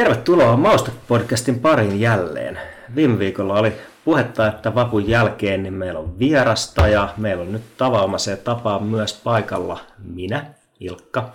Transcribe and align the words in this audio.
Tervetuloa 0.00 0.56
Mauste-podcastin 0.56 1.58
pariin 1.60 2.00
jälleen. 2.00 2.58
Viime 2.94 3.18
viikolla 3.18 3.54
oli 3.54 3.72
puhetta, 4.04 4.46
että 4.46 4.74
vapun 4.74 5.08
jälkeen 5.08 5.62
niin 5.62 5.74
meillä 5.74 6.00
on 6.00 6.18
vierasta 6.18 6.88
ja 6.88 7.14
meillä 7.16 7.42
on 7.42 7.52
nyt 7.52 7.76
tavanomaiseen 7.76 8.38
tapaan 8.38 8.82
myös 8.82 9.20
paikalla 9.24 9.80
minä, 9.98 10.44
Ilkka, 10.80 11.32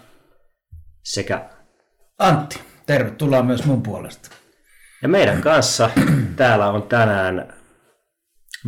sekä 1.04 1.50
Antti, 2.20 2.62
tervetuloa 2.86 3.44
myös 3.44 3.66
mun 3.66 3.84
puolesta. 3.84 4.30
ja 5.02 5.08
meidän 5.08 5.42
kanssa 5.42 5.90
täällä 6.36 6.68
on 6.68 6.84
tänään 6.84 7.54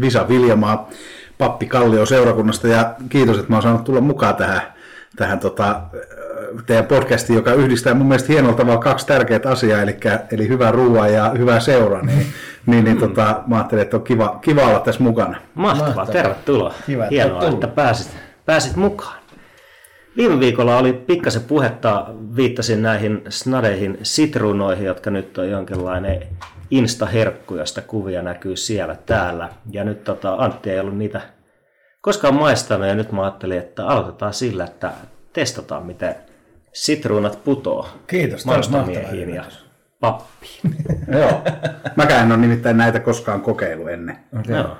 Visa 0.01 0.27
Viljamaa, 0.27 0.89
pappi 1.37 1.65
Kallio 1.65 2.05
seurakunnasta 2.05 2.67
ja 2.67 2.95
kiitos, 3.09 3.37
että 3.37 3.49
mä 3.49 3.55
oon 3.55 3.63
saanut 3.63 3.83
tulla 3.83 4.01
mukaan 4.01 4.35
tähän, 4.35 4.61
tähän 5.15 5.39
tota, 5.39 5.81
teidän 6.65 6.85
podcastiin, 6.85 7.37
joka 7.37 7.53
yhdistää 7.53 7.93
mun 7.93 8.07
mielestä 8.07 8.33
hienolla 8.33 8.57
tavalla 8.57 8.79
kaksi 8.79 9.07
tärkeää 9.07 9.39
asiaa, 9.45 9.81
eli, 9.81 9.97
eli 10.31 10.47
hyvää 10.47 10.71
ruoaa 10.71 11.07
ja 11.07 11.31
hyvää 11.37 11.59
seuraa, 11.59 12.01
niin, 12.01 12.27
niin, 12.65 12.83
niin 12.83 12.97
tota, 12.97 13.43
mä 13.47 13.55
ajattelin, 13.55 13.81
että 13.81 13.97
on 13.97 14.03
kiva, 14.03 14.39
kiva 14.41 14.61
olla 14.61 14.79
tässä 14.79 15.03
mukana. 15.03 15.37
Mahtavaa, 15.55 15.95
Mahtavaa. 15.95 16.23
tervetuloa. 16.23 16.73
Kiva, 16.85 17.03
että 17.03 17.13
Hienoa, 17.15 17.41
olet 17.41 17.53
että 17.53 17.67
pääsit, 17.67 18.17
pääsit 18.45 18.75
mukaan. 18.75 19.17
Viime 20.17 20.39
viikolla 20.39 20.77
oli 20.77 20.93
pikkasen 20.93 21.41
puhetta, 21.41 22.05
viittasin 22.35 22.81
näihin 22.81 23.23
snadeihin 23.29 23.97
sitruunoihin, 24.03 24.85
jotka 24.85 25.09
nyt 25.09 25.37
on 25.37 25.49
jonkinlainen 25.49 26.27
instaherkku, 26.71 27.55
josta 27.55 27.81
kuvia 27.81 28.21
näkyy 28.21 28.55
siellä 28.55 28.95
täällä. 29.05 29.49
Ja 29.71 29.83
nyt 29.83 30.03
tota, 30.03 30.33
Antti 30.33 30.69
ei 30.69 30.79
ollut 30.79 30.97
niitä 30.97 31.21
koskaan 32.01 32.35
maistanut 32.35 32.87
ja 32.87 32.95
nyt 32.95 33.11
mä 33.11 33.21
ajattelin, 33.21 33.57
että 33.57 33.87
aloitetaan 33.87 34.33
sillä, 34.33 34.63
että 34.63 34.91
testataan 35.37 35.85
miten 35.85 36.15
sitruunat 36.73 37.43
putoo 37.43 37.89
Kiitos, 38.07 38.45
on 38.45 38.63
mahtava 38.71 38.91
ja 39.35 39.45
pappiin. 39.99 40.75
Joo. 41.19 41.43
Mäkään 41.95 42.25
en 42.25 42.31
ole 42.31 42.37
nimittäin 42.37 42.77
näitä 42.77 42.99
koskaan 42.99 43.41
kokeillut 43.41 43.89
ennen. 43.89 44.17
Joo, 44.47 44.77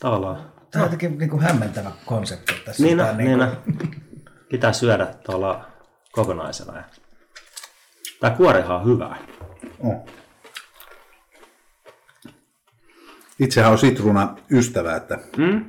tavallaan. 0.00 0.52
Tämä 0.70 0.84
on 0.84 0.86
jotenkin 0.86 1.18
niin 1.18 1.30
kuin 1.30 1.42
hämmentävä 1.42 1.90
konsepti 2.06 2.52
tässä. 2.64 2.82
Niin, 2.82 3.00
on, 3.00 3.16
niin 3.16 3.38
niin 3.38 3.38
kuin- 3.38 3.48
on. 3.48 3.90
Pitää 4.50 4.72
syödä 4.72 5.06
tuolla 5.06 5.64
kokonaisena. 6.12 6.82
Tämä 8.20 8.36
kuorihan 8.36 8.76
on 8.76 8.86
hyvää. 8.86 9.16
Oh. 9.80 10.06
Itsehän 13.40 13.72
on 13.72 13.78
sitruuna 13.78 14.36
ystävä, 14.50 14.96
että 14.96 15.18
Mm? 15.36 15.64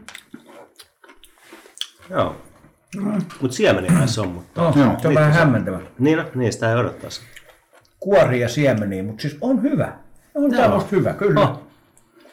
Joo. 2.10 2.43
Mutta 3.42 3.58
siemeniä 3.58 4.08
se 4.08 4.22
on, 4.22 4.28
mutta... 4.28 4.62
No, 4.62 4.74
Joo, 4.76 4.96
se 5.02 5.08
on 5.08 5.16
vähän 5.16 5.34
hämmentävä. 5.34 5.80
Niin, 6.00 6.18
no, 6.18 6.26
niin 6.36 6.54
sitä 6.54 6.70
ei 6.70 6.76
odottaisi. 6.76 7.22
Kuori 8.00 8.40
ja 8.40 8.50
siemeniä, 8.50 9.04
mutta 9.04 9.22
siis 9.22 9.38
on 9.42 9.64
hyvä. 9.64 9.94
On 10.36 10.52
tämä 10.52 10.82
hyvä, 10.92 11.14
kyllä. 11.14 11.42
Oh. 11.42 11.60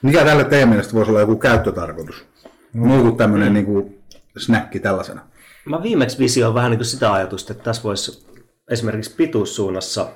mikä 0.03 0.25
tälle 0.25 0.45
teidän 0.45 0.69
mielestä 0.69 0.93
voisi 0.95 1.11
olla 1.11 1.21
joku 1.21 1.37
käyttötarkoitus? 1.37 2.27
Joku 2.75 3.13
tämmöinen 3.13 3.53
niin 3.53 3.67
kuin 3.67 4.03
snäkki 4.37 4.81
tällaisena. 4.81 5.21
Mä 5.65 5.83
viimeksi 5.83 6.19
visioin 6.19 6.55
vähän 6.55 6.71
niin 6.71 6.79
kuin 6.79 6.87
sitä 6.87 7.13
ajatusta, 7.13 7.53
että 7.53 7.65
tässä 7.65 7.83
voisi 7.83 8.27
esimerkiksi 8.71 9.15
pituussuunnassa 9.17 10.09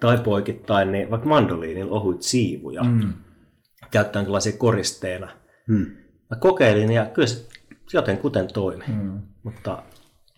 tai 0.00 0.18
poikittain, 0.18 0.92
niin 0.92 1.10
vaikka 1.10 1.28
mandoliinilla 1.28 1.96
ohuit 1.96 2.22
siivuja 2.22 2.82
mm. 2.82 3.12
käyttää 3.90 4.20
jonkinlaisia 4.20 4.52
koristeena. 4.58 5.28
Hmm. 5.68 5.86
Mä 6.30 6.36
kokeilin 6.40 6.92
ja 6.92 7.06
kyllä 7.06 7.28
se 7.28 7.48
joten 7.92 8.18
kuten 8.18 8.48
toimi. 8.52 8.84
Mm. 8.88 9.20
Mutta 9.48 9.82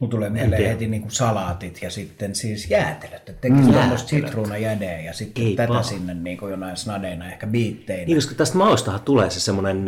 Mun 0.00 0.11
tulee 0.11 0.30
mieleen 0.30 0.69
heti 0.69 0.86
niin 0.86 1.03
kuin 1.03 1.12
salaatit 1.12 1.83
ja 1.83 1.91
sitten 1.91 2.34
siis 2.34 2.70
jäätelöt. 2.70 3.28
Että 3.28 3.33
tekisi 3.33 3.69
mm. 3.69 3.75
tämmöistä 3.75 4.08
sitruunajädeä 4.08 5.00
ja 5.00 5.12
sitten 5.12 5.44
Ei 5.44 5.56
tätä 5.56 5.69
paha. 5.69 5.82
sinne 5.82 6.15
niin 6.15 6.38
kuin 6.38 6.50
jonain 6.50 6.76
snadeina, 6.76 7.26
ehkä 7.26 7.47
biitteinä. 7.47 8.06
Niin, 8.06 8.16
koska 8.16 8.34
tästä 8.34 8.59
maustahan 8.59 9.00
tulee 9.00 9.31
se 9.31 9.41
semmoinen, 9.41 9.84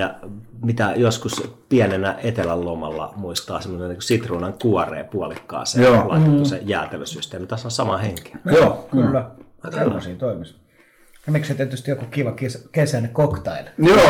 mitä 0.62 0.92
joskus 0.96 1.42
pienenä 1.68 2.18
etelän 2.22 2.64
lomalla 2.64 3.12
muistaa, 3.16 3.60
semmoinen 3.60 3.88
niin 3.88 4.02
sitruunan 4.02 4.54
kuoreen 4.62 5.08
puolikkaaseen 5.08 5.84
Joo. 5.84 6.08
laitettu 6.08 6.44
se 6.44 6.60
jäätelösysteemi. 6.64 7.46
Tässä 7.46 7.66
on 7.66 7.72
sama 7.72 7.98
henki. 7.98 8.32
Joo, 8.44 8.88
kyllä. 8.90 9.30
Tällaisia 9.70 10.14
toimisi. 10.14 10.61
Ja 11.26 11.32
miksi 11.32 11.54
tietysti 11.54 11.90
joku 11.90 12.04
kiva 12.10 12.32
kes- 12.32 12.68
kesäinen 12.72 13.10
cocktail? 13.10 13.64
Joo, 13.78 13.96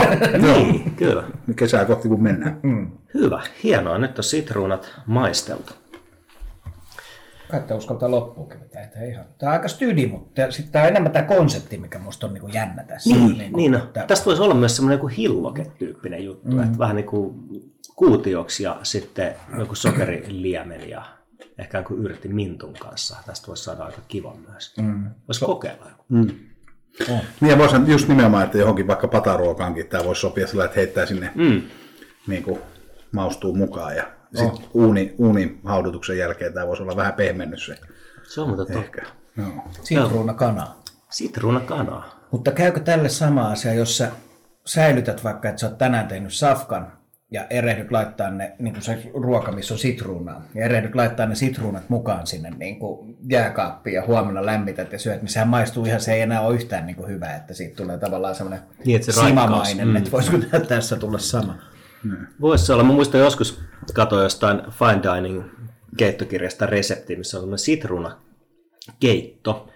joo. 0.46 0.56
Niin, 0.56 0.94
kyllä. 0.96 1.24
Kesää 1.56 1.84
kohti 1.84 2.08
kun 2.08 2.22
mennään. 2.22 2.60
Mm. 2.62 2.90
Hyvä, 3.14 3.42
hienoa. 3.62 3.98
Nyt 3.98 4.18
on 4.18 4.24
sitruunat 4.24 4.94
maisteltu. 5.06 5.72
Te 7.66 7.74
uskaltaa 7.74 8.10
loppuunkin 8.10 8.60
vetää. 8.60 8.82
Että 8.82 9.04
ihan. 9.04 9.24
Tämä 9.38 9.50
on 9.52 9.56
aika 9.58 9.68
stydi, 9.68 10.06
mutta 10.06 10.50
sitten 10.50 10.72
tämä 10.72 10.82
on 10.84 10.88
enemmän 10.90 11.12
tämä 11.12 11.24
konsepti, 11.24 11.78
mikä 11.78 11.98
musta 11.98 12.26
on 12.26 12.32
niin 12.34 12.40
kuin 12.40 12.54
jännä 12.54 12.84
tässä. 12.84 13.10
Niin, 13.10 13.36
kuin 13.36 13.52
niin 13.52 13.72
no. 13.72 13.78
tää- 13.92 14.06
Tästä 14.06 14.26
voisi 14.26 14.42
olla 14.42 14.54
myös 14.54 14.76
semmoinen 14.76 14.96
joku 14.96 15.06
hilloke-tyyppinen 15.06 16.24
juttu, 16.24 16.48
mm. 16.56 16.62
että 16.62 16.78
vähän 16.78 16.96
niin 16.96 17.06
kuin 17.06 17.34
kuutioksi 17.96 18.62
ja 18.62 18.80
sitten 18.82 19.34
joku 19.58 19.74
sokeriliemen 19.74 20.90
ja 20.90 21.02
ehkä 21.58 21.78
joku 21.78 21.94
yrtti 21.94 22.28
mintun 22.28 22.74
kanssa. 22.80 23.16
Tästä 23.26 23.46
voisi 23.46 23.64
saada 23.64 23.84
aika 23.84 24.00
kiva 24.08 24.36
myös. 24.50 24.74
Mm. 24.80 25.10
Voisi 25.28 25.44
kokeilla 25.44 25.86
joku. 25.90 26.04
On. 27.10 27.18
Niin 27.40 27.50
ja 27.50 27.58
voisi 27.58 27.76
just 27.86 28.08
nimenomaan, 28.08 28.44
että 28.44 28.58
johonkin 28.58 28.86
vaikka 28.86 29.08
pataruokaankin 29.08 29.86
tämä 29.88 30.04
voisi 30.04 30.20
sopia 30.20 30.46
sillä, 30.46 30.64
että 30.64 30.76
heittää 30.76 31.06
sinne 31.06 31.30
Mm. 31.34 31.62
niin 32.26 32.42
kuin 32.42 32.58
maustuu 33.12 33.54
mukaan. 33.54 33.96
Ja 33.96 34.04
sitten 34.34 34.64
uuni, 34.74 35.14
uunin 35.18 35.60
haudutuksen 35.64 36.18
jälkeen 36.18 36.52
tämä 36.54 36.66
voisi 36.66 36.82
olla 36.82 36.96
vähän 36.96 37.12
pehmennys 37.12 37.66
se 37.66 37.78
Se 38.22 38.40
on 38.40 38.56
totta. 38.56 38.78
ehkä. 38.78 39.02
Joo. 39.36 39.48
Sitruunakanaa. 39.82 40.82
Sitruunakanaa. 41.10 42.20
Mutta 42.30 42.50
käykö 42.50 42.80
tälle 42.80 43.08
sama 43.08 43.48
asia, 43.50 43.74
jos 43.74 43.98
sä 43.98 44.10
säilytät 44.64 45.24
vaikka, 45.24 45.48
että 45.48 45.60
sä 45.60 45.66
oot 45.68 45.78
tänään 45.78 46.08
tehnyt 46.08 46.32
safkan 46.34 46.92
ja 47.32 47.46
erehdyt 47.50 47.90
laittaa 47.90 48.30
ne, 48.30 48.52
niin 48.58 48.72
kuin 48.72 48.82
se 48.82 49.10
ruoka, 49.14 49.52
missä 49.52 49.74
on 49.74 49.78
sitruunaa, 49.78 50.42
ja 50.54 50.64
erehdyt 50.64 50.94
laittaa 50.94 51.26
ne 51.26 51.34
sitruunat 51.34 51.88
mukaan 51.88 52.26
sinne 52.26 52.50
niin 52.50 52.78
kuin 52.78 53.16
jääkaappiin 53.28 53.94
ja 53.94 54.06
huomenna 54.06 54.46
lämmität 54.46 54.92
ja 54.92 54.98
syöt, 54.98 55.22
niin 55.22 55.28
sehän 55.28 55.48
maistuu 55.48 55.84
ihan, 55.84 56.00
se 56.00 56.12
ei 56.12 56.20
enää 56.20 56.40
ole 56.40 56.54
yhtään 56.54 56.86
niin 56.86 56.96
kuin 56.96 57.08
hyvä, 57.08 57.34
että 57.34 57.54
siitä 57.54 57.76
tulee 57.76 57.98
tavallaan 57.98 58.34
semmoinen 58.34 58.60
Niin, 58.84 58.96
että 58.96 59.12
se 59.12 59.26
simamainen, 59.26 59.88
mm. 59.88 59.96
että 59.96 60.10
voisiko 60.10 60.38
tää 60.38 60.60
tässä 60.60 60.96
tulla 60.96 61.18
sama. 61.18 61.54
Voisi 62.40 62.66
se 62.66 62.72
olla. 62.72 62.84
Mä 62.84 62.92
muistan 62.92 63.20
joskus 63.20 63.60
katsoin 63.94 64.22
jostain 64.22 64.62
Fine 64.70 65.00
Dining 65.02 65.42
keittokirjasta 65.96 66.66
resepti, 66.66 67.16
missä 67.16 67.36
on 67.36 67.42
semmoinen 67.42 67.58
sitruunakeitto, 67.58 69.68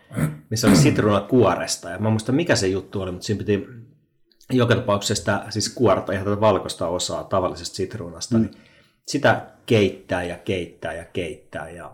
missä 0.51 0.69
oli 0.69 0.77
sitruunakuoresta. 0.77 1.91
Ja 1.91 1.99
mä 1.99 2.11
muistan 2.11 2.35
mikä 2.35 2.57
se 2.57 2.67
juttu 2.67 3.01
oli, 3.01 3.13
mutta 3.13 3.27
siinä 3.27 3.39
piti 3.39 3.69
joka 4.53 4.75
tapauksessa 4.75 5.15
sitä, 5.15 5.45
siis 5.51 5.75
kuorta, 5.75 6.13
ihan 6.13 6.25
tätä 6.25 6.41
valkoista 6.41 6.89
osaa 6.89 7.25
tavallisesta 7.25 7.77
sitruunasta, 7.77 8.39
mm. 8.39 8.43
niin 8.43 8.55
sitä 9.07 9.47
keittää 9.67 10.25
ja 10.25 10.39
keittää 10.39 10.93
ja 10.93 11.05
keittää. 11.05 11.71
Ja 11.71 11.93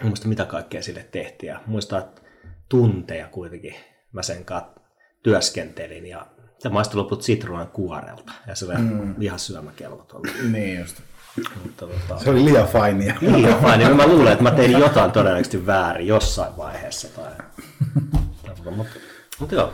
en 0.00 0.06
muista 0.06 0.28
mitä 0.28 0.44
kaikkea 0.44 0.82
sille 0.82 1.08
tehtiin. 1.12 1.50
Ja 1.50 1.60
muistan, 1.66 1.98
että 2.02 2.22
tunteja 2.68 3.28
kuitenkin 3.28 3.74
mä 4.12 4.22
sen 4.22 4.44
kanssa 4.44 4.70
työskentelin 5.22 6.06
ja 6.06 6.26
se 6.58 6.68
maistui 6.68 7.02
loput 7.02 7.22
sitruunan 7.22 7.68
kuorelta 7.68 8.32
ja 8.46 8.54
se 8.54 8.64
oli 8.64 8.74
mm. 8.74 9.22
ihan 9.22 9.38
syömäkelvoton. 9.38 10.22
Niin 10.52 10.80
just. 10.80 11.00
Mutta 11.62 11.86
tota, 11.86 12.24
Se 12.24 12.30
oli 12.30 12.44
liian 12.44 12.68
fainia. 12.68 13.14
liian 13.20 13.78
niin 13.78 13.96
mä 13.96 14.06
luulen, 14.06 14.32
että 14.32 14.42
mä 14.42 14.50
tein 14.50 14.72
jotain 14.72 15.12
todennäköisesti 15.12 15.66
väärin 15.66 16.06
jossain 16.06 16.56
vaiheessa. 16.56 17.08
Tai... 17.08 17.32
mutta, 18.76 18.94
mutta 19.40 19.54
joo, 19.54 19.72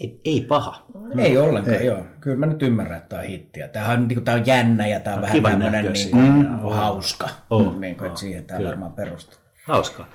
ei, 0.00 0.20
ei 0.24 0.40
paha. 0.40 0.86
Ei 1.18 1.38
ollenkaan, 1.38 1.76
ei. 1.76 1.86
joo. 1.86 2.06
Kyllä 2.20 2.36
mä 2.36 2.46
nyt 2.46 2.62
ymmärrän, 2.62 2.98
että 2.98 3.08
tämä 3.08 3.22
on 3.22 3.28
hittiä. 3.28 3.68
Tämähän 3.68 4.00
on, 4.00 4.08
niin 4.08 4.16
kuin, 4.16 4.24
tää 4.24 4.34
on 4.34 4.46
jännä 4.46 4.86
ja 4.86 5.00
tämä 5.00 5.16
on 5.16 5.22
vähän 5.22 5.36
kivan 5.36 5.52
tämmöinen 5.52 5.92
niin 5.92 6.10
kuin, 6.10 6.74
hauska. 6.74 7.28
On. 7.50 7.80
Niin 7.80 7.96
kuin, 7.96 8.06
että 8.06 8.20
siihen 8.20 8.44
tämä 8.44 8.64
varmaan 8.64 8.92
perustuu. 8.92 9.38
Hauskaa. 9.64 10.08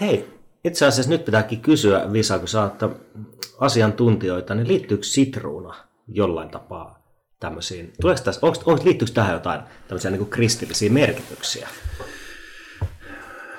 Hei, 0.00 0.28
itse 0.64 0.86
asiassa 0.86 1.10
nyt 1.10 1.24
pitääkin 1.24 1.60
kysyä, 1.60 2.12
Visa, 2.12 2.38
kun 2.38 2.48
sä 2.48 2.62
oot 2.62 2.98
asiantuntijoita, 3.58 4.54
niin 4.54 4.68
liittyykö 4.68 5.04
sitruuna 5.04 5.74
jollain 6.08 6.48
tapaa 6.48 7.06
tämmöisiin, 7.40 7.92
tuleeko 8.00 8.22
tässä, 8.22 8.46
onko, 8.46 8.58
onko, 8.64 8.84
liittyykö 8.84 9.14
tähän 9.14 9.32
jotain 9.32 9.60
tämmöisiä 9.88 10.10
niin 10.10 10.18
kuin 10.18 10.30
kristillisiä 10.30 10.90
merkityksiä? 10.90 11.68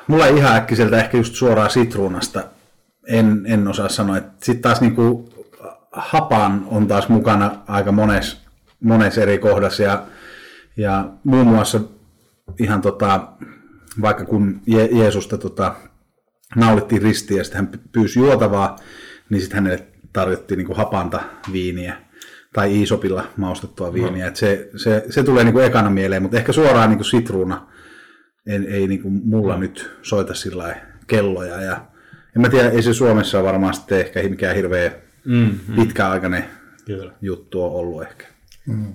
Mulla 0.07 0.27
ei 0.27 0.37
ihan 0.37 0.55
äkkiseltä 0.55 0.97
ehkä 0.97 1.17
just 1.17 1.35
suoraan 1.35 1.69
sitruunasta. 1.69 2.43
En, 3.07 3.45
en 3.47 3.67
osaa 3.67 3.89
sanoa. 3.89 4.17
Sitten 4.17 4.61
taas 4.61 4.81
niinku 4.81 5.29
hapan 5.97 6.67
on 6.67 6.87
taas 6.87 7.09
mukana 7.09 7.51
aika 7.67 7.91
mones, 7.91 8.41
mones 8.79 9.17
eri 9.17 9.37
kohdassa. 9.37 9.83
Ja, 9.83 10.03
ja 10.77 11.09
muun 11.23 11.47
muassa 11.47 11.79
ihan 12.59 12.81
tota, 12.81 13.27
vaikka 14.01 14.25
kun 14.25 14.61
Je- 14.67 14.89
Jeesusta 14.91 15.37
tota, 15.37 15.75
naulittiin 16.55 17.01
ristiin 17.01 17.37
ja 17.37 17.43
sitten 17.43 17.61
hän 17.61 17.79
pyysi 17.91 18.19
juotavaa, 18.19 18.75
niin 19.29 19.41
sitten 19.41 19.55
hänelle 19.63 19.87
tarjottiin 20.13 20.57
niinku 20.57 20.73
hapanta 20.73 21.19
viiniä 21.51 21.97
tai 22.53 22.75
Iisopilla 22.75 23.27
maustettua 23.37 23.93
viiniä. 23.93 24.23
No. 24.23 24.27
Et 24.27 24.35
se, 24.35 24.69
se, 24.75 25.05
se, 25.09 25.23
tulee 25.23 25.43
niinku 25.43 25.59
ekana 25.59 25.89
mieleen, 25.89 26.21
mutta 26.21 26.37
ehkä 26.37 26.51
suoraan 26.51 26.89
niinku 26.89 27.03
sitruuna 27.03 27.67
en, 28.47 28.65
ei 28.69 28.87
niinku 28.87 29.09
mulla 29.09 29.57
nyt 29.57 29.91
soita 30.01 30.33
sillä 30.33 30.75
kelloja. 31.07 31.61
Ja, 31.61 31.85
en 32.35 32.41
mä 32.41 32.49
tiedä, 32.49 32.69
ei 32.69 32.81
se 32.81 32.93
Suomessa 32.93 33.43
varmaan 33.43 33.73
sitten 33.73 33.99
ehkä 33.99 34.23
mikään 34.23 34.55
hirveä 34.55 34.91
mm, 35.27 35.59
pitkäaikainen 35.75 36.45
Kyllä. 36.85 37.11
juttu 37.21 37.63
on 37.65 37.71
ollut 37.71 38.01
ehkä. 38.01 38.25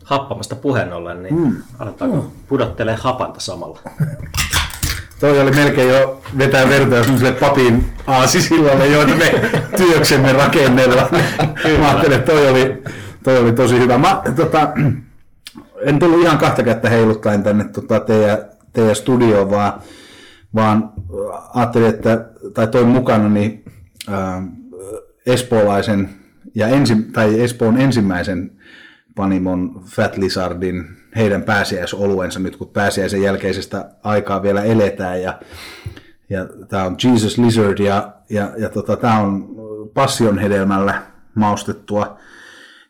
Happamasta 0.05 0.55
puheen 0.55 0.93
ollen, 0.93 1.23
niin 1.23 1.35
mm. 1.35 1.57
aletaanko 1.79 2.17
mm. 2.17 2.31
pudottelee 2.49 2.97
hapanta 3.01 3.41
samalla? 3.41 3.81
Toi 5.21 5.41
oli 5.41 5.51
melkein 5.51 5.89
jo 5.89 6.23
vetää 6.39 6.69
vertoja 6.69 7.03
semmoiselle 7.03 7.33
papin 7.41 7.93
aasisillalle, 8.07 8.87
joita 8.87 9.15
me 9.15 9.51
työksemme 9.77 10.33
rakennella. 10.33 11.09
Mä 11.79 11.89
ajattelin, 11.89 12.19
että 12.19 12.33
toi 12.33 12.49
oli, 12.49 12.83
toi 13.25 13.39
oli 13.39 13.53
tosi 13.53 13.79
hyvä. 13.79 13.99
Mä, 13.99 14.23
tota, 14.37 14.69
en 15.81 15.99
tullut 15.99 16.23
ihan 16.23 16.39
kahta 16.39 16.63
kättä 16.63 16.89
heiluttaen 16.89 17.43
tänne 17.43 17.65
tota, 17.65 18.01
teidän, 18.01 18.39
teidän 18.73 18.97
studioon, 18.97 19.51
vaan, 19.51 19.73
vaan 20.55 20.93
ajattelin, 21.55 21.89
että, 21.89 22.25
tai 22.55 22.67
toin 22.67 22.89
mukana 22.89 23.29
niin, 23.29 23.65
äh, 24.09 24.45
espoolaisen 25.27 26.22
ja 26.55 26.69
ensi, 26.69 26.97
tai 27.13 27.41
Espoon 27.41 27.81
ensimmäisen 27.81 28.51
Panimon 29.15 29.85
Fat 29.87 30.17
Lizardin 30.17 30.85
heidän 31.17 31.43
pääsiäisoluensa 31.43 32.41
nyt, 32.41 32.57
kun 32.57 32.69
pääsiäisen 32.69 33.23
jälkeisestä 33.23 33.91
aikaa 34.03 34.43
vielä 34.43 34.63
eletään. 34.63 35.23
Ja, 35.23 35.41
ja 36.31 36.47
tämä 36.69 36.85
on 36.85 36.97
Jesus 37.05 37.39
Lizard 37.39 37.79
ja, 37.79 38.13
ja, 38.31 38.53
ja 38.59 38.69
tota, 38.69 38.97
tämä 38.97 39.19
on 39.19 39.49
passion 39.95 40.39
hedelmällä 40.39 41.03
maustettua. 41.35 42.19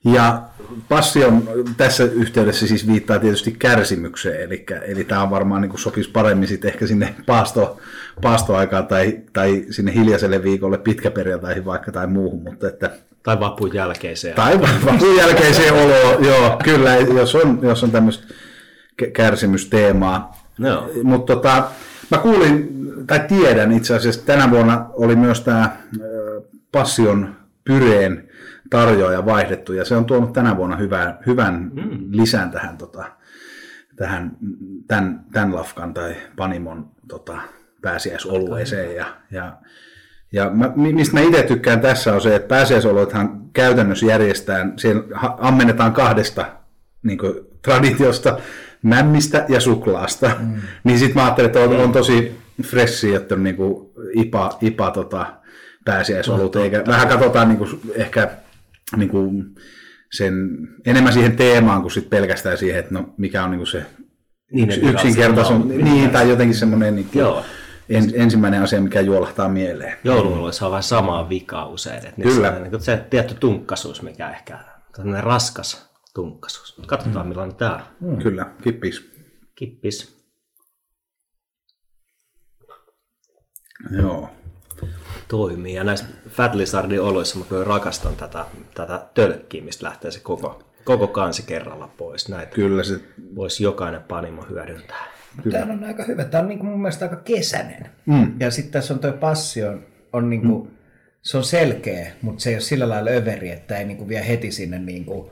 Ja 0.05 0.43
passion 0.89 1.49
tässä 1.77 2.05
yhteydessä 2.05 2.67
siis 2.67 2.87
viittaa 2.87 3.19
tietysti 3.19 3.53
kärsimykseen, 3.59 4.43
eli, 4.43 4.67
eli 4.83 5.05
tämä 5.05 5.23
on 5.23 5.31
varmaan 5.31 5.63
niin 5.63 5.71
kuin 5.71 5.81
sopisi 5.81 6.11
paremmin 6.11 6.49
sitten 6.49 6.71
ehkä 6.73 6.87
sinne 6.87 7.15
paasto, 7.27 7.81
paastoaikaan 8.23 8.87
tai, 8.87 9.21
tai 9.33 9.65
sinne 9.71 9.95
hiljaiselle 9.95 10.43
viikolle 10.43 10.79
pitkäperjantaihin 10.79 11.65
vaikka 11.65 11.93
tai 11.93 12.07
muuhun, 12.07 12.43
mutta 12.43 12.69
että 12.69 12.91
tai 13.23 13.41
vapun 13.41 13.75
jälkeiseen. 13.75 14.37
Tai 14.37 14.61
vapun 14.61 15.17
jälkeiseen 15.17 15.75
oloon, 15.75 16.25
joo, 16.25 16.59
kyllä, 16.65 16.97
jos 16.97 17.35
on, 17.35 17.59
jos 17.63 17.85
on 17.85 17.91
tämmöistä 17.91 18.35
kärsimysteemaa. 19.13 20.43
No. 20.59 20.91
Mutta 21.03 21.35
tota, 21.35 21.65
mä 22.11 22.19
kuulin, 22.19 22.69
tai 23.07 23.21
tiedän 23.29 23.73
itse 23.73 23.97
asiassa, 23.97 24.27
tänä 24.27 24.51
vuonna 24.51 24.87
oli 24.93 25.17
myös 25.17 25.41
tämä 25.41 25.77
Passion 26.73 27.37
Pyreen 27.65 28.29
tarjoaja 28.71 29.27
vaihdettu, 29.27 29.73
ja 29.73 29.85
se 29.85 29.97
on 29.97 30.05
tuonut 30.05 30.33
tänä 30.33 30.57
vuonna 30.57 30.77
hyvän, 30.77 31.19
hyvän 31.27 31.71
mm. 31.75 31.99
lisän 32.11 32.51
tähän, 32.51 32.79
tota, 32.79 33.05
tähän 33.97 34.37
tämän, 34.87 35.25
tämän 35.33 35.55
lafkan 35.55 35.95
tai 35.95 36.17
Panimon 36.37 36.91
tota, 37.09 37.39
pääsiäisolueeseen. 37.83 38.97
Ja, 38.97 39.07
ja 39.31 39.53
ja 40.33 40.51
mä, 40.51 40.73
mistä 40.77 41.17
mä 41.17 41.21
itse 41.21 41.43
tykkään 41.43 41.81
tässä 41.81 42.15
on 42.15 42.21
se, 42.21 42.35
että 42.35 42.49
pääsiäisoloithan 42.49 43.41
käytännössä 43.53 44.07
järjestetään, 44.07 44.73
siellä 44.77 45.03
ammennetaan 45.39 45.93
kahdesta 45.93 46.47
niin 47.03 47.19
kuin, 47.19 47.35
traditiosta, 47.63 48.39
mämmistä 48.83 49.47
ja 49.49 49.61
suklaasta. 49.61 50.31
Mm. 50.41 50.55
niin 50.85 50.99
sitten 50.99 51.17
mä 51.17 51.25
ajattelin, 51.25 51.47
että 51.47 51.61
on, 51.61 51.77
on 51.77 51.93
tosi 51.93 52.39
fressi, 52.63 53.15
että 53.15 53.35
on 53.35 53.43
niin 53.43 53.57
kuin 53.57 53.91
IPA, 54.15 54.59
IPA 54.61 54.91
tota, 54.91 55.27
pääsiäisolut, 55.85 56.57
eikä 56.57 56.85
vähän 56.87 57.09
katsotaan 57.09 57.49
niin 57.49 57.59
kuin, 57.59 57.81
ehkä 57.95 58.31
niin 58.97 59.09
kuin, 59.09 59.45
sen, 60.13 60.49
enemmän 60.87 61.13
siihen 61.13 61.37
teemaan 61.37 61.83
kuin 61.83 61.93
sit 61.93 62.11
pelkästään 62.11 62.59
siihen, 62.59 62.81
että 62.81 62.95
no, 62.95 63.15
mikä 63.17 63.45
on 63.45 63.51
niin 63.51 63.59
kuin 63.59 63.67
se 63.67 63.87
niin, 64.53 64.89
yksinkertaisen, 64.89 65.69
niin, 65.69 66.11
tai 66.11 66.29
jotenkin 66.29 66.57
semmoinen 66.57 66.97
niin 66.97 67.07
kuin, 67.13 67.21
Joo 67.21 67.45
en, 67.89 68.13
ensimmäinen 68.15 68.63
asia, 68.63 68.81
mikä 68.81 69.01
juolahtaa 69.01 69.49
mieleen. 69.49 69.99
Jouluoloissa 70.05 70.67
on 70.67 70.71
vähän 70.71 70.83
samaa 70.83 71.29
vikaa 71.29 71.69
usein. 71.69 72.07
Että 72.07 72.23
Kyllä. 72.23 72.53
Se, 72.53 72.61
niin 72.61 72.81
se 72.83 73.07
tietty 73.11 73.35
tunkkasuus, 73.35 74.03
mikä 74.03 74.31
ehkä 74.31 74.59
on 74.99 75.17
raskas 75.21 75.91
tunkkasuus. 76.15 76.87
Katsotaan, 76.87 77.27
mm. 77.27 77.29
millainen 77.29 77.57
tämä 77.57 77.87
mm. 78.01 78.19
Kyllä, 78.19 78.47
kippis. 78.63 79.11
Kippis. 79.55 80.23
Joo. 83.91 84.31
Toimii. 85.29 85.75
Ja 85.75 85.85
näissä 85.85 86.07
Fat 86.29 86.55
Lizardin 86.55 87.01
oloissa 87.01 87.39
mä 87.39 87.45
kyllä 87.45 87.65
rakastan 87.65 88.17
tätä, 88.17 88.45
tätä 88.75 89.07
tölkkiä, 89.15 89.63
mistä 89.63 89.87
lähtee 89.87 90.11
se 90.11 90.21
koko, 90.21 90.63
koko 90.85 91.07
kansi 91.07 91.43
kerralla 91.43 91.89
pois. 91.89 92.29
Näitä 92.29 92.55
kyllä 92.55 92.83
se... 92.83 93.01
voisi 93.35 93.65
jokainen 93.65 94.03
panimo 94.03 94.43
hyödyntää. 94.43 95.12
Kyllä. 95.43 95.59
Tämä 95.59 95.73
on 95.73 95.85
aika 95.85 96.05
hyvä. 96.05 96.25
Tämä 96.25 96.43
on 96.43 96.49
niin 96.49 96.59
kuin 96.59 96.71
mun 96.71 96.83
mielestä 96.83 97.05
aika 97.05 97.17
kesäinen. 97.17 97.87
Mm. 98.07 98.33
Ja 98.41 98.51
sitten 98.51 98.73
tässä 98.73 98.95
on 98.95 99.01
tuo 99.01 99.13
passio, 99.13 99.79
on 100.13 100.31
niin 100.31 100.43
kuin, 100.43 100.63
mm. 100.63 100.71
se 101.23 101.37
on 101.37 101.45
selkeä, 101.45 102.13
mutta 102.23 102.43
se 102.43 102.51
ei 102.51 102.57
ole 102.57 102.61
sillä 102.61 102.89
lailla 102.89 103.11
överi, 103.11 103.51
että 103.51 103.79
ei 103.79 103.85
niin 103.85 103.97
kuin 103.97 104.09
vie 104.09 104.29
heti 104.29 104.53
sinne 104.53 104.79
niin 104.93 105.05
kuin 105.05 105.31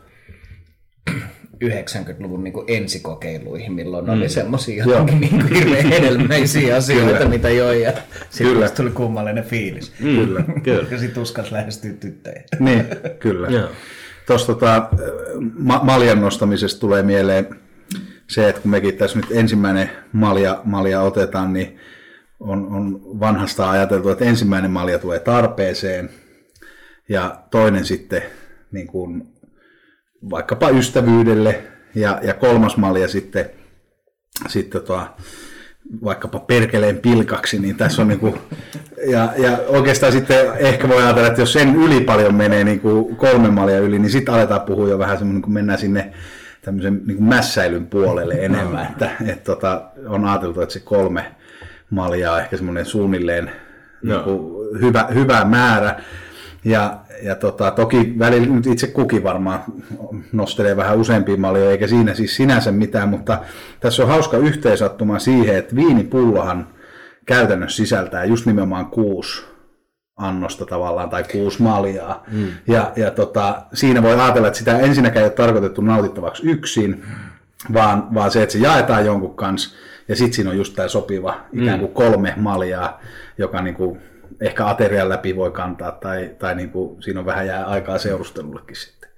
90-luvun 1.65 2.45
niin 2.45 2.53
kuin 2.53 2.65
ensikokeiluihin, 2.69 3.73
milloin 3.73 4.05
mm. 4.05 4.13
oli 4.13 4.29
semmoisia 4.29 4.85
jotenkin 4.85 5.21
niin 5.21 5.31
kuin 5.31 5.55
hirveän 5.55 5.87
hedelmäisiä 5.87 6.77
asioita, 6.77 7.13
kyllä. 7.19 7.31
mitä 7.31 7.51
joi, 7.51 7.83
ja 7.83 7.93
sitten 8.31 8.71
tuli 8.77 8.91
kummallinen 8.91 9.45
fiilis. 9.45 9.93
Mm. 10.01 10.17
Kyllä, 10.17 10.45
kyllä. 10.63 10.87
ja 10.91 10.99
sitten 10.99 11.23
uskas 11.23 11.53
lähestyä 11.53 11.93
tyttöjä. 11.93 12.43
Niin, 12.59 12.85
kyllä. 13.19 13.69
Tuosta 14.27 14.55
tota, 14.55 14.89
ma- 15.59 15.81
maljan 15.83 16.21
nostamisesta 16.21 16.81
tulee 16.81 17.03
mieleen 17.03 17.47
se, 18.31 18.49
että 18.49 18.61
kun 18.61 18.71
mekin 18.71 18.97
tässä 18.97 19.19
nyt 19.19 19.27
ensimmäinen 19.31 19.91
malja, 20.13 20.61
malja 20.65 21.01
otetaan, 21.01 21.53
niin 21.53 21.79
on, 22.41 22.67
on 22.67 23.01
vanhasta 23.21 23.71
ajateltu, 23.71 24.09
että 24.09 24.25
ensimmäinen 24.25 24.71
malja 24.71 24.99
tulee 24.99 25.19
tarpeeseen 25.19 26.11
ja 27.09 27.43
toinen 27.51 27.85
sitten 27.85 28.23
niin 28.73 28.87
kuin 28.87 29.23
vaikkapa 30.31 30.69
ystävyydelle 30.69 31.63
ja, 31.95 32.21
ja 32.23 32.35
kolmas 32.35 32.77
malja 32.77 33.09
sitten, 33.09 33.51
sitten 34.49 34.81
tota, 34.81 35.07
vaikkapa 36.05 36.39
perkeleen 36.39 36.99
pilkaksi, 36.99 37.59
niin 37.59 37.77
tässä 37.77 38.03
on 38.03 38.09
niin 38.09 38.21
kuin, 38.21 38.35
ja, 39.07 39.33
ja 39.37 39.59
oikeastaan 39.69 40.13
sitten 40.13 40.53
ehkä 40.59 40.89
voi 40.89 41.03
ajatella, 41.03 41.29
että 41.29 41.43
jos 41.43 41.53
sen 41.53 41.77
yli 41.77 42.01
paljon 42.01 42.35
menee 42.35 42.65
niin 42.65 42.81
kuin 42.81 43.17
kolme 43.17 43.51
malja 43.51 43.79
yli, 43.79 43.99
niin 43.99 44.11
sitten 44.11 44.35
aletaan 44.35 44.61
puhua 44.61 44.89
jo 44.89 44.99
vähän 44.99 45.19
semmoinen, 45.19 45.43
kun 45.43 45.53
mennään 45.53 45.79
sinne 45.79 46.13
tämmöisen 46.63 47.01
niin 47.07 47.17
kuin 47.17 47.29
mässäilyn 47.29 47.87
puolelle 47.87 48.35
enemmän, 48.35 48.87
että, 48.91 49.11
että 49.27 49.45
tota, 49.45 49.83
on 50.07 50.25
ajateltu, 50.25 50.61
että 50.61 50.73
se 50.73 50.81
kolme 50.81 51.35
maljaa 51.91 52.35
on 52.35 52.41
ehkä 52.41 52.57
semmoinen 52.57 52.87
suunnilleen 52.87 53.51
niin 54.03 54.21
kuin 54.21 54.69
hyvä, 54.81 55.09
hyvä 55.15 55.45
määrä. 55.45 56.01
Ja, 56.65 56.99
ja 57.23 57.35
tota, 57.35 57.71
toki 57.71 58.15
välillä 58.19 58.55
nyt 58.55 58.67
itse 58.67 58.87
kukin 58.87 59.23
varmaan 59.23 59.61
nostelee 60.33 60.77
vähän 60.77 60.99
useampia 60.99 61.37
maljoja, 61.37 61.71
eikä 61.71 61.87
siinä 61.87 62.15
siis 62.15 62.37
sinänsä 62.37 62.73
mitään, 62.73 63.09
mutta 63.09 63.39
tässä 63.81 64.03
on 64.03 64.09
hauska 64.09 64.37
yhteensattuma 64.37 65.19
siihen, 65.19 65.57
että 65.57 65.77
viinipullohan 65.77 66.69
käytännössä 67.27 67.77
sisältää 67.77 68.25
just 68.25 68.47
nimenomaan 68.47 68.87
kuusi 68.87 69.50
annosta 70.21 70.67
tavallaan 70.67 71.11
tai 71.11 71.25
kuusi 71.33 71.63
maljaa. 71.63 72.25
Mm. 72.33 72.47
Ja, 72.67 72.93
ja 72.97 73.11
tota, 73.11 73.63
siinä 73.75 74.03
voi 74.03 74.21
ajatella, 74.21 74.49
että 74.49 74.59
sitä 74.59 74.79
ensinnäkään 74.79 75.23
ei 75.23 75.29
ole 75.29 75.33
tarkoitettu 75.37 75.81
nautittavaksi 75.81 76.51
yksin, 76.51 77.05
vaan, 77.73 78.15
vaan 78.15 78.31
se, 78.31 78.43
että 78.43 78.53
se 78.53 78.59
jaetaan 78.59 79.07
jonkun 79.07 79.37
kanssa 79.37 79.77
ja 80.09 80.17
sitten 80.17 80.33
siinä 80.33 80.51
on 80.51 80.57
just 80.57 80.75
tämä 80.75 80.89
sopiva 80.89 81.41
ikään 81.53 81.79
kuin 81.79 81.91
mm. 81.91 81.95
kolme 81.95 82.35
maljaa, 82.37 83.01
joka 83.39 83.63
niin 83.63 83.75
kuin 83.75 84.01
ehkä 84.41 84.67
aterian 84.67 85.09
läpi 85.09 85.37
voi 85.37 85.51
kantaa 85.51 85.93
tai, 85.93 86.37
tai 86.39 86.55
niin 86.55 86.71
kuin 86.71 87.03
siinä 87.03 87.21
on 87.21 87.27
vähän 87.27 87.47
jää 87.47 87.67
aikaa 87.67 87.99
seurustelullekin 87.99 88.77
sitten. 88.77 89.11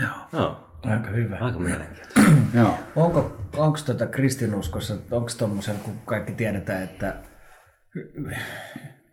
Joo. 0.00 0.10
No. 0.32 0.64
Aika 0.82 1.10
hyvä. 1.10 1.38
Aika 1.40 1.58
mielenkiintoista. 1.58 2.20
Joo. 2.58 2.74
Onko, 2.96 3.36
onko 3.56 3.78
tuota 3.86 4.06
kristinuskossa, 4.06 4.94
onko 5.10 5.30
tuommoisella, 5.38 5.80
kun 5.84 5.94
kaikki 6.04 6.32
tiedetään, 6.32 6.82
että 6.82 7.14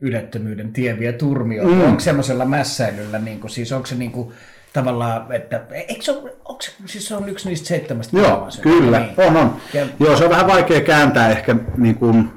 ylettömyyden 0.01 0.73
tie 0.73 0.99
vie 0.99 1.13
turmioon. 1.13 1.73
Mm. 1.73 1.81
Onko 1.81 1.99
semmoisella 1.99 2.45
mässäilyllä, 2.45 3.19
niin 3.19 3.39
kuin, 3.39 3.51
siis 3.51 3.71
onko 3.71 3.85
se 3.87 3.95
niin 3.95 4.11
kuin, 4.11 4.33
tavallaan, 4.73 5.31
että 5.31 5.61
eikö 5.71 6.01
se 6.01 6.11
ole, 6.11 6.33
onko 6.45 6.61
se, 6.61 6.71
siis 6.85 7.07
se 7.07 7.15
on 7.15 7.29
yksi 7.29 7.49
niistä 7.49 7.67
seitsemästä 7.67 8.17
Joo, 8.17 8.49
kyllä, 8.61 8.99
niin. 8.99 9.13
on, 9.17 9.37
on. 9.37 9.55
Ja, 9.73 9.87
Joo, 9.99 10.17
se 10.17 10.23
on 10.23 10.29
vähän 10.29 10.47
vaikea 10.47 10.81
kääntää 10.81 11.29
ehkä 11.29 11.55
niin 11.77 11.95
kuin 11.95 12.29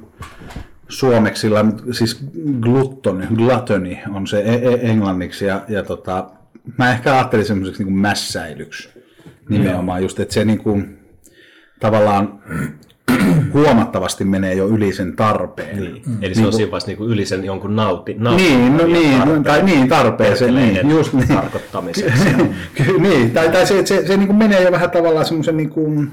suomeksi, 0.89 1.41
sillä 1.41 1.65
siis 1.93 2.25
gluttoni, 2.61 3.27
gluttony 3.27 3.97
on 4.15 4.27
se 4.27 4.41
e- 4.41 4.73
e- 4.73 4.91
englanniksi, 4.91 5.45
ja, 5.45 5.65
ja 5.69 5.83
tota, 5.83 6.31
mä 6.79 6.93
ehkä 6.93 7.15
ajattelin 7.15 7.45
semmoiseksi 7.45 7.85
niin 7.85 7.99
mässäilyksi 7.99 8.89
nimenomaan, 9.49 10.03
just, 10.03 10.21
että 10.21 10.35
se 10.35 10.45
niin 10.45 10.59
kuin, 10.59 10.99
tavallaan 11.81 12.43
huomattavasti 13.53 14.25
menee 14.25 14.55
jo 14.55 14.69
yli 14.69 14.93
sen 14.93 15.17
tarpeen. 15.17 15.77
Niin. 15.77 16.03
Mm. 16.07 16.19
Eli 16.23 16.35
se 16.35 16.41
niin 16.41 16.47
on 16.47 16.53
siinä 16.53 16.71
vaiheessa 16.71 16.91
niin 16.91 17.11
yli 17.11 17.27
sen 17.27 17.45
jonkun 17.45 17.77
nauti, 17.77 18.15
nauti 18.19 18.43
niin, 18.43 18.77
no, 18.77 18.87
niin, 18.87 19.19
tarpeen, 19.19 19.43
tai 19.43 19.63
niin, 19.63 19.89
tarpeeseen, 19.89 20.55
niin, 20.55 20.91
just 20.91 21.13
niin. 21.13 21.29
tarkoittamiseksi. 21.29 22.29
niin, 22.99 23.31
tai, 23.31 23.49
tai 23.49 23.67
se, 23.67 23.87
se, 23.87 24.07
se 24.07 24.17
niin 24.17 24.27
kuin 24.27 24.37
menee 24.37 24.63
jo 24.63 24.73
vähän 24.73 24.91
tavallaan 24.91 25.27
semmoisen 25.27 25.57
niin 25.57 25.71
kuin, 25.71 26.11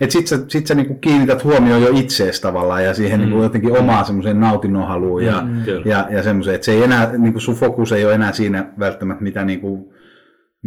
että 0.00 0.12
sit 0.12 0.26
sä, 0.26 0.38
sit 0.48 0.66
sä 0.66 0.74
niinku 0.74 0.94
kiinnität 0.94 1.44
huomioon 1.44 1.82
jo 1.82 1.88
itseesi 1.94 2.42
tavallaan 2.42 2.84
ja 2.84 2.94
siihen 2.94 3.20
mm. 3.20 3.26
niinku 3.26 3.42
jotenkin 3.42 3.78
omaa 3.78 4.04
semmoiseen 4.04 4.40
nautinnonhaluun 4.40 5.24
ja, 5.24 5.42
Mm, 5.42 5.62
kyllä. 5.64 5.82
ja, 5.84 6.06
ja 6.10 6.22
semmoiseen, 6.22 6.54
että 6.54 6.64
se 6.64 6.72
ei 6.72 6.82
enää, 6.82 7.10
niinku 7.18 7.40
sun 7.40 7.54
fokus 7.54 7.92
ei 7.92 8.04
ole 8.04 8.14
enää 8.14 8.32
siinä 8.32 8.66
välttämättä 8.78 9.24
mitä 9.24 9.44
niinku, 9.44 9.92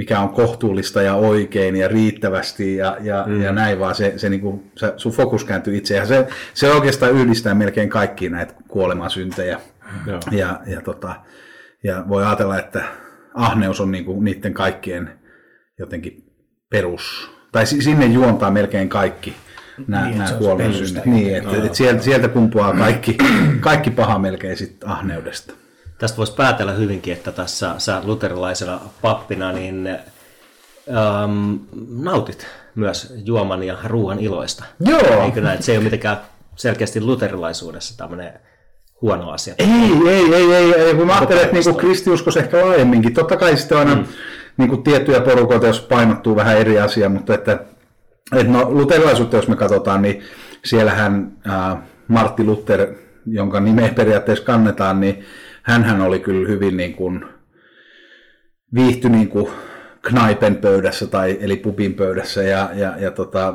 mikä 0.01 0.19
on 0.19 0.29
kohtuullista 0.29 1.01
ja 1.01 1.15
oikein 1.15 1.75
ja 1.75 1.87
riittävästi 1.87 2.75
ja, 2.75 2.97
ja, 3.01 3.23
mm. 3.27 3.41
ja 3.41 3.51
näin, 3.51 3.79
vaan 3.79 3.95
se, 3.95 4.13
se 4.17 4.29
niinku, 4.29 4.63
se, 4.75 4.93
sun 4.97 5.11
fokus 5.11 5.45
kääntyy 5.45 5.77
itse 5.77 5.95
ja 5.95 6.05
se, 6.05 6.27
se 6.53 6.71
oikeastaan 6.71 7.11
yhdistää 7.11 7.53
melkein 7.53 7.89
kaikki 7.89 8.29
näitä 8.29 8.53
kuolemasyntejä. 8.67 9.59
Joo. 10.07 10.19
Ja, 10.31 10.59
ja, 10.67 10.81
tota, 10.81 11.15
ja 11.83 12.03
voi 12.09 12.25
ajatella, 12.25 12.59
että 12.59 12.83
ahneus 13.33 13.81
on 13.81 13.91
niinku 13.91 14.21
niiden 14.21 14.53
kaikkien 14.53 15.09
jotenkin 15.79 16.23
perus, 16.69 17.31
tai 17.51 17.65
si- 17.65 17.81
sinne 17.81 18.05
juontaa 18.05 18.51
melkein 18.51 18.89
kaikki 18.89 19.35
nämä, 19.87 20.05
Niin, 20.05 20.17
nämä 20.17 20.55
perusta. 20.57 21.01
Niin, 21.05 21.35
että, 21.35 21.57
että 21.57 21.77
sieltä, 21.77 22.01
sieltä 22.03 22.27
kumpuaa 22.27 22.73
kaikki, 22.73 23.17
kaikki 23.59 23.91
paha 23.91 24.19
melkein 24.19 24.57
sit 24.57 24.77
ahneudesta. 24.85 25.53
Tästä 26.01 26.17
voisi 26.17 26.33
päätellä 26.33 26.71
hyvinkin, 26.71 27.13
että 27.13 27.31
tässä 27.31 27.75
sä 27.77 28.01
luterilaisena 28.03 28.79
pappina 29.01 29.51
niin 29.51 29.87
ähm, 29.87 31.55
nautit 31.89 32.47
myös 32.75 33.13
juoman 33.25 33.63
ja 33.63 33.77
ruoan 33.83 34.19
iloista. 34.19 34.63
Joo. 34.79 35.23
Eikö 35.23 35.41
näin? 35.41 35.53
Että 35.53 35.65
se 35.65 35.71
ei 35.71 35.77
ole 35.77 35.83
mitenkään 35.83 36.17
selkeästi 36.55 37.01
luterilaisuudessa 37.01 37.97
tämmöinen 37.97 38.33
huono 39.01 39.31
asia. 39.31 39.55
Ei, 39.57 40.09
ei, 40.09 40.35
ei, 40.35 40.53
ei, 40.53 40.73
ei. 40.73 40.95
kun 40.95 41.07
mä 41.07 41.15
ajattelen, 41.15 41.43
että 41.43 41.53
niinku 41.53 41.73
kristiuskos 41.73 42.37
ehkä 42.37 42.65
laajemminkin. 42.65 43.13
Totta 43.13 43.37
kai 43.37 43.57
sitten 43.57 43.77
aina 43.77 43.95
mm. 43.95 44.05
niinku 44.57 44.77
tiettyjä 44.77 45.21
porukoita, 45.21 45.67
jos 45.67 45.81
painottuu 45.81 46.35
vähän 46.35 46.57
eri 46.57 46.79
asia, 46.79 47.09
mutta 47.09 47.33
että, 47.33 47.51
että 48.35 48.53
no, 48.53 48.71
luterilaisuutta, 48.71 49.35
jos 49.35 49.47
me 49.47 49.55
katsotaan, 49.55 50.01
niin 50.01 50.23
siellähän 50.65 51.31
äh, 51.49 51.77
Martti 52.07 52.43
Luther, 52.43 52.87
jonka 53.25 53.59
nimeä 53.59 53.89
periaatteessa 53.89 54.45
kannetaan, 54.45 54.99
niin 54.99 55.25
hänhän 55.61 56.01
oli 56.01 56.19
kyllä 56.19 56.47
hyvin 56.47 56.77
niin 56.77 56.93
kuin, 56.93 57.25
viihty 58.73 59.09
niin 59.09 59.29
kuin 59.29 59.47
knaipen 60.01 60.55
pöydässä 60.55 61.07
tai 61.07 61.37
eli 61.41 61.55
pubin 61.55 61.93
pöydässä 61.93 62.43
ja, 62.43 62.69
ja, 62.73 62.93
ja 62.99 63.11
tota, 63.11 63.53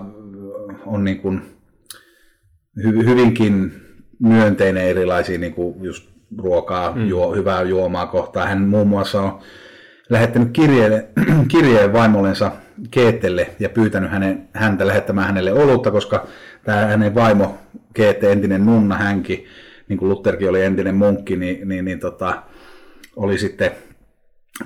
on 0.87 1.05
niin 1.05 1.19
kuin, 1.19 1.43
hy, 2.85 3.05
hyvinkin 3.05 3.73
myönteinen 4.19 4.85
erilaisia 4.85 5.39
niin 5.39 5.55
kuin 5.55 5.85
just 5.85 6.09
ruokaa, 6.39 6.95
mm. 6.95 7.07
juo, 7.09 7.35
hyvää 7.35 7.63
juomaa 7.63 8.07
kohtaan. 8.07 8.49
Hän 8.49 8.63
muun 8.63 8.89
muassa 8.89 9.23
on 9.23 9.39
lähettänyt 10.11 10.49
kirjeen, 10.53 11.05
kirjeen 11.49 11.93
vaimollensa 11.93 12.53
Keetelle 12.91 13.51
ja 13.59 13.69
pyytänyt 13.69 14.11
hänen, 14.11 14.49
häntä 14.53 14.87
lähettämään 14.87 15.27
hänelle 15.27 15.53
olutta, 15.53 15.91
koska 15.91 16.27
tämä 16.65 16.87
hänen 16.87 17.15
vaimo 17.15 17.59
Keette, 17.95 18.33
entinen 18.33 18.67
nunna 18.67 18.97
hänkin, 18.97 19.47
niin 19.89 19.99
kuin 19.99 20.09
Lutherkin 20.09 20.51
oli 20.51 20.63
entinen 20.63 20.95
munkki, 20.95 21.37
niin, 21.37 21.69
niin, 21.69 21.85
niin 21.85 22.01
tota, 22.01 22.43
oli 23.17 23.39
sitten 23.39 23.71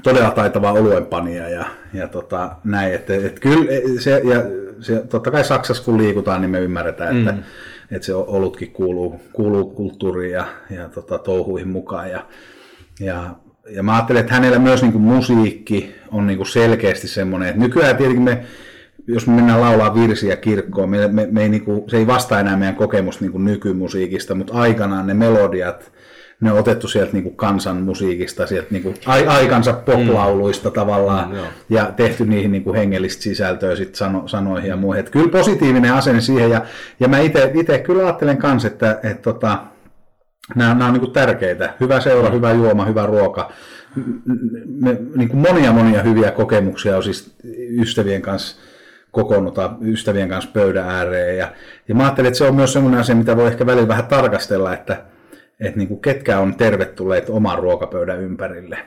todella 0.02 0.30
taitava 0.30 0.72
oluenpanija 0.72 1.48
ja, 1.48 1.64
ja 1.94 2.08
tota, 2.08 2.50
näin, 2.64 2.94
että, 2.94 3.14
että 3.14 3.40
kyllä 3.40 3.70
se, 4.00 4.10
ja 4.10 4.42
se, 4.80 5.02
totta 5.08 5.30
kai 5.30 5.44
Saksassa 5.44 5.84
kun 5.84 5.98
liikutaan, 5.98 6.40
niin 6.40 6.50
me 6.50 6.60
ymmärretään, 6.60 7.18
että, 7.18 7.32
mm. 7.32 7.42
että 7.90 8.06
se 8.06 8.14
olutkin 8.14 8.70
kuuluu, 8.72 9.20
kuuluu 9.32 9.70
kulttuuriin 9.70 10.32
ja, 10.32 10.46
ja 10.70 10.88
tota, 10.88 11.18
touhuihin 11.18 11.68
mukaan 11.68 12.10
ja, 12.10 12.26
ja, 13.00 13.34
ja 13.70 13.82
mä 13.82 13.94
ajattelen, 13.94 14.20
että 14.20 14.34
hänellä 14.34 14.58
myös 14.58 14.82
niin 14.82 14.92
kuin 14.92 15.02
musiikki 15.02 15.94
on 16.10 16.26
niin 16.26 16.36
kuin 16.36 16.46
selkeästi 16.46 17.08
semmoinen, 17.08 17.48
että 17.48 17.60
nykyään 17.60 17.96
tietenkin 17.96 18.24
me, 18.24 18.44
jos 19.06 19.26
me 19.26 19.32
mennään 19.32 19.60
laulaa 19.60 19.94
virsiä 19.94 20.36
kirkkoon, 20.36 20.90
me, 20.90 21.08
me, 21.08 21.28
me 21.30 21.42
ei 21.42 21.48
niin 21.48 21.64
kuin, 21.64 21.90
se 21.90 21.96
ei 21.96 22.06
vastaa 22.06 22.40
enää 22.40 22.56
meidän 22.56 22.76
kokemusta 22.76 23.24
niin 23.24 23.32
kuin 23.32 23.44
nykymusiikista, 23.44 24.34
mutta 24.34 24.52
aikanaan 24.52 25.06
ne 25.06 25.14
melodiat, 25.14 25.92
ne 26.40 26.52
on 26.52 26.58
otettu 26.58 26.88
sieltä 26.88 27.12
niin 27.12 27.22
kuin 27.22 27.36
kansan 27.36 27.76
musiikista, 27.76 28.46
sieltä 28.46 28.68
niin 28.70 28.82
kuin 28.82 28.94
aikansa 29.06 29.72
poplauluista 29.72 30.68
mm. 30.68 30.72
tavallaan, 30.72 31.28
Mm, 31.28 31.36
joo. 31.36 31.46
ja 31.70 31.92
tehty 31.96 32.26
niihin 32.26 32.52
niin 32.52 32.64
kuin 32.64 32.76
hengellistä 32.76 33.22
sisältöä 33.22 33.76
sit 33.76 33.94
sano, 33.94 34.28
sanoihin 34.28 34.68
ja 34.68 34.76
muihin. 34.76 35.00
Että 35.00 35.12
kyllä 35.12 35.28
positiivinen 35.28 35.92
asenne 35.92 36.20
siihen, 36.20 36.50
ja, 36.50 36.64
ja 37.00 37.08
mä 37.08 37.18
itse 37.18 37.78
kyllä 37.84 38.02
ajattelen 38.02 38.36
kanssa, 38.36 38.68
että 38.68 39.00
et 39.02 39.22
tota, 39.22 39.58
nämä, 40.54 40.74
nämä 40.74 40.86
on 40.86 40.92
niin 40.92 41.00
kuin 41.00 41.12
tärkeitä. 41.12 41.74
Hyvä 41.80 42.00
seura, 42.00 42.30
hyvä 42.30 42.52
juoma, 42.52 42.84
hyvä 42.84 43.06
ruoka. 43.06 43.52
Me, 44.66 44.96
niin 45.16 45.28
kuin 45.28 45.40
monia 45.40 45.72
monia 45.72 46.02
hyviä 46.02 46.30
kokemuksia 46.30 46.96
on 46.96 47.02
siis 47.02 47.34
ystävien 47.80 48.22
kanssa 48.22 48.56
kokoonnuta 49.10 49.72
ystävien 49.80 50.28
kanssa 50.28 50.50
pöydän 50.52 50.88
ääreen. 50.88 51.38
Ja, 51.38 51.52
ja 51.88 51.94
mä 51.94 52.02
ajattelin, 52.02 52.28
että 52.28 52.38
se 52.38 52.44
on 52.44 52.54
myös 52.54 52.72
sellainen 52.72 53.00
asia, 53.00 53.14
mitä 53.14 53.36
voi 53.36 53.46
ehkä 53.46 53.66
välillä 53.66 53.88
vähän 53.88 54.06
tarkastella, 54.06 54.74
että, 54.74 55.02
että 55.60 55.78
niin 55.78 55.88
kuin 55.88 56.00
ketkä 56.00 56.38
on 56.38 56.54
tervetulleet 56.56 57.30
oman 57.30 57.58
ruokapöydän 57.58 58.20
ympärille. 58.20 58.78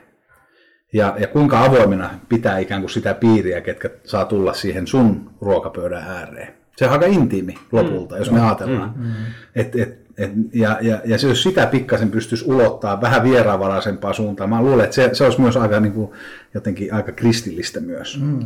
Ja, 0.94 1.16
ja 1.20 1.28
kuinka 1.28 1.64
avoimena 1.64 2.10
pitää 2.30 2.58
ikään 2.58 2.82
kuin 2.82 2.90
sitä 2.90 3.14
piiriä, 3.14 3.62
ketkä 3.62 3.90
saa 4.04 4.26
tulla 4.26 4.54
siihen 4.54 4.88
sun 4.88 5.32
ruokapöydän 5.42 6.04
ääreen. 6.04 6.63
Se 6.78 6.86
on 6.86 6.92
aika 6.92 7.06
intiimi 7.06 7.56
lopulta, 7.72 8.16
mm, 8.16 8.20
jos 8.20 8.32
me 8.32 8.42
ajatellaan. 8.42 8.94
Mm, 8.96 9.04
mm. 9.04 9.14
Et, 9.56 9.76
et, 9.76 10.04
et, 10.18 10.32
ja, 10.54 10.78
ja, 10.82 11.02
ja 11.06 11.18
se, 11.18 11.28
jos 11.28 11.44
sitä 11.44 11.66
pikkasen 11.66 12.12
pystyisi 12.12 12.46
ulottaa 12.48 13.02
vähän 13.02 13.24
vieraanvaraisempaan 13.24 14.14
suuntaan, 14.14 14.50
mä 14.50 14.62
luulen, 14.62 14.84
että 14.84 14.96
se, 14.96 15.10
se 15.14 15.24
olisi 15.24 15.42
myös 15.42 15.58
aika, 15.58 15.80
niin 15.80 15.94
kuin, 15.94 16.12
jotenkin 16.54 16.94
aika 16.94 17.12
kristillistä 17.12 17.80
myös. 17.80 18.22
Mm. 18.22 18.40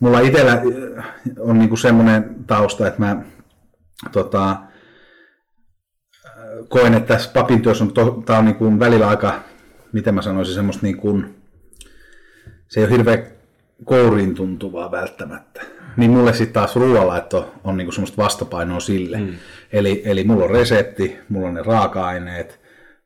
Mulla 0.00 0.20
itsellä 0.20 0.52
äh, 0.52 1.04
on 1.38 1.58
niin 1.58 1.68
kuin 1.68 1.78
semmoinen 1.78 2.36
tausta, 2.46 2.86
että 2.86 3.00
mä 3.00 3.22
tota, 4.12 4.56
koen, 6.68 6.94
että 6.94 7.14
tässä 7.14 7.30
papin 7.34 7.62
työssä 7.62 7.84
on, 7.84 7.92
to, 7.92 8.22
tää 8.26 8.38
on 8.38 8.44
niin 8.44 8.56
kuin 8.56 8.78
välillä 8.78 9.08
aika, 9.08 9.42
miten 9.92 10.14
mä 10.14 10.22
sanoisin, 10.22 10.54
semmoista 10.54 10.86
niin 10.86 10.96
kuin, 10.96 11.34
se 12.68 12.80
ei 12.80 12.84
ole 12.84 12.92
hirveän 12.92 13.26
kouriin 13.84 14.34
tuntuvaa 14.34 14.90
välttämättä. 14.90 15.62
Niin 15.96 16.10
mulle 16.10 16.32
sitten 16.32 16.52
taas 16.52 16.76
ruoanlaitto 16.76 17.54
on 17.64 17.76
niinku 17.76 17.92
semmoista 17.92 18.22
vastapainoa 18.22 18.80
sille. 18.80 19.16
Mm. 19.20 19.28
Eli, 19.72 20.02
eli 20.04 20.24
mulla 20.24 20.44
on 20.44 20.50
resepti, 20.50 21.18
mulla 21.28 21.48
on 21.48 21.54
ne 21.54 21.62
raaka-aineet, 21.62 22.60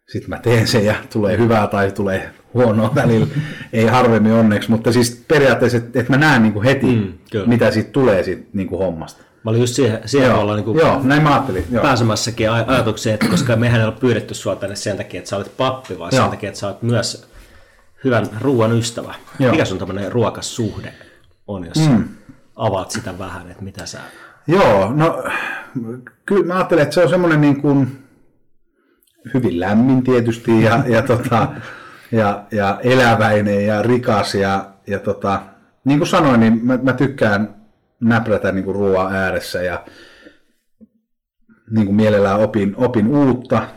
sitten 0.09 0.31
mä 0.31 0.38
teen 0.38 0.66
sen 0.66 0.85
ja 0.85 0.95
tulee 1.12 1.38
hyvää 1.38 1.66
tai 1.66 1.93
tulee 1.93 2.31
huonoa 2.55 2.95
välillä. 2.95 3.26
ei 3.73 3.85
harvemmin 3.87 4.33
onneksi, 4.33 4.71
mutta 4.71 4.93
siis 4.93 5.25
periaatteessa, 5.28 5.78
että 5.78 6.00
et 6.00 6.09
mä 6.09 6.16
näen 6.16 6.43
niinku 6.43 6.62
heti, 6.62 6.87
Mm, 6.97 7.12
kyllä. 7.31 7.47
mitä 7.47 7.71
siitä 7.71 7.90
tulee 7.90 8.23
siitä 8.23 8.43
niinku 8.52 8.78
hommasta. 8.78 9.23
Mä 9.45 9.50
olin 9.50 9.61
just 9.61 9.75
siihen, 9.75 10.00
siihen 10.07 10.28
Joo, 10.31 10.40
olla 10.40 10.55
niin 10.57 10.64
kuin 10.64 10.78
joo, 10.78 11.00
näin 11.02 11.23
mä 11.23 11.31
ajattelin. 11.35 11.64
Joo. 11.71 11.83
pääsemässäkin 11.83 12.49
aj- 12.49 12.64
ajatukseen, 12.66 13.14
että 13.14 13.28
koska 13.28 13.57
mehän 13.57 13.81
ei 13.81 13.87
ole 13.87 13.95
pyydetty 14.00 14.35
sua 14.35 14.57
tänne 14.57 14.76
sen 14.76 14.97
takia, 14.97 15.19
että 15.19 15.31
sä 15.31 15.37
olet 15.37 15.57
pappi, 15.57 15.99
vaan 15.99 16.11
Joo. 16.14 16.23
sen 16.23 16.31
takia, 16.31 16.49
että 16.49 16.61
sä 16.61 16.66
olet 16.66 16.83
myös 16.83 17.28
hyvän 18.05 18.26
ruoan 18.40 18.73
ystävä. 18.73 19.14
Joo. 19.38 19.50
Mikä 19.52 19.64
sun 19.64 19.78
tämmöinen 19.78 20.12
ruokasuhde 20.12 20.93
on, 21.47 21.64
jos 21.66 21.88
mm. 21.88 22.05
Avaat 22.57 22.91
sitä 22.91 23.19
vähän, 23.19 23.51
että 23.51 23.65
mitä 23.65 23.87
sä... 23.87 23.99
Joo, 24.47 24.93
no 24.93 25.25
kyllä 26.27 26.47
mä 26.47 26.55
ajattelen, 26.55 26.83
että 26.83 26.95
se 26.95 27.03
on 27.03 27.09
semmoinen 27.09 27.41
niin 27.41 27.63
kuin 27.63 28.07
hyvin 29.35 29.61
lämmin 29.61 30.03
tietysti 30.03 30.63
ja, 30.63 30.85
ja, 30.87 31.03
tota, 31.03 31.49
ja, 32.13 32.45
ja 32.51 32.81
eläväinen 32.83 33.67
ja 33.67 33.83
rikas 33.83 34.35
ja, 34.35 34.71
ja 34.87 34.99
tota, 34.99 35.43
niin 35.85 35.99
kuin 35.99 36.09
sanoin, 36.09 36.41
niin 36.41 36.61
mä, 36.67 36.79
mä 36.83 36.93
tykkään 36.93 37.55
näprätä 38.01 38.53
niin 38.53 38.65
kuin 38.65 38.75
ruoan 38.75 39.15
ääressä 39.15 39.63
ja 39.63 39.85
niin 41.71 41.87
kuin 41.87 41.97
mielellään 41.97 42.41
opin, 42.41 42.75
opin 42.77 43.07
uutta. 43.07 43.69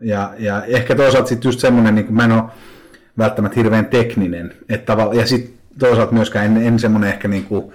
Ja, 0.00 0.34
ja 0.38 0.64
ehkä 0.64 0.94
toisaalta 0.94 1.28
sitten 1.28 1.48
just 1.48 1.60
semmoinen, 1.60 1.94
niin 1.94 2.06
kuin 2.06 2.16
mä 2.16 2.24
en 2.24 2.32
ole 2.32 2.42
välttämättä 3.18 3.60
hirveän 3.60 3.86
tekninen, 3.86 4.54
että 4.68 4.86
tavalla, 4.86 5.14
ja 5.14 5.26
sitten 5.26 5.54
toisaalta 5.78 6.12
myöskään 6.12 6.46
en, 6.46 6.66
en 6.66 6.78
semmoinen 6.78 7.10
ehkä 7.10 7.28
niin 7.28 7.44
kuin, 7.44 7.72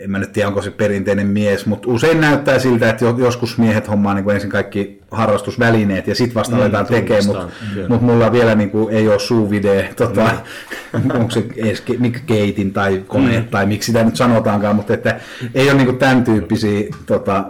en 0.00 0.10
mä 0.10 0.18
nyt 0.18 0.32
tiedä, 0.32 0.48
onko 0.48 0.62
se 0.62 0.70
perinteinen 0.70 1.26
mies, 1.26 1.66
mutta 1.66 1.90
usein 1.90 2.20
näyttää 2.20 2.58
siltä, 2.58 2.90
että 2.90 3.04
jo- 3.04 3.16
joskus 3.18 3.58
miehet 3.58 3.88
hommaa 3.88 4.14
niin 4.14 4.24
kuin 4.24 4.34
ensin 4.34 4.50
kaikki 4.50 5.00
harrastusvälineet 5.10 6.06
ja 6.06 6.14
sitten 6.14 6.34
vasta 6.34 6.56
aletaan 6.56 6.86
tekemään, 6.86 7.26
mutta 7.26 7.48
mut 7.88 8.02
mulla 8.02 8.32
vielä 8.32 8.54
niin 8.54 8.70
kuin, 8.70 8.94
ei 8.94 9.08
ole 9.08 9.18
suuvide, 9.18 9.88
tota, 9.96 10.30
onko 11.18 11.30
se 11.30 11.44
edes 11.56 11.82
ke- 11.90 12.20
keitin 12.26 12.72
tai 12.72 13.04
kone 13.06 13.38
Mm. 13.38 13.44
tai 13.44 13.66
miksi 13.66 13.86
sitä 13.86 14.04
nyt 14.04 14.16
sanotaankaan, 14.16 14.76
mutta 14.76 14.94
että 14.94 15.20
ei 15.54 15.68
ole 15.70 15.74
niin 15.76 15.86
kuin 15.86 15.98
tämän 15.98 16.24
tyyppisiä 16.24 16.80
tota, 17.06 17.44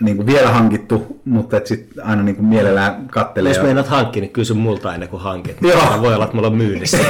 niin 0.00 0.16
kuin 0.16 0.26
vielä 0.26 0.48
hankittu, 0.50 1.20
mutta 1.24 1.56
että 1.56 1.68
sit 1.68 1.90
aina 2.02 2.22
niin 2.22 2.36
kuin 2.36 2.46
mielellään 2.46 3.08
kattelee. 3.08 3.52
Jos 3.52 3.62
meinaat 3.62 3.88
hankkia, 3.88 4.20
niin 4.20 4.32
kysy 4.32 4.54
multa 4.54 4.94
ennen 4.94 5.08
kuin 5.08 5.22
hankit. 5.22 5.56
Joo. 5.60 5.80
Tämä 5.80 6.02
Voi 6.02 6.14
olla, 6.14 6.24
että 6.24 6.36
mulla 6.36 6.48
on 6.48 6.56
myynnissä. 6.56 6.98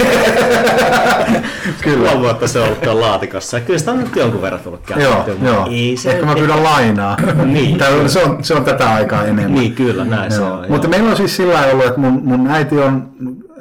Kyllä. 1.82 2.08
Puoli 2.08 2.20
vuotta 2.20 2.48
se 2.48 2.58
on 2.58 2.64
ollut 2.64 2.80
tuolla 2.80 3.06
laatikossa. 3.06 3.56
Ja 3.56 3.60
kyllä 3.64 3.78
sitä 3.78 3.90
on 3.90 3.98
nyt 3.98 4.16
jonkun 4.16 4.42
verran 4.42 4.60
tullut 4.60 4.90
Joo, 4.90 4.98
käytettyä, 4.98 5.34
mutta 5.34 5.48
joo. 5.50 5.66
Ei 5.70 5.96
se, 5.96 6.10
Ehkä 6.10 6.26
mä 6.26 6.34
pyydän 6.34 6.64
lainaa. 6.64 7.16
Niin. 7.44 7.78
Tää 7.78 7.88
on- 7.88 8.10
se, 8.10 8.22
on, 8.22 8.44
se 8.44 8.54
on 8.54 8.64
tätä 8.64 8.90
aikaa 8.94 9.24
enemmän. 9.24 9.54
Niin, 9.54 9.74
kyllä, 9.74 10.04
näin 10.04 10.32
se 10.32 10.40
Joo. 10.40 10.52
on. 10.52 10.66
Mutta 10.68 10.86
joo. 10.86 10.90
meillä 10.90 11.10
on 11.10 11.16
siis 11.16 11.36
sillä 11.36 11.66
ollut, 11.72 11.86
että 11.86 12.00
mun, 12.00 12.20
mun 12.24 12.46
äiti 12.50 12.78
on 12.78 13.10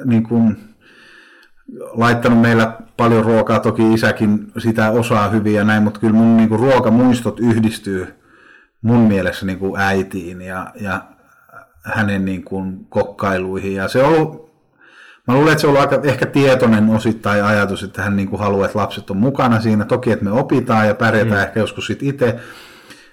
niin 0.04 0.22
kuin, 0.22 0.56
laittanut 1.92 2.40
meillä 2.40 2.72
paljon 2.96 3.24
ruokaa, 3.24 3.60
toki 3.60 3.92
isäkin 3.94 4.52
sitä 4.58 4.90
osaa 4.90 5.28
hyvin 5.28 5.54
ja 5.54 5.64
näin, 5.64 5.82
mutta 5.82 6.00
kyllä 6.00 6.14
mun 6.14 6.36
niin 6.36 6.48
kuin, 6.48 6.60
ruokamuistot 6.60 7.40
yhdistyy 7.40 8.19
mun 8.82 9.00
mielestä 9.00 9.46
niin 9.46 9.58
kuin 9.58 9.80
äitiin 9.80 10.42
ja, 10.42 10.72
ja 10.80 11.02
hänen 11.84 12.24
niin 12.24 12.44
kuin, 12.44 12.86
kokkailuihin. 12.88 13.74
Ja 13.74 13.88
se 13.88 14.02
on 14.02 14.14
ollut, 14.14 14.52
mä 15.26 15.34
luulen, 15.34 15.52
että 15.52 15.60
se 15.60 15.66
on 15.66 15.76
ollut 15.76 15.92
aika 15.92 16.08
ehkä 16.08 16.26
tietoinen 16.26 16.88
osittain 16.88 17.44
ajatus, 17.44 17.82
että 17.82 18.02
hän 18.02 18.16
niin 18.16 18.28
kuin, 18.28 18.40
haluaa, 18.40 18.66
että 18.66 18.78
lapset 18.78 19.10
on 19.10 19.16
mukana 19.16 19.60
siinä. 19.60 19.84
Toki, 19.84 20.12
että 20.12 20.24
me 20.24 20.32
opitaan 20.32 20.86
ja 20.86 20.94
pärjätään 20.94 21.40
mm. 21.40 21.42
ehkä 21.42 21.60
joskus 21.60 21.86
sitten 21.86 22.08
itse, 22.08 22.36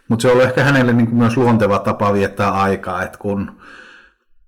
mutta 0.08 0.22
se 0.22 0.28
on 0.28 0.32
ollut 0.32 0.48
ehkä 0.48 0.64
hänelle 0.64 0.94
niin 0.94 1.08
kuin, 1.08 1.18
myös 1.18 1.38
luonteva 1.38 1.80
tapa 1.80 2.14
viettää 2.14 2.52
aikaa, 2.52 3.04
että 3.04 3.18
kun, 3.18 3.52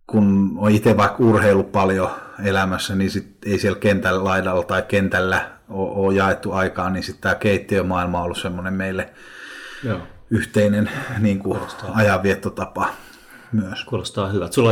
kun 0.08 0.54
on 0.58 0.72
itse 0.72 0.98
vaikka 0.98 1.24
urheilu 1.24 1.64
paljon 1.64 2.10
elämässä, 2.44 2.96
niin 2.96 3.12
sit 3.12 3.38
ei 3.46 3.60
siellä 3.60 3.80
kentällä 3.80 4.24
laidalla 4.24 4.64
tai 4.64 4.82
kentällä 4.88 5.42
ole, 5.70 5.90
ole 5.92 6.16
jaettu 6.16 6.52
aikaa, 6.52 6.90
niin 6.90 7.04
sitten 7.04 7.22
tämä 7.22 7.36
keittiömaailma 7.36 8.18
on 8.18 8.24
ollut 8.24 8.38
semmoinen 8.38 8.74
meille 8.74 9.10
Joo. 9.84 10.00
Yhteinen 10.32 10.90
niin 11.20 11.40
kuin, 11.40 11.60
ajanviettotapa 11.94 12.90
myös. 13.52 13.84
Kuulostaa 13.84 14.30
hyvältä. 14.30 14.54
Sulla 14.54 14.72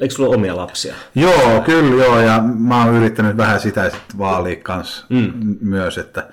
eikö 0.00 0.14
sulla 0.14 0.28
ole 0.28 0.36
omia 0.36 0.56
lapsia? 0.56 0.94
Joo, 1.14 1.60
kyllä 1.64 2.04
joo, 2.04 2.20
ja 2.20 2.42
mä 2.58 2.84
oon 2.84 2.94
yrittänyt 2.94 3.36
vähän 3.36 3.60
sitä 3.60 3.90
sitten 3.90 4.18
vaalia 4.18 4.56
kanssa 4.56 5.06
mm. 5.08 5.32
myös, 5.60 5.98
että 5.98 6.28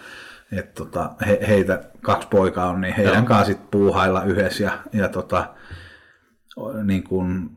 et 0.51 0.73
tota, 0.73 1.11
he, 1.27 1.39
heitä 1.47 1.83
kaksi 2.01 2.27
poikaa 2.27 2.69
on, 2.69 2.81
niin 2.81 2.93
heidän 2.93 3.25
kanssa 3.25 3.45
sitten 3.45 3.67
puuhailla 3.71 4.23
yhdessä 4.23 4.63
ja, 4.63 4.71
ja 4.93 5.09
tota, 5.09 5.45
niin 6.83 7.03
kuin, 7.03 7.49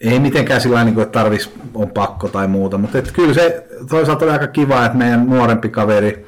ei 0.00 0.20
mitenkään 0.20 0.60
sillä 0.60 0.84
niin 0.84 0.94
kuin, 0.94 1.02
että 1.02 1.18
tarvis 1.18 1.50
on 1.74 1.90
pakko 1.90 2.28
tai 2.28 2.48
muuta, 2.48 2.78
mutta 2.78 2.98
et 2.98 3.12
kyllä 3.12 3.34
se 3.34 3.66
toisaalta 3.90 4.24
oli 4.24 4.32
aika 4.32 4.46
kiva, 4.46 4.84
että 4.84 4.98
meidän 4.98 5.26
nuorempi 5.26 5.68
kaveri, 5.68 6.26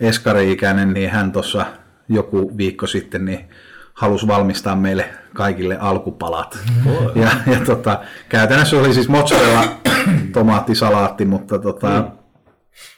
Eskari-ikäinen, 0.00 0.92
niin 0.92 1.10
hän 1.10 1.32
tuossa 1.32 1.66
joku 2.08 2.56
viikko 2.56 2.86
sitten 2.86 3.24
niin 3.24 3.48
halusi 3.96 4.26
valmistaa 4.26 4.76
meille 4.76 5.08
kaikille 5.34 5.76
alkupalat. 5.80 6.58
Oh. 6.86 7.12
Ja, 7.14 7.30
ja 7.46 7.60
tota, 7.66 8.00
käytännössä 8.28 8.76
oli 8.76 8.94
siis 8.94 9.08
mozzarella 9.08 9.64
tomaattisalaatti, 10.32 11.24
mutta 11.24 11.58
tota, 11.58 11.88
mm. 11.88 12.26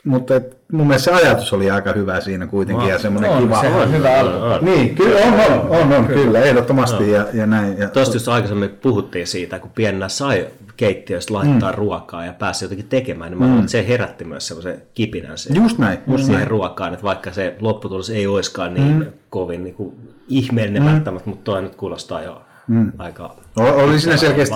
Mutta 0.04 0.36
et, 0.36 0.58
mun 0.72 0.86
mielestä 0.86 1.04
se 1.04 1.26
ajatus 1.26 1.52
oli 1.52 1.70
aika 1.70 1.92
hyvä 1.92 2.20
siinä 2.20 2.46
kuitenkin 2.46 2.84
no, 2.84 2.90
ja 2.90 2.98
semmoinen 2.98 3.30
on, 3.30 3.42
kiva. 3.42 3.60
Se 3.60 3.68
on 3.68 3.92
hyvä 3.92 4.20
alku. 4.20 4.64
Niin, 4.64 4.94
kyllä 4.94 5.20
on, 5.20 5.32
on, 5.34 5.60
on, 5.68 5.92
on 5.92 6.06
kyllä, 6.06 6.22
kyllä, 6.22 6.40
ehdottomasti 6.40 7.04
no. 7.04 7.10
ja, 7.10 7.26
ja 7.32 7.46
näin. 7.46 7.78
Ja, 7.78 7.88
Tuosta 7.88 8.16
just 8.16 8.28
aikaisemmin 8.28 8.70
puhuttiin 8.70 9.26
siitä, 9.26 9.58
kun 9.58 9.70
pienenä 9.74 10.08
sai 10.08 10.46
keittiöstä 10.76 11.34
laittaa 11.34 11.72
mm. 11.72 11.78
ruokaa 11.78 12.26
ja 12.26 12.32
pääsi 12.32 12.64
jotenkin 12.64 12.88
tekemään, 12.88 13.30
niin 13.30 13.38
mä 13.38 13.46
mm. 13.46 13.58
että 13.58 13.70
se 13.70 13.88
herätti 13.88 14.24
myös 14.24 14.46
semmoisen 14.46 14.82
kipinän 14.94 15.38
siihen, 15.38 15.62
just 15.62 15.78
näin, 15.78 15.98
just 16.06 16.24
siihen 16.24 16.38
näin. 16.38 16.50
ruokaan, 16.50 16.92
että 16.92 17.04
vaikka 17.04 17.32
se 17.32 17.56
lopputulos 17.60 18.10
ei 18.10 18.26
olisikaan 18.26 18.74
niin 18.74 18.98
mm. 18.98 19.06
kovin 19.30 19.64
niin 19.64 19.74
kuin 19.74 19.94
ihmeellinen 20.28 20.82
mm. 20.82 20.88
välttämättä, 20.88 21.30
mutta 21.30 21.44
toi 21.44 21.62
nyt 21.62 21.74
kuulostaa 21.74 22.22
jo 22.22 22.42
mm. 22.68 22.92
aika... 22.98 23.36
Oli 23.56 24.00
siinä 24.00 24.16
selkeästi 24.16 24.54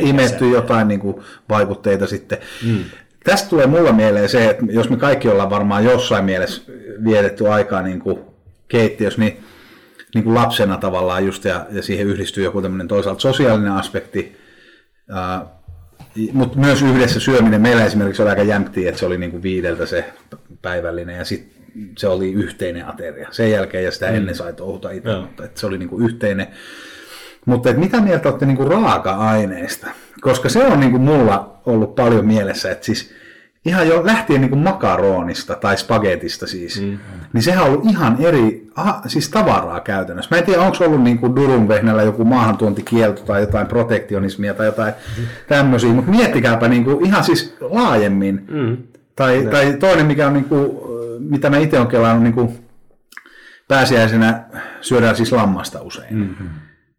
imetty 0.00 0.50
jotain 0.50 0.88
niin 0.88 1.00
kuin, 1.00 1.22
vaikutteita 1.48 2.06
sitten. 2.06 2.38
Mm. 2.66 2.84
Tästä 3.24 3.48
tulee 3.48 3.66
mulla 3.66 3.92
mieleen 3.92 4.28
se, 4.28 4.50
että 4.50 4.66
jos 4.70 4.90
me 4.90 4.96
kaikki 4.96 5.28
ollaan 5.28 5.50
varmaan 5.50 5.84
jossain 5.84 6.24
mielessä 6.24 6.62
vietetty 7.04 7.48
aikaa 7.48 7.82
niin 7.82 8.00
kuin 8.00 8.18
keittiössä, 8.68 9.20
niin, 9.20 9.40
niin 10.14 10.24
kuin 10.24 10.34
lapsena 10.34 10.76
tavallaan 10.76 11.26
just, 11.26 11.44
ja, 11.44 11.66
ja 11.70 11.82
siihen 11.82 12.06
yhdistyy 12.06 12.44
joku 12.44 12.62
tämmöinen 12.62 12.88
toisaalta 12.88 13.20
sosiaalinen 13.20 13.72
aspekti, 13.72 14.36
uh, 15.10 15.48
mutta 16.32 16.58
myös 16.58 16.82
yhdessä 16.82 17.20
syöminen. 17.20 17.60
Meillä 17.60 17.84
esimerkiksi 17.84 18.22
oli 18.22 18.30
aika 18.30 18.42
jämptiä, 18.42 18.88
että 18.88 18.98
se 18.98 19.06
oli 19.06 19.18
niin 19.18 19.30
kuin 19.30 19.42
viideltä 19.42 19.86
se 19.86 20.04
päivällinen, 20.62 21.16
ja 21.16 21.24
sitten 21.24 21.61
se 21.98 22.08
oli 22.08 22.32
yhteinen 22.32 22.88
ateria. 22.88 23.28
Sen 23.30 23.50
jälkeen, 23.50 23.84
ja 23.84 23.90
sitä 23.90 24.08
mm. 24.08 24.14
ennen 24.14 24.34
sai 24.34 24.52
touhuta 24.52 24.90
itse, 24.90 25.16
mutta 25.20 25.44
että 25.44 25.60
se 25.60 25.66
oli 25.66 25.78
niin 25.78 25.88
kuin 25.88 26.04
yhteinen. 26.04 26.46
Mutta 27.46 27.70
et 27.70 27.76
mitä 27.76 28.00
mieltä 28.00 28.28
olette 28.28 28.46
niinku 28.46 28.64
raaka-aineista? 28.64 29.86
Koska 30.20 30.48
se 30.48 30.64
on 30.64 30.80
niinku 30.80 30.98
mulla 30.98 31.60
ollut 31.66 31.94
paljon 31.94 32.26
mielessä, 32.26 32.70
että 32.70 32.86
siis 32.86 33.14
ihan 33.64 33.88
jo 33.88 34.06
lähtien 34.06 34.40
niinku 34.40 34.56
makaronista 34.56 35.54
tai 35.54 35.76
spagetista 35.76 36.46
siis, 36.46 36.80
mm. 36.80 36.98
niin 37.32 37.42
sehän 37.42 37.64
on 37.64 37.70
ollut 37.70 37.84
ihan 37.90 38.16
eri, 38.20 38.66
aha, 38.74 39.02
siis 39.06 39.28
tavaraa 39.28 39.80
käytännössä. 39.80 40.34
Mä 40.34 40.38
en 40.38 40.44
tiedä, 40.44 40.60
onko 40.60 40.84
ollut 40.84 41.02
niinku 41.02 41.36
Durunvehnällä 41.36 42.02
joku 42.02 42.24
maahantuontikielto 42.24 43.22
tai 43.22 43.40
jotain 43.40 43.66
protektionismia 43.66 44.54
tai 44.54 44.66
jotain 44.66 44.94
mm. 45.18 45.24
tämmöisiä, 45.48 45.90
mutta 45.90 46.10
miettikääpä 46.10 46.68
niinku 46.68 47.00
ihan 47.04 47.24
siis 47.24 47.56
laajemmin. 47.60 48.44
Mm. 48.50 48.76
Tai, 49.16 49.48
tai 49.50 49.76
toinen, 49.80 50.06
mikä 50.06 50.26
on 50.26 50.32
niinku, 50.32 50.91
mitä 51.18 51.50
mä 51.50 51.58
itse 51.58 51.78
olen 51.78 51.88
kelannut, 51.88 52.22
niinku, 52.22 52.52
pääsiäisenä 53.68 54.44
syödään 54.80 55.16
siis 55.16 55.32
lammasta 55.32 55.82
usein. 55.82 56.14
Mm-hmm. 56.14 56.48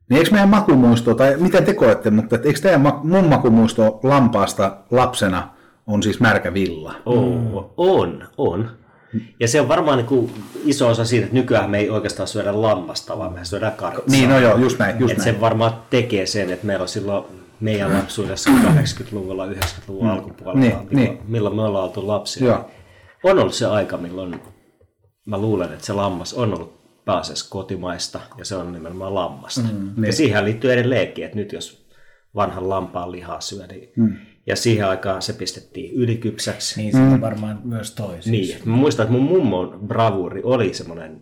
Niin 0.10 0.17
eikö 0.17 0.32
meidän 0.32 0.49
makumuisto, 0.49 1.13
tai 1.15 1.38
miten 1.38 1.65
te 1.65 1.73
koette, 1.73 2.12
mutta 2.12 2.36
eikö 2.43 2.60
teidän, 2.60 2.82
mun 3.04 3.30
makumuisto 3.30 3.99
lampaasta 4.04 4.78
lapsena 4.91 5.49
on 5.88 6.04
siis 6.04 6.19
märkä 6.19 6.54
villa? 6.54 6.95
Oh, 7.06 7.73
on, 7.78 8.28
on. 8.38 8.69
Ja 9.39 9.47
se 9.47 9.62
on 9.62 9.67
varmaan 9.67 9.97
niin 9.97 10.08
kuin 10.08 10.32
iso 10.65 10.88
osa 10.88 11.06
siitä, 11.06 11.26
että 11.26 11.38
nykyään 11.38 11.69
me 11.69 11.78
ei 11.78 11.89
oikeastaan 11.89 12.28
syödä 12.28 12.62
lammasta, 12.62 13.17
vaan 13.17 13.34
me 13.34 13.45
syödään 13.45 13.73
kartsaa. 13.73 14.04
Niin, 14.08 14.30
no 14.30 14.39
joo, 14.39 14.58
just 14.58 14.80
näin. 14.80 14.99
Just 14.99 15.12
että 15.12 15.23
näin. 15.23 15.36
se 15.36 15.41
varmaan 15.41 15.73
tekee 15.89 16.26
sen, 16.26 16.49
että 16.49 16.65
meillä 16.65 16.82
on 16.82 16.88
silloin 16.88 17.26
meidän 17.60 17.93
lapsuudessa 17.93 18.49
80-luvulla, 18.49 19.45
90-luvun 19.45 20.04
mm. 20.04 20.12
alkupuolella, 20.12 20.60
niin, 20.60 20.76
milloin, 20.76 20.95
niin. 20.95 21.19
milloin 21.28 21.56
me 21.56 21.62
ollaan 21.62 21.84
oltu 21.84 22.08
lapsia. 22.08 22.47
Joo. 22.47 22.69
On 23.23 23.39
ollut 23.39 23.53
se 23.53 23.65
aika, 23.65 23.97
milloin 23.97 24.41
mä 25.25 25.38
luulen, 25.38 25.73
että 25.73 25.86
se 25.86 25.93
lammas 25.93 26.33
on 26.33 26.53
ollut 26.53 26.83
pääasiassa 27.05 27.49
kotimaista 27.49 28.19
ja 28.38 28.45
se 28.45 28.55
on 28.55 28.73
nimenomaan 28.73 29.15
lammasta. 29.15 29.62
Mm, 29.62 29.91
niin. 29.95 30.05
Ja 30.05 30.13
siihen 30.13 30.45
liittyy 30.45 30.73
edelleenkin, 30.73 31.25
että 31.25 31.38
nyt 31.38 31.51
jos 31.51 31.89
vanhan 32.36 32.69
lampaan 32.69 33.12
lihaa 33.12 33.41
syö, 33.41 33.67
niin 33.67 33.89
mm. 33.97 34.15
ja 34.47 34.55
siihen 34.55 34.88
aikaan 34.88 35.21
se 35.21 35.33
pistettiin 35.33 35.93
ylikypsäksi. 35.93 36.81
Niin, 36.81 36.91
se 36.91 36.97
mm. 36.97 37.21
varmaan 37.21 37.62
myös 37.63 37.95
toi. 37.95 38.21
Siis. 38.21 38.25
Niin, 38.25 38.57
mä 38.65 38.75
muistan, 38.75 39.03
että 39.03 39.17
mun 39.17 39.23
mummon 39.23 39.79
bravuuri 39.88 40.41
oli 40.43 40.73
semmoinen 40.73 41.21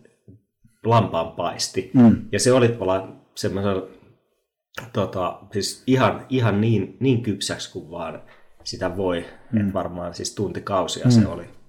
lampaan 0.85 1.31
paisti. 1.31 1.91
Mm. 1.93 2.15
Ja 2.31 2.39
se 2.39 2.53
oli 2.53 2.67
tavallaan 2.67 3.21
semmoinen 3.35 3.83
tota, 4.93 5.39
siis 5.53 5.83
ihan, 5.87 6.25
ihan 6.29 6.61
niin, 6.61 6.97
niin 6.99 7.23
kypsäksi 7.23 7.71
kuin 7.71 7.91
vaan 7.91 8.21
sitä 8.63 8.97
voi. 8.97 9.25
Mm. 9.51 9.61
Että 9.61 9.73
varmaan 9.73 10.13
siis 10.13 10.35
tuntikausia 10.35 11.05
mm. 11.05 11.11
se 11.11 11.27
oli 11.27 11.61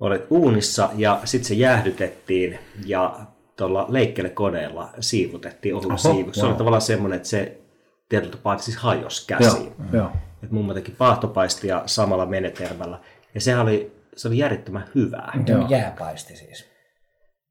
olet 0.00 0.26
uunissa 0.30 0.90
ja 0.96 1.20
sitten 1.24 1.48
se 1.48 1.54
jäähdytettiin 1.54 2.58
ja 2.86 3.20
tuolla 3.56 3.86
leikkelekoneella 3.88 4.90
siivutettiin 5.00 5.74
ohut 5.74 6.00
siivu. 6.00 6.32
Se 6.32 6.46
oli 6.46 6.54
tavallaan 6.54 6.82
semmoinen, 6.82 7.16
että 7.16 7.28
se 7.28 7.60
tietyllä 8.08 8.32
tapaa 8.32 8.58
siis 8.58 8.76
hajos 8.76 9.26
käsiin. 9.26 9.72
Joo, 9.92 10.02
joo. 10.02 10.10
Et 10.42 10.50
mummo 10.50 10.74
teki 10.74 10.92
paahtopaistia 10.92 11.82
samalla 11.86 12.26
menetelmällä 12.26 13.00
ja 13.34 13.40
se 13.40 13.58
oli, 13.58 13.92
se 14.16 14.28
oli 14.28 14.38
järjettömän 14.38 14.84
hyvää. 14.94 15.32
Joo. 15.46 15.66
Jääpaisti 15.68 16.36
siis. 16.36 16.74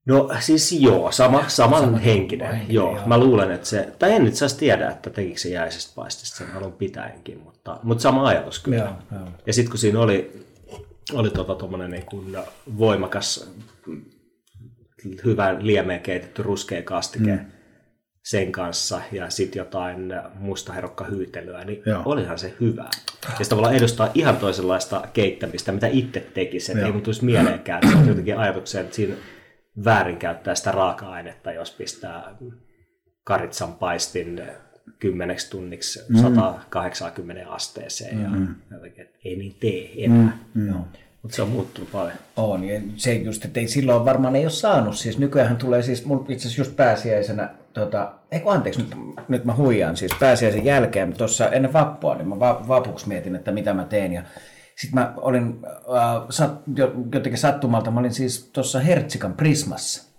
No 0.06 0.30
siis 0.40 0.72
joo, 0.72 1.12
sama, 1.12 1.44
saman 1.48 1.84
sama 1.84 1.98
henkinen. 1.98 2.48
henkinen 2.48 2.76
joo. 2.76 2.96
joo. 2.96 3.08
Mä 3.08 3.18
luulen, 3.18 3.52
että 3.52 3.68
se, 3.68 3.90
tai 4.00 4.14
en 4.14 4.24
nyt 4.24 4.36
saisi 4.36 4.58
tiedä, 4.58 4.90
että 4.90 5.10
tekikö 5.10 5.40
se 5.40 5.50
jäisestä 5.50 5.92
paistista 5.96 6.38
sen 6.38 6.48
alun 6.58 6.74
pitäenkin, 6.74 7.40
mutta, 7.44 7.80
mutta 7.84 8.02
sama 8.02 8.28
ajatus 8.28 8.60
kyllä. 8.60 8.78
Joo, 8.78 8.94
joo. 9.12 9.28
Ja 9.46 9.54
sitten 9.54 9.72
kun 9.72 9.80
siinä 9.80 10.00
oli 10.00 10.43
oli 11.14 11.30
tota, 11.30 11.56
tuommoinen 11.56 11.92
niin 11.92 12.06
kuin 12.06 12.38
voimakas, 12.78 13.52
hyvä 15.26 15.56
liemeen 15.60 16.02
keitetty 16.02 16.44
ruskea 16.44 16.82
kastike 16.82 17.32
mm. 17.32 17.46
sen 18.24 18.52
kanssa 18.52 19.02
ja 19.12 19.30
sitten 19.30 19.60
jotain 19.60 20.14
mustaherokka 20.36 21.06
hyytelyä, 21.06 21.64
niin 21.64 21.84
Joo. 21.86 22.02
olihan 22.06 22.40
se 22.40 22.54
hyvä. 22.60 22.90
Ja 23.40 23.46
se 23.46 23.50
tavallaan 23.50 23.76
edustaa 23.76 24.12
ihan 24.14 24.38
toisenlaista 24.38 25.08
keittämistä, 25.14 25.72
mitä 25.72 25.88
itse 25.88 26.20
tekisi. 26.20 26.72
Että 26.72 26.86
ei 26.86 26.92
mun 26.92 27.02
tulisi 27.02 27.26
mieleenkään, 27.26 27.88
että 27.88 28.10
jotenkin 28.10 28.38
ajatukseen, 28.38 28.84
että 28.84 28.96
siinä 28.96 29.16
väärinkäyttää 29.86 30.56
sitä 30.56 30.72
raaka-ainetta, 30.72 31.52
jos 31.52 31.72
pistää 31.72 32.36
karitsan 33.24 33.74
paistin 33.74 34.42
kymmeneksi 35.00 35.50
tunniksi 35.50 36.00
mm. 36.10 36.22
180 36.22 37.52
asteeseen 37.52 38.22
ja 38.22 38.30
mm. 38.30 38.56
jotenkin, 38.72 39.02
että 39.02 39.20
ei 39.26 39.36
niin 39.36 39.56
tee 39.60 40.06
enää. 40.06 40.38
Mm. 40.54 40.64
Mm. 40.64 40.74
Mutta 41.22 41.36
se 41.36 41.42
on 41.42 41.50
muuttunut 41.50 41.92
paljon. 41.92 42.18
On, 42.36 42.64
ja 42.64 42.82
se 42.96 43.14
just, 43.14 43.46
että 43.46 43.60
ei 43.60 43.68
silloin 43.68 44.06
varmaan 44.06 44.36
ei 44.36 44.46
ole 44.46 44.52
saanut. 44.52 44.96
Siis 44.96 45.18
nykyään 45.18 45.58
tulee 45.58 45.82
siis, 45.82 46.06
mulla 46.06 46.26
itse 46.30 46.48
asiassa 46.48 46.62
just 46.62 46.76
pääsiäisenä, 46.76 47.50
tota, 47.74 48.14
eikö 48.32 48.50
anteeksi, 48.50 48.82
nyt, 48.82 48.96
nyt 49.28 49.46
mä 49.46 49.56
huijaan, 49.56 49.98
siis 49.98 50.12
pääsiäisen 50.20 50.66
jälkeen, 50.66 51.14
tuossa 51.14 51.50
ennen 51.50 51.74
vappua, 51.74 52.16
niin 52.16 52.28
mä 52.28 52.40
vapuksi 52.40 53.08
mietin, 53.08 53.36
että 53.36 53.52
mitä 53.52 53.74
mä 53.74 53.86
teen. 53.86 54.14
Ja 54.14 54.24
sitten 54.76 55.00
mä 55.00 55.14
olin 55.18 55.60
äh, 55.66 56.26
sat, 56.30 56.62
jotenkin 57.14 57.38
sattumalta, 57.38 57.92
mä 57.92 58.00
olin 58.00 58.14
siis 58.14 58.50
tuossa 58.54 58.80
Hertsikan 58.80 59.34
Prismassa. 59.34 60.13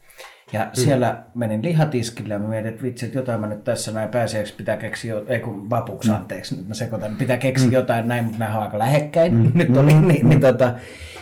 Ja 0.52 0.64
mm. 0.64 0.70
siellä 0.72 1.22
menin 1.34 1.62
lihatiskille 1.62 2.34
ja 2.34 2.38
mä 2.38 2.48
mietin, 2.48 2.70
että 2.70 2.82
vitsi, 2.82 3.06
että 3.06 3.18
jotain 3.18 3.40
mä 3.40 3.46
nyt 3.46 3.64
tässä 3.64 3.92
näin 3.92 4.08
pääseeksi 4.08 4.54
pitää 4.54 4.76
keksiä, 4.76 5.14
ei 5.26 5.40
kun 5.40 5.70
vapuksi, 5.70 6.08
mm. 6.10 6.16
anteeksi, 6.16 6.56
nyt 6.56 6.68
mä 6.68 6.74
sekoitan, 6.74 7.16
pitää 7.16 7.36
keksiä 7.36 7.66
mm. 7.66 7.72
jotain 7.72 8.08
näin, 8.08 8.24
mutta 8.24 8.38
nämä 8.38 8.56
on 8.56 8.62
aika 8.62 8.78
lähekkäin 8.78 9.34
mm. 9.34 9.52
nyt 9.58 9.76
oli, 9.76 9.94
niin, 9.94 10.08
niin, 10.08 10.28
niin 10.28 10.40
tota, 10.40 10.74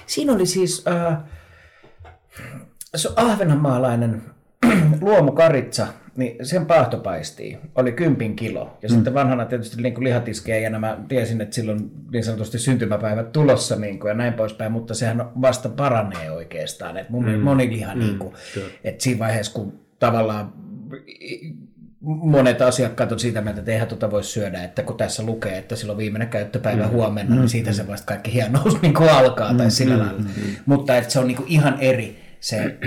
siinä 0.06 0.32
oli 0.32 0.46
siis 0.46 0.84
äh, 0.88 1.18
se 2.96 3.08
ahvenanmaalainen 3.16 4.22
luomukaritsa, 5.00 5.86
niin 6.16 6.46
sen 6.46 6.66
paahtopaistii 6.66 7.58
oli 7.74 7.92
kympin 7.92 8.36
kilo. 8.36 8.78
Ja 8.82 8.88
mm. 8.88 8.94
sitten 8.94 9.14
vanhana 9.14 9.44
tietysti 9.44 9.82
niin 9.82 9.94
kuin 9.94 10.04
lihatiskejä 10.04 10.58
ja 10.58 10.70
nämä 10.70 10.98
tiesin, 11.08 11.40
että 11.40 11.54
silloin 11.54 11.90
niin 12.12 12.24
sanotusti 12.24 12.58
syntymäpäivät 12.58 13.32
tulossa 13.32 13.76
niin 13.76 13.98
kuin, 13.98 14.08
ja 14.08 14.14
näin 14.14 14.32
poispäin, 14.32 14.72
mutta 14.72 14.94
sehän 14.94 15.30
vasta 15.40 15.68
paranee 15.68 16.30
oikeastaan. 16.30 16.96
Että 16.96 17.12
mun, 17.12 17.24
mm. 17.24 17.38
moni 17.38 17.70
liha, 17.70 17.94
mm. 17.94 18.00
niin 18.00 18.18
kuin, 18.18 18.34
että 18.84 19.04
siinä 19.04 19.18
vaiheessa 19.18 19.52
kun 19.52 19.80
tavallaan 19.98 20.52
monet 22.02 22.62
asiakkaat 22.62 23.12
on 23.12 23.18
siitä 23.18 23.40
mieltä, 23.40 23.60
että 23.60 23.72
eihän 23.72 23.88
tuota 23.88 24.10
voi 24.10 24.24
syödä, 24.24 24.64
että 24.64 24.82
kun 24.82 24.96
tässä 24.96 25.22
lukee, 25.22 25.58
että 25.58 25.76
silloin 25.76 25.98
viimeinen 25.98 26.28
käyttöpäivä 26.28 26.84
mm. 26.84 26.90
huomenna, 26.90 27.36
niin 27.36 27.48
siitä 27.48 27.72
se 27.72 27.88
vasta 27.88 28.06
kaikki 28.06 28.32
hienous 28.32 28.82
niin 28.82 28.94
kuin 28.94 29.10
alkaa 29.10 29.54
tai 29.54 29.66
mm. 29.66 29.70
sillä 29.70 29.98
lailla. 29.98 30.20
Mm. 30.20 30.26
Mutta 30.66 30.96
että 30.96 31.10
se 31.12 31.18
on 31.18 31.26
niin 31.26 31.36
kuin 31.36 31.48
ihan 31.48 31.76
eri 31.80 32.22
se 32.40 32.78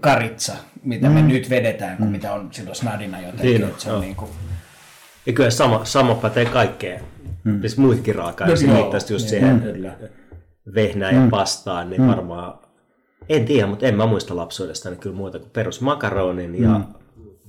karitsa, 0.00 0.56
mitä 0.82 1.08
mm. 1.08 1.14
me 1.14 1.22
nyt 1.22 1.50
vedetään, 1.50 1.96
kuin 1.96 2.08
mm. 2.08 2.12
mitä 2.12 2.32
on 2.32 2.48
silloin 2.50 2.76
snadina 2.76 3.20
jotenkin. 3.20 3.60
Niin, 3.60 3.74
se 3.78 3.92
on 3.92 4.00
niin 4.00 4.16
kuin... 4.16 4.30
Ja 5.26 5.32
kyllä 5.32 5.50
sama, 5.50 5.84
sama 5.84 6.14
pätee 6.14 6.44
kaikkeen, 6.44 7.00
mm. 7.44 7.60
siis 7.60 7.76
muihinkin 7.76 8.14
raaka-aineisiin, 8.14 8.70
no, 8.70 8.92
just 8.92 9.08
niin, 9.08 9.20
siihen 9.20 9.60
kyllä. 9.60 9.92
vehnään 10.74 11.14
ja 11.14 11.20
mm. 11.20 11.30
pastaan, 11.30 11.90
niin 11.90 12.02
mm. 12.02 12.08
varmaan, 12.08 12.58
en 13.28 13.44
tiedä, 13.44 13.66
mutta 13.66 13.86
en 13.86 13.96
mä 13.96 14.06
muista 14.06 14.36
lapsuudesta 14.36 14.90
niin 14.90 15.00
kyllä 15.00 15.16
muuta 15.16 15.38
kuin 15.38 15.50
perusmakaronin 15.50 16.50
mm. 16.50 16.62
ja 16.62 16.80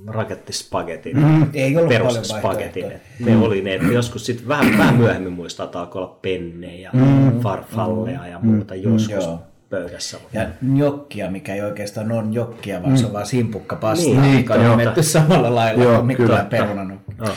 rakettispagetin, 0.08 1.18
mm, 1.18 1.50
ei 1.54 1.78
ollut 1.78 1.90
perusspagetin. 1.90 2.86
Ne 3.20 3.36
mm. 3.36 3.44
oli 3.44 3.62
ne, 3.62 3.76
että 3.76 3.88
joskus 3.88 4.26
sitten 4.26 4.48
vähän, 4.48 4.78
vähän 4.78 4.96
myöhemmin 4.96 5.34
muistaa, 5.34 5.64
että 5.64 5.80
alkoi 5.80 6.02
olla 6.02 6.20
pennejä, 6.22 6.90
mm. 6.94 7.40
farfalleja 7.40 8.28
ja 8.28 8.40
muuta 8.40 8.74
mm. 8.74 8.82
joskus. 8.82 9.28
Mm, 9.28 9.51
pöydässä. 9.72 10.18
Ja 10.34 10.48
njokkia, 10.62 11.32
mikä 11.32 11.56
ei 11.56 11.62
oikeastaan 11.62 12.12
ole 12.12 12.24
njokkia, 12.24 12.82
vaan 12.82 12.94
mm. 12.94 12.98
se 12.98 13.06
on 13.06 13.14
vaan 13.14 13.26
simpukka 13.26 13.76
pasta, 13.76 14.10
niin, 14.10 14.36
mikä 14.36 14.54
on 14.54 14.78
nimetty 14.78 15.04
samalla 15.04 15.56
lailla 15.56 15.84
joo, 15.84 15.96
kuin 15.96 16.06
Mikko 16.06 16.24
ja 16.24 16.46
peruna. 16.50 16.98
Oh. 17.22 17.30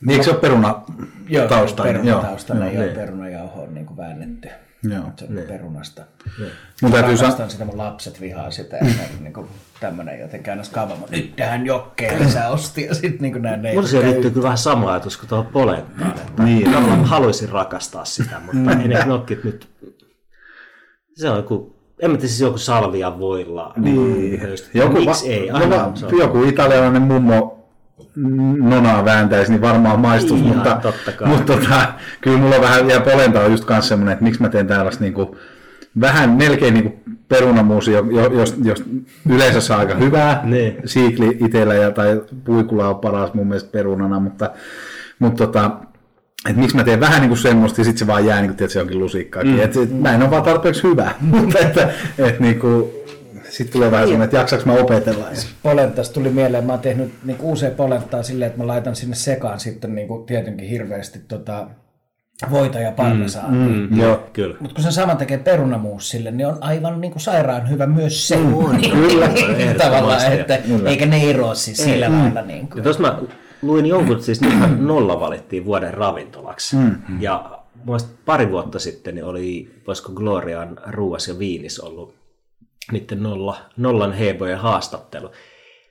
Niin 0.00 0.10
eikö 0.10 0.24
se 0.24 0.30
ole 0.30 0.40
peruna 0.40 0.82
joo, 1.28 1.48
taustainen? 1.48 2.02
Peruna 2.02 2.22
taustainen, 2.22 2.66
joo, 2.66 2.74
joo, 2.74 2.84
niin. 2.84 2.94
perunajauho 2.94 3.62
on 3.62 3.74
niin 3.74 3.86
kuin 3.86 3.96
väännetty. 3.96 4.48
Joo. 4.82 5.04
Se 5.16 5.24
on 5.24 5.34
niin. 5.34 5.46
perunasta. 5.46 6.02
Niin. 6.38 6.50
Mun 6.82 6.92
täytyy 6.92 7.16
sanoa... 7.16 7.48
sitä, 7.48 7.64
mun 7.64 7.78
lapset 7.78 8.20
vihaa 8.20 8.50
sitä, 8.50 8.76
että 8.76 9.02
niin 9.20 9.32
kuin 9.32 9.46
tämmöinen 9.80 10.20
jotenkin 10.20 10.52
aina 10.52 10.62
skavamo, 10.62 11.06
nyt 11.10 11.36
tähän 11.36 11.66
jokkeen 11.66 12.22
lisää 12.22 12.48
osti 12.48 12.84
ja 12.84 12.94
sitten 12.94 13.32
niin 13.32 13.42
näin. 13.42 13.74
Mulla 13.74 13.88
se 13.88 14.02
liittyy 14.02 14.30
kyllä 14.30 14.44
vähän 14.44 14.58
sama 14.58 14.92
ajatus 14.92 15.16
kuin 15.16 15.28
tuohon 15.28 15.46
polettaan, 15.46 16.10
että 16.10 16.42
niin. 16.42 16.72
tavallaan 16.72 17.04
haluaisin 17.04 17.48
rakastaa 17.48 18.04
sitä, 18.04 18.40
mutta 18.40 18.80
ei 18.82 18.88
ne 18.88 19.04
nokkit 19.04 19.44
nyt 19.44 19.69
se 21.20 21.30
on 21.30 21.36
joku, 21.36 21.76
en 22.00 22.10
mä 22.10 22.16
tiedä, 22.16 22.28
siis 22.28 22.40
joku 22.40 22.58
salvia 22.58 23.18
voilla. 23.18 23.72
Niin. 23.76 24.40
Joku, 24.74 24.92
Miksi 24.92 25.28
va- 25.28 25.32
ei? 25.32 25.50
Aina, 25.50 25.92
joku, 26.00 26.16
joku 26.16 26.44
italialainen 26.44 27.02
mummo 27.02 27.56
nonaa 28.58 29.04
vääntäisi, 29.04 29.52
niin 29.52 29.60
varmaan 29.62 30.00
maistuisi, 30.00 30.44
Ihan, 30.44 30.56
mutta, 30.56 30.92
mutta 31.26 31.56
tota, 31.56 31.92
kyllä 32.20 32.38
mulla 32.38 32.54
on 32.54 32.62
vähän, 32.62 32.90
ja 32.90 33.00
polenta 33.00 33.40
on 33.40 33.50
just 33.50 33.64
kanssa 33.64 33.88
semmoinen, 33.88 34.12
että 34.12 34.24
miksi 34.24 34.42
mä 34.42 34.48
teen 34.48 34.66
tällaista 34.66 35.04
niin 35.04 35.14
kuin, 35.14 35.28
vähän 36.00 36.30
melkein 36.30 36.74
niin 36.74 36.84
kuin 36.84 37.18
perunamuusi, 37.28 37.92
jos, 37.92 38.54
jos 38.64 38.84
yleensä 39.28 39.60
saa 39.60 39.78
aika 39.78 39.94
hyvää 39.94 40.40
niin. 40.44 40.76
siikli 40.84 41.38
itsellä, 41.40 41.74
ja, 41.74 41.90
tai 41.90 42.22
puikula 42.44 42.88
on 42.88 43.00
paras 43.00 43.34
mun 43.34 43.46
mielestä 43.46 43.72
perunana, 43.72 44.20
mutta, 44.20 44.50
mutta 45.18 45.46
tota, 45.46 45.70
että 46.48 46.60
miksi 46.60 46.76
mä 46.76 46.84
teen 46.84 47.00
vähän 47.00 47.20
niin 47.20 47.28
kuin 47.28 47.38
semmoista 47.38 47.80
ja 47.80 47.84
sitten 47.84 47.98
se 47.98 48.06
vaan 48.06 48.26
jää 48.26 48.40
niin 48.40 48.48
kuin, 48.48 48.56
tiedät, 48.56 48.72
se 48.72 48.80
onkin 48.80 48.98
lusikkaakin. 48.98 49.52
Mm. 49.52 49.60
Että 49.60 49.78
mä 50.00 50.14
en 50.14 50.22
ole 50.22 50.30
vaan 50.30 50.42
tarpeeksi 50.42 50.82
hyvä, 50.82 51.14
mutta 51.20 51.58
että, 51.58 51.92
että 52.18 52.42
niin 52.42 52.60
kuin, 52.60 52.90
sitten 53.50 53.72
tulee 53.72 53.90
vähän 53.90 54.06
semmoinen, 54.06 54.24
että 54.24 54.36
jaksaks 54.36 54.64
mä 54.64 54.72
opetella. 54.72 55.26
Polentasta 55.62 56.14
tuli 56.14 56.30
mieleen, 56.30 56.64
mä 56.64 56.72
oon 56.72 56.80
tehnyt 56.80 57.12
niin 57.24 57.36
usein 57.40 57.74
polenttaa 57.74 58.22
silleen, 58.22 58.46
että 58.46 58.60
mä 58.60 58.66
laitan 58.66 58.96
sinne 58.96 59.16
sekaan 59.16 59.60
sitten 59.60 59.94
niin 59.94 60.08
kuin 60.08 60.26
tietenkin 60.26 60.68
hirveästi 60.68 61.18
tota, 61.28 61.66
voita 62.50 62.78
ja 62.78 62.92
parmesaania. 62.92 63.68
Mm, 63.68 63.88
mm, 63.90 64.00
joo, 64.00 64.26
kyllä. 64.32 64.56
Mutta 64.60 64.74
kun 64.74 64.84
se 64.84 64.90
sama 64.90 65.14
tekee 65.14 65.38
perunamuussille, 65.38 66.30
niin 66.30 66.46
on 66.46 66.58
aivan 66.60 67.00
niin 67.00 67.12
kuin 67.12 67.22
sairaan 67.22 67.70
hyvä 67.70 67.86
myös 67.86 68.28
se. 68.28 68.36
Mm, 68.36 68.52
kyllä, 68.92 69.28
tavallaan, 69.84 70.32
että, 70.32 70.58
eikä 70.86 71.06
ne 71.06 71.30
eroa 71.30 71.54
siis 71.54 71.78
sillä 71.78 72.10
lailla. 72.10 72.42
Niin 72.42 72.68
kuin. 72.68 72.84
Ja 72.84 72.90
mä 72.98 73.18
luin 73.62 73.86
jonkun, 73.86 74.22
siis 74.22 74.40
nolla 74.78 75.20
valittiin 75.20 75.64
vuoden 75.64 75.94
ravintolaksi. 75.94 76.76
Mm. 76.76 77.20
Ja 77.20 77.58
pari 78.24 78.50
vuotta 78.50 78.78
sitten 78.78 79.14
niin 79.14 79.24
oli, 79.24 79.70
voisiko 79.86 80.12
Glorian 80.12 80.80
ruuas 80.86 81.28
ja 81.28 81.38
viinis 81.38 81.80
ollut 81.80 82.14
niiden 82.92 83.22
nolla, 83.22 83.56
nollan 83.76 84.12
hebojen 84.12 84.58
haastattelu. 84.58 85.30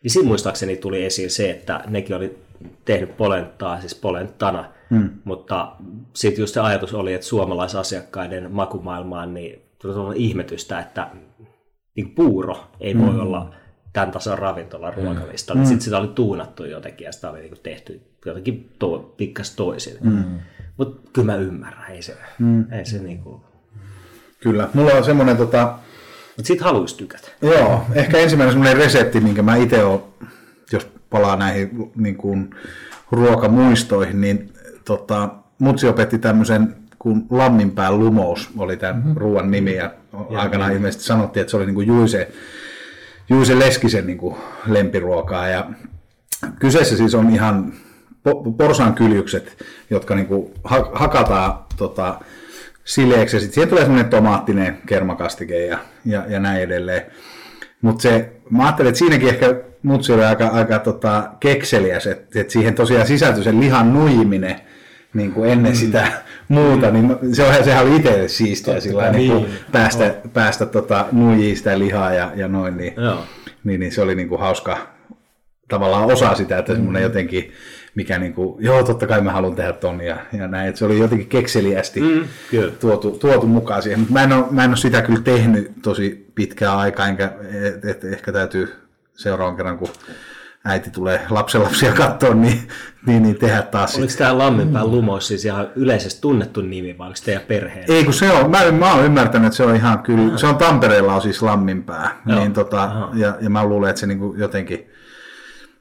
Niin 0.04 0.12
siinä 0.12 0.28
muistaakseni 0.28 0.78
tuli 0.78 1.06
esiin 1.06 1.32
se, 1.32 1.50
että 1.50 1.84
nekin 1.88 2.16
oli 2.16 2.38
tehnyt 2.86 3.18
polenttaa, 3.18 3.80
siis 3.80 3.96
polenttana, 3.96 4.66
mm. 4.90 5.10
mutta 5.24 5.72
sitten 6.14 6.44
just 6.44 6.54
se 6.54 6.60
ajatus 6.60 6.94
oli, 6.94 7.14
että 7.14 7.28
suomalaisasiakkaiden 7.28 8.52
makumaailmaan 8.52 9.34
niin 9.34 9.62
tuli 9.82 10.16
ihmetystä, 10.16 10.80
että 10.80 11.08
niin 11.96 12.10
puuro 12.10 12.58
ei 12.80 12.94
mm. 12.94 13.06
voi 13.06 13.20
olla 13.20 13.54
tämän 13.93 14.12
tason 14.12 14.39
ravintolan 14.39 14.93
mm. 14.97 15.04
ruokalistalla. 15.04 15.62
Mm. 15.62 15.65
Sitten 15.65 15.82
sitä 15.82 15.97
oli 15.97 16.08
tuunattu 16.08 16.65
jotenkin 16.65 17.06
ja 17.06 17.12
sitä 17.12 17.30
oli 17.30 17.41
niin 17.41 17.54
tehty 17.63 18.02
jotenkin 18.25 18.69
to, 18.80 19.13
pikkas 19.17 19.56
toisin. 19.56 19.97
Mm. 20.02 20.23
Mutta 20.78 21.10
kyllä 21.13 21.32
mä 21.32 21.36
ymmärrän, 21.36 21.91
ei 21.91 22.02
se, 22.02 22.17
mm. 22.39 22.73
ei 22.73 22.86
se 22.86 22.99
niin 22.99 23.19
kuin... 23.19 23.41
Kyllä, 24.39 24.69
mulla 24.73 24.91
on 24.91 25.04
semmoinen 25.04 25.38
tota... 25.38 25.78
Mutta 26.38 26.47
sit 26.47 26.62
haluaisi 26.62 26.97
tykätä. 26.97 27.28
Joo, 27.41 27.86
ehkä 27.93 28.17
ensimmäinen 28.17 28.54
semmoinen 28.54 28.78
resepti, 28.78 29.19
minkä 29.19 29.41
mä 29.41 29.56
itse 29.56 29.84
olen, 29.84 30.02
jos 30.71 30.88
palaa 31.10 31.36
näihin 31.36 31.91
niin 31.95 32.15
kuin 32.15 32.49
ruokamuistoihin, 33.12 34.21
niin 34.21 34.54
tota, 34.86 35.30
mutsi 35.60 35.88
opetti 35.88 36.19
tämmöisen 36.19 36.75
kun 36.99 37.25
lamminpään 37.30 37.99
lumous 37.99 38.49
oli 38.58 38.78
tämän 38.78 38.95
mm-hmm. 38.95 39.17
ruoan 39.17 39.52
nimi 39.52 39.75
ja, 39.75 39.93
ja 40.30 40.39
aikanaan 40.39 40.73
ilmeisesti 40.73 41.04
sanottiin, 41.04 41.41
että 41.41 41.52
se 41.52 41.58
oli 41.58 41.65
niin 41.65 41.75
kuin 41.75 41.88
Juise 41.88 42.32
Juuse 43.30 43.60
Leskisen 43.60 44.08
niin 44.08 44.18
kuin 44.18 44.36
lempiruokaa. 44.65 45.48
Ja 45.48 45.70
kyseessä 46.60 46.98
siis 46.98 47.15
on 47.15 47.30
ihan 47.30 47.74
porsan 48.58 48.94
kyljykset, 48.94 49.65
jotka 49.89 50.15
niin 50.15 50.28
kuin 50.28 50.52
hakataan 50.94 51.65
tota, 51.78 52.20
sileeksi 52.84 53.36
ja 53.36 53.39
sitten 53.39 53.54
siihen 53.54 53.70
tulee 53.70 53.84
semmoinen 53.84 54.10
tomaattinen 54.10 54.78
kermakastike 54.86 55.65
ja, 55.65 55.78
ja, 56.06 56.26
ja 56.28 56.39
näin 56.39 56.62
edelleen. 56.62 57.02
Mutta 57.82 58.02
se, 58.02 58.32
mä 58.50 58.63
ajattelin, 58.63 58.89
että 58.89 59.00
siinäkin 59.00 59.30
ehkä 59.30 59.56
mutsi 59.84 60.13
oli 60.13 60.24
aika, 60.24 60.48
aika 60.48 60.80
tota, 60.80 61.30
kekseliäs, 61.39 62.08
että, 62.08 62.39
että 62.39 62.54
siihen 62.54 62.76
tosiaan 62.76 63.08
sisältyi 63.08 63.44
sen 63.44 63.60
lihan 63.60 63.94
nuijiminen 63.94 64.62
niin 65.13 65.32
kuin 65.32 65.50
ennen 65.50 65.72
mm. 65.72 65.76
sitä 65.76 66.12
muuta, 66.48 66.91
niin 66.91 67.17
se 67.34 67.43
on, 67.43 67.63
sehän 67.63 67.86
oli 67.86 67.95
itselle 67.95 68.28
siistiä 68.28 68.80
sillä 68.80 69.12
niin, 69.12 69.36
niin 69.36 69.48
päästä, 69.72 70.06
oh. 70.06 70.32
päästä 70.34 70.65
tota, 70.65 71.06
nuijia 71.12 71.56
sitä 71.56 71.80
lihaa 71.80 72.13
ja, 72.13 72.32
ja 72.36 72.48
noin, 72.48 72.78
niin, 72.78 72.93
niin, 73.63 73.80
niin, 73.80 73.91
se 73.91 74.02
oli 74.02 74.15
niin 74.15 74.30
kuin 74.30 74.41
hauska 74.41 74.88
tavallaan 75.67 76.06
osa 76.06 76.36
sitä, 76.36 76.58
että 76.58 76.74
semmoinen 76.74 77.02
mm. 77.02 77.04
jotenkin, 77.04 77.52
mikä 77.95 78.19
niin 78.19 78.34
kuin, 78.34 78.63
joo 78.65 78.84
totta 78.84 79.08
kai 79.08 79.22
mä 79.22 79.32
haluan 79.32 79.56
tehdä 79.56 79.74
ton 79.74 80.02
ja, 80.02 80.17
ja 80.34 80.48
näin, 80.48 80.69
että 80.69 80.80
se 80.80 80.86
oli 80.86 81.00
jotenkin 81.00 81.28
kekseliästi 81.28 82.02
mm, 82.02 82.28
tuotu, 82.80 83.12
tuotu 83.12 83.48
mukaan 83.48 83.82
siihen, 83.82 84.00
mutta 84.00 84.13
mä 84.13 84.24
en, 84.24 84.34
ole, 84.34 84.45
mä 84.52 84.63
en 84.63 84.69
ole 84.69 84.78
sitä 84.78 85.02
kyllä 85.02 85.22
tehnyt 85.22 85.72
tosi 85.82 86.32
pitkää 86.36 86.78
aikaa, 86.78 87.08
enkä 87.08 87.32
et, 87.63 87.86
et, 87.86 88.04
ehkä 88.04 88.32
täytyy 88.32 88.76
seuraavan 89.13 89.56
kerran, 89.56 89.78
kun 89.78 89.89
äiti 90.65 90.89
tulee 90.89 91.22
lapsenlapsia 91.30 91.93
katsoa, 91.93 92.34
niin, 92.34 92.67
niin, 93.06 93.24
niin 93.24 93.39
tehdä 93.39 93.62
taas. 93.62 93.98
Oliko 93.98 94.13
tämä 94.17 94.38
Lammenpään 94.38 94.91
lumous 94.91 95.28
siis 95.28 95.45
ihan 95.45 95.67
yleisesti 95.76 96.22
tunnettu 96.22 96.62
nimi, 96.62 96.98
vai 96.98 97.08
oliko 97.08 97.19
teidän 97.26 97.43
perheen? 97.48 97.86
Ei, 97.91 98.04
kun 98.04 98.13
se 98.13 98.32
on, 98.32 98.52
mä, 98.52 98.72
mä 98.72 98.93
oon 98.93 99.06
ymmärtänyt, 99.06 99.48
että 99.48 99.58
se 99.58 99.63
on 99.63 99.76
ihan 99.76 100.00
kyllä, 100.00 100.28
Aha. 100.28 100.38
se 100.38 100.48
on 100.48 100.58
Tampereella 100.58 101.15
on 101.15 101.22
siis 101.22 101.41
Lamminpää, 101.41 102.22
niin 102.26 102.54
tota, 102.54 103.10
ja, 103.13 103.38
ja 103.41 103.50
mä 103.50 103.65
luulen, 103.65 103.89
että 103.89 104.00
se 104.00 104.08
niinku 104.08 104.36
jotenkin 104.38 104.89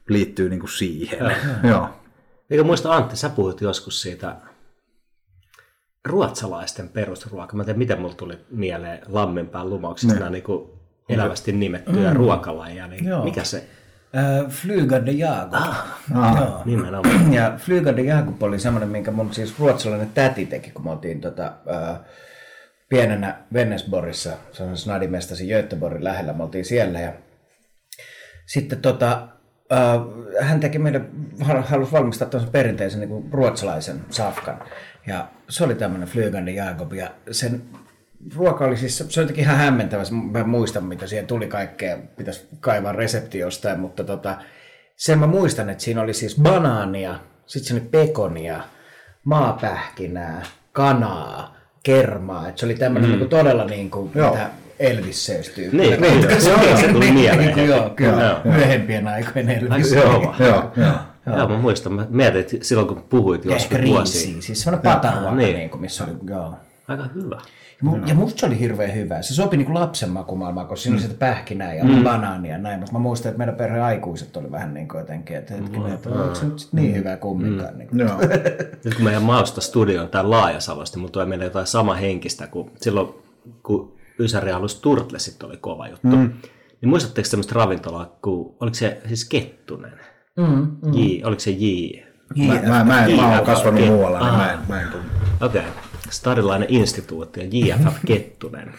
liittyy 0.09 0.49
niinku 0.49 0.67
siihen. 0.67 1.19
Joo. 1.19 1.31
Joo. 1.71 1.89
Eikö 2.49 2.63
muista 2.63 2.95
Antti, 2.95 3.17
sä 3.17 3.29
puhuit 3.29 3.61
joskus 3.61 4.01
siitä 4.01 4.35
ruotsalaisten 6.05 6.89
perusruoka. 6.89 7.55
Mä 7.55 7.61
en 7.61 7.65
tiedä, 7.65 7.77
miten 7.77 8.01
mulla 8.01 8.13
tuli 8.13 8.37
mieleen 8.51 8.99
Lammenpään 9.07 9.69
lumauksista 9.69 10.13
niin. 10.13 10.19
nämä 10.19 10.31
niinku 10.31 10.79
elävästi 11.09 11.51
nimettyjä 11.51 12.09
mm. 12.09 12.15
ruokalajeja, 12.15 12.87
niin 12.87 13.05
Joo. 13.05 13.23
mikä 13.23 13.43
se 13.43 13.67
Äh, 14.17 14.49
Flygande 14.49 15.11
Jakob. 15.11 15.53
Ah, 15.53 15.97
ah, 16.15 16.65
nimenomaan. 16.65 17.33
Ja 17.33 17.53
Flygande 17.57 18.01
Jakob 18.01 18.43
oli 18.43 18.59
semmoinen, 18.59 18.89
minkä 18.89 19.11
mun 19.11 19.33
siis 19.33 19.59
ruotsalainen 19.59 20.09
täti 20.13 20.45
teki, 20.45 20.71
kun 20.71 20.83
me 20.83 20.91
oltiin 20.91 21.21
tota, 21.21 21.45
äh, 21.45 21.99
pienenä 22.89 23.37
Vennesborissa, 23.53 24.31
se 24.51 24.63
on 24.63 24.77
snadimestasi 24.77 25.47
Göteborgin 25.47 26.03
lähellä, 26.03 26.33
me 26.33 26.43
oltiin 26.43 26.65
siellä 26.65 26.99
ja 26.99 27.13
sitten 28.45 28.81
tota, 28.81 29.27
äh, 29.71 30.47
hän 30.47 30.59
teki 30.59 30.79
meille, 30.79 31.01
halusi 31.41 31.91
valmistaa 31.91 32.27
tämmöisen 32.27 32.51
perinteisen 32.51 32.99
niin 32.99 33.31
ruotsalaisen 33.31 34.01
safkan. 34.09 34.63
Ja 35.07 35.27
se 35.49 35.63
oli 35.63 35.75
tämmöinen 35.75 36.07
Flygande 36.07 36.51
Jakob 36.51 36.93
ja 36.93 37.11
sen 37.31 37.61
ruoka 38.35 38.65
oli 38.65 38.77
siis, 38.77 38.97
se 38.97 39.03
oli 39.03 39.11
jotenkin 39.23 39.43
ihan 39.43 39.57
hämmentävä. 39.57 40.03
Mä 40.31 40.39
en 40.39 40.49
muista, 40.49 40.81
mitä 40.81 41.07
siihen 41.07 41.27
tuli 41.27 41.47
kaikkea, 41.47 41.97
pitäisi 42.17 42.47
kaivaa 42.59 42.91
resepti 42.91 43.39
jostain, 43.39 43.79
mutta 43.79 44.03
tota, 44.03 44.37
sen 44.95 45.19
mä 45.19 45.27
muistan, 45.27 45.69
että 45.69 45.83
siinä 45.83 46.01
oli 46.01 46.13
siis 46.13 46.39
banaania, 46.41 47.19
sitten 47.45 47.67
siinä 47.67 47.81
oli 47.81 48.05
pekonia, 48.05 48.61
maapähkinää, 49.23 50.41
kanaa, 50.71 51.55
kermaa. 51.83 52.47
Että 52.47 52.59
se 52.59 52.65
oli 52.65 52.75
tämmöinen 52.75 53.09
mm. 53.09 53.11
niin 53.11 53.19
kuin 53.19 53.29
todella 53.29 53.65
niin 53.65 53.91
kuin, 53.91 54.11
mitä 54.15 54.49
Elvis 54.79 55.25
seistyyppi. 55.25 55.77
Niin, 55.77 56.01
niin, 56.01 56.21
se, 56.21 56.39
se, 56.39 56.53
oli 56.53 56.77
se 56.77 56.87
tuli 56.87 57.05
niin, 57.05 57.13
mieleen 57.13 57.55
niin 57.55 57.67
joo, 57.67 57.89
kyllä, 57.89 58.23
Joo. 58.23 58.55
myöhempien 58.55 59.07
aikojen 59.07 59.49
Elvis. 59.49 59.93
Aika 59.93 60.07
Joo, 60.07 60.35
joo, 60.39 60.71
joo. 60.77 60.93
Joo, 61.37 61.47
mä 61.47 61.57
muistan, 61.57 61.93
mä 61.93 62.07
mietin, 62.09 62.41
että 62.41 62.55
silloin 62.61 62.87
kun 62.87 63.03
puhuit 63.09 63.45
Ja 63.45 63.51
joskus 63.51 63.71
ehkä 63.71 63.87
vuosia. 63.87 64.21
riisiä, 64.21 64.41
siis 64.41 64.61
semmoinen 64.61 64.93
pataruoka, 64.93 65.35
niin. 65.35 65.55
niin 65.55 65.69
kuin, 65.69 65.81
missä 65.81 66.03
oli, 66.03 66.13
joo. 66.29 66.53
Aika 66.87 67.05
hyvä. 67.15 67.41
Ja, 67.83 67.89
mu- 67.91 68.09
ja 68.09 68.15
musta 68.15 68.39
se 68.39 68.45
oli 68.45 68.59
hirveän 68.59 68.95
hyvä. 68.95 69.21
Se 69.21 69.33
sopi 69.33 69.57
niinku 69.57 69.73
lapsen 69.73 70.09
makumaailmaan, 70.09 70.67
koska 70.67 70.83
siinä 70.83 70.95
oli 70.95 71.01
sitä 71.01 71.15
pähkinää 71.19 71.73
ja 71.73 71.83
mm. 71.83 72.03
banaania 72.03 72.51
ja 72.51 72.57
näin. 72.57 72.79
Mutta 72.79 72.93
mä 72.93 72.99
muistan, 72.99 73.29
että 73.29 73.37
meidän 73.37 73.55
perheen 73.55 73.83
aikuiset 73.83 74.37
oli 74.37 74.51
vähän 74.51 74.73
niin 74.73 74.87
kuin 74.87 74.99
jotenkin, 74.99 75.37
että 75.37 75.53
hetkinen, 75.53 75.93
että 75.93 76.09
onko 76.09 76.35
se 76.35 76.45
nyt 76.45 76.59
sit 76.59 76.73
niin 76.73 76.95
hyvä 76.95 77.17
kumminkaan. 77.17 77.77
Niin 77.77 77.89
kuin. 77.89 77.99
Joo. 77.99 78.19
Nyt 78.85 78.93
kun 78.95 79.03
meidän 79.03 79.23
mausta 79.23 79.61
studio 79.61 80.01
on 80.01 80.09
täällä 80.09 80.29
Laajasalosta, 80.29 80.95
niin 80.95 81.01
mulla 81.01 81.11
tulee 81.11 81.25
meille 81.25 81.43
jotain 81.45 81.67
sama 81.67 81.93
henkistä 81.95 82.47
kuin 82.47 82.71
silloin, 82.81 83.09
kun 83.63 83.93
Ysäri 84.19 84.51
alus 84.51 84.75
Turtlesit 84.75 85.43
oli 85.43 85.57
kova 85.57 85.87
juttu. 85.87 86.07
Mm. 86.17 86.31
Niin 86.81 86.89
muistatteko 86.89 87.27
semmoista 87.29 87.55
ravintolaa, 87.55 88.17
kun, 88.21 88.55
oliko 88.59 88.73
se 88.75 89.01
siis 89.07 89.29
Kettunen? 89.29 89.93
Mm, 90.37 90.45
Mm. 90.45 90.93
J, 90.93 91.25
oliko 91.25 91.39
se 91.39 91.51
J? 91.51 91.65
Mä, 92.47 92.53
mä, 92.67 92.83
mä, 92.83 93.05
en, 93.05 93.15
mä 93.15 93.35
oon 93.35 93.45
kasvanut 93.45 93.85
muualla, 93.85 94.19
niin 94.19 94.33
mä 94.37 94.51
en, 94.53 94.59
mä 94.69 94.81
en 94.81 94.87
tunne. 94.87 95.05
Okei, 95.41 95.61
okay. 95.61 95.71
Stadilainen 96.11 96.69
instituutti 96.71 97.39
ja 97.39 97.47
JFF 97.51 97.97
Kettunen. 98.07 98.73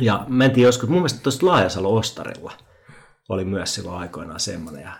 Ja 0.00 0.26
mentiin 0.28 0.64
joskus, 0.64 0.88
mun 0.88 0.98
mielestä 0.98 1.20
tuossa 1.22 1.46
Laajasalo 1.46 1.96
Ostarilla 1.96 2.52
oli 3.28 3.44
myös 3.44 3.74
silloin 3.74 3.98
aikoinaan 3.98 4.40
semmoinen. 4.40 4.82
Ja 4.82 4.92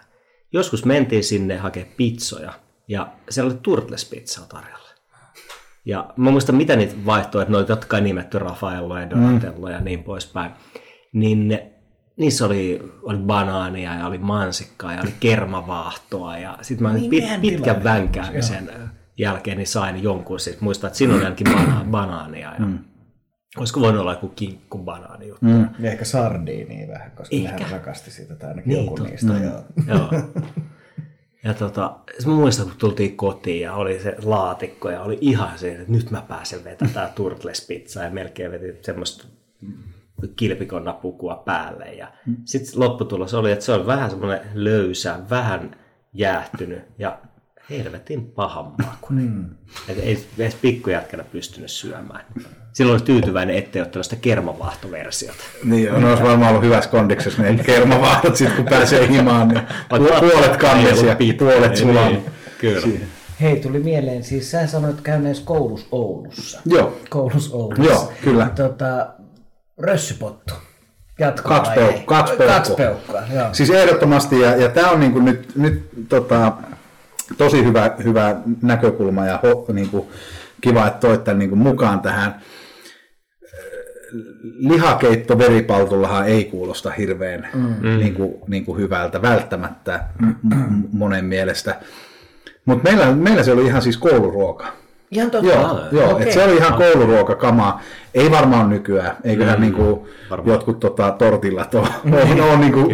joskus 0.53 0.85
mentiin 0.85 1.25
sinne 1.25 1.57
hakemaan 1.57 1.95
pizzoja 1.97 2.53
ja 2.89 3.13
siellä 3.31 3.51
oli 3.51 3.59
Turtles-pizzaa 3.63 4.47
tarjolla. 4.49 4.83
Ja 5.85 6.13
mä 6.17 6.31
muistan, 6.31 6.55
mitä 6.55 6.77
niitä 6.77 6.95
vaihtoehtoja, 7.07 7.53
noita 7.53 7.73
jotka 7.73 8.01
nimetty 8.01 8.39
Raffaello 8.39 8.99
ja 8.99 9.11
Donatello 9.11 9.67
mm. 9.67 9.73
ja 9.73 9.81
niin 9.81 10.05
poispäin. 10.05 10.51
Niin 11.13 11.49
ne, 11.49 11.73
niissä 12.17 12.47
oli, 12.47 12.83
oli 13.03 13.19
banaania 13.19 13.95
ja 13.95 14.07
oli 14.07 14.19
mansikkaa 14.19 14.93
ja 14.93 15.03
oli 15.03 15.15
kermavaahtoa 15.21 16.39
ja 16.39 16.59
sitten 16.63 16.89
mä 16.89 16.95
Niin, 16.95 17.11
pit, 17.11 17.25
pitkän 17.41 17.85
vänkäämisen 17.85 18.71
jälkeen 19.19 19.57
niin 19.57 19.67
sain 19.67 20.03
jonkun, 20.03 20.41
siis 20.41 20.61
muistan, 20.61 20.89
että 20.89 20.99
siinä 20.99 21.15
oli 21.15 21.25
ainakin 21.25 21.47
bana- 21.47 21.85
banaania 21.91 22.55
ja 22.55 22.67
mm. 22.67 22.79
olisiko 23.59 23.81
voinut 23.81 24.01
olla 24.01 24.13
joku 24.13 24.29
kinkku 24.29 24.79
banaani 24.79 25.29
juttu. 25.29 25.47
Mm. 25.47 25.69
Ja 25.79 25.91
ehkä 25.91 26.05
sardiinia 26.05 26.89
vähän, 26.89 27.11
koska 27.11 27.37
Ehkä. 27.37 27.63
hän 27.65 27.71
rakasti 27.73 28.11
sitä, 28.11 28.35
tai 28.37 28.49
ainakin 28.49 28.71
Niin, 28.73 28.85
joku 28.85 28.97
totta. 28.97 29.11
niistä. 29.11 29.33
Joo. 29.33 29.63
Joo. 29.87 30.23
Ja 31.45 31.55
tota, 31.55 31.97
sit 32.19 32.27
mä 32.27 32.33
muistan, 32.35 32.67
kun 32.67 32.75
tultiin 32.79 33.17
kotiin 33.17 33.61
ja 33.63 33.75
oli 33.75 34.01
se 34.01 34.17
laatikko 34.25 34.91
ja 34.91 35.03
oli 35.03 35.19
ihan 35.21 35.59
se, 35.59 35.73
että 35.73 35.93
nyt 35.93 36.11
mä 36.11 36.23
pääsen 36.29 36.65
vetämään 36.65 37.11
Turtles 37.15 37.67
pizzaa 37.67 38.05
ja 38.05 38.11
melkein 38.11 38.51
veti 38.53 38.79
semmoista 38.83 39.25
kilpikonna 40.37 40.93
pukua 40.93 41.43
päälle. 41.47 41.85
Ja 41.85 42.13
sitten 42.45 42.81
lopputulos 42.81 43.35
oli, 43.35 43.53
että 43.53 43.65
se 43.65 43.73
oli 43.73 43.87
vähän 43.87 44.11
semmoinen 44.11 44.41
löysä, 44.55 45.19
vähän 45.31 45.77
jäähtynyt 46.13 46.83
ja 46.99 47.19
helvetin 47.79 48.27
pahan 48.27 48.73
makuinen. 48.87 49.51
Et 49.89 49.99
ei 49.99 50.27
edes 50.39 50.55
pikkujätkänä 50.55 51.25
pystynyt 51.25 51.71
syömään. 51.71 52.25
Silloin 52.73 52.97
oli 53.01 53.07
tyytyväinen, 53.07 53.57
ettei 53.57 53.83
ottanut 53.83 54.07
sitä 54.07 54.17
kermavaahtoversiota. 54.17 55.43
Niin, 55.65 55.93
on 55.93 56.05
olisi 56.05 56.23
varmaan 56.23 56.51
ollut 56.51 56.65
hyvässä 56.65 56.91
kondiksessa 56.91 57.43
ne 57.43 57.65
kermavaahtot 57.65 58.37
sitten, 58.37 58.57
kun 58.57 58.65
pääsee 58.65 59.09
himaan, 59.09 59.49
niin 59.49 59.63
puolet 59.89 60.57
kannessa 60.57 61.07
ja 61.07 61.17
puolet 61.39 61.71
niin, 61.71 61.77
sulaa. 61.79 62.09
niin, 62.09 62.25
Kyllä. 62.59 62.99
Hei, 63.41 63.61
tuli 63.61 63.79
mieleen, 63.79 64.25
siis 64.25 64.51
sä 64.51 64.67
sanoit 64.67 65.01
käyneessä 65.01 65.45
koulussa 65.45 65.87
Oulussa. 65.93 66.61
Joo. 66.65 66.99
Koulussa 67.11 67.57
Oulussa. 67.57 67.83
Joo, 67.85 68.13
kyllä. 68.25 68.51
Tota, 68.57 69.07
rössypottu. 69.79 70.55
Jatko 71.19 71.49
Kaksi 71.49 71.71
peukku- 71.75 72.03
kaksi 72.07 72.33
peukkua. 72.37 72.57
Kaksi 72.57 72.75
peukkua, 72.75 73.23
joo. 73.35 73.49
Siis 73.53 73.71
ehdottomasti, 73.71 74.41
ja, 74.41 74.57
ja 74.57 74.69
tämä 74.69 74.91
on 74.91 75.01
niinku 75.01 75.21
nyt, 75.21 75.53
nyt 75.57 75.89
tota, 76.09 76.53
tosi 77.39 77.65
hyvä, 77.65 77.91
hyvä 78.05 78.37
näkökulma 78.63 79.27
ja 79.27 79.41
ho, 79.43 79.67
niinku, 79.73 80.11
kiva, 80.61 80.87
että 80.87 81.01
toit 81.01 81.25
tämän 81.25 81.39
niinku 81.39 81.57
mukaan 81.57 82.01
tähän. 82.01 82.35
Lihakeitto 84.43 85.39
veripaltullahan 85.39 86.29
ei 86.29 86.45
kuulosta 86.45 86.91
hirveän 86.91 87.49
mm. 87.55 87.99
niinku, 87.99 88.45
niinku 88.49 88.77
hyvältä 88.77 89.23
välttämättä 89.23 90.05
m- 90.21 90.55
m- 90.55 90.89
monen 90.93 91.25
mielestä. 91.25 91.81
Mutta 92.65 92.91
meillä, 92.91 93.15
meillä 93.15 93.43
se 93.43 93.53
oli 93.53 93.67
ihan 93.67 93.83
siis 93.83 93.97
kouluruoka. 93.97 94.82
Ihan 95.13 95.31
totta. 95.31 95.53
Joo, 95.53 95.81
joo 95.93 96.11
Okei. 96.11 96.27
et 96.27 96.33
se 96.33 96.45
oli 96.45 96.57
ihan 96.57 96.75
kouluruokakamaa. 96.75 97.83
Ei 98.15 98.31
varmaan 98.31 98.71
nykyään, 98.71 99.17
eiköhän 99.25 99.59
mm, 99.59 99.61
niinku 99.61 100.09
varmaan. 100.31 100.53
jotkut 100.53 100.81
tota, 100.81 101.11
tortillat 101.11 101.75
ole, 101.75 101.89
ole, 102.13 102.43
ole 102.43 102.57
niinku, 102.57 102.93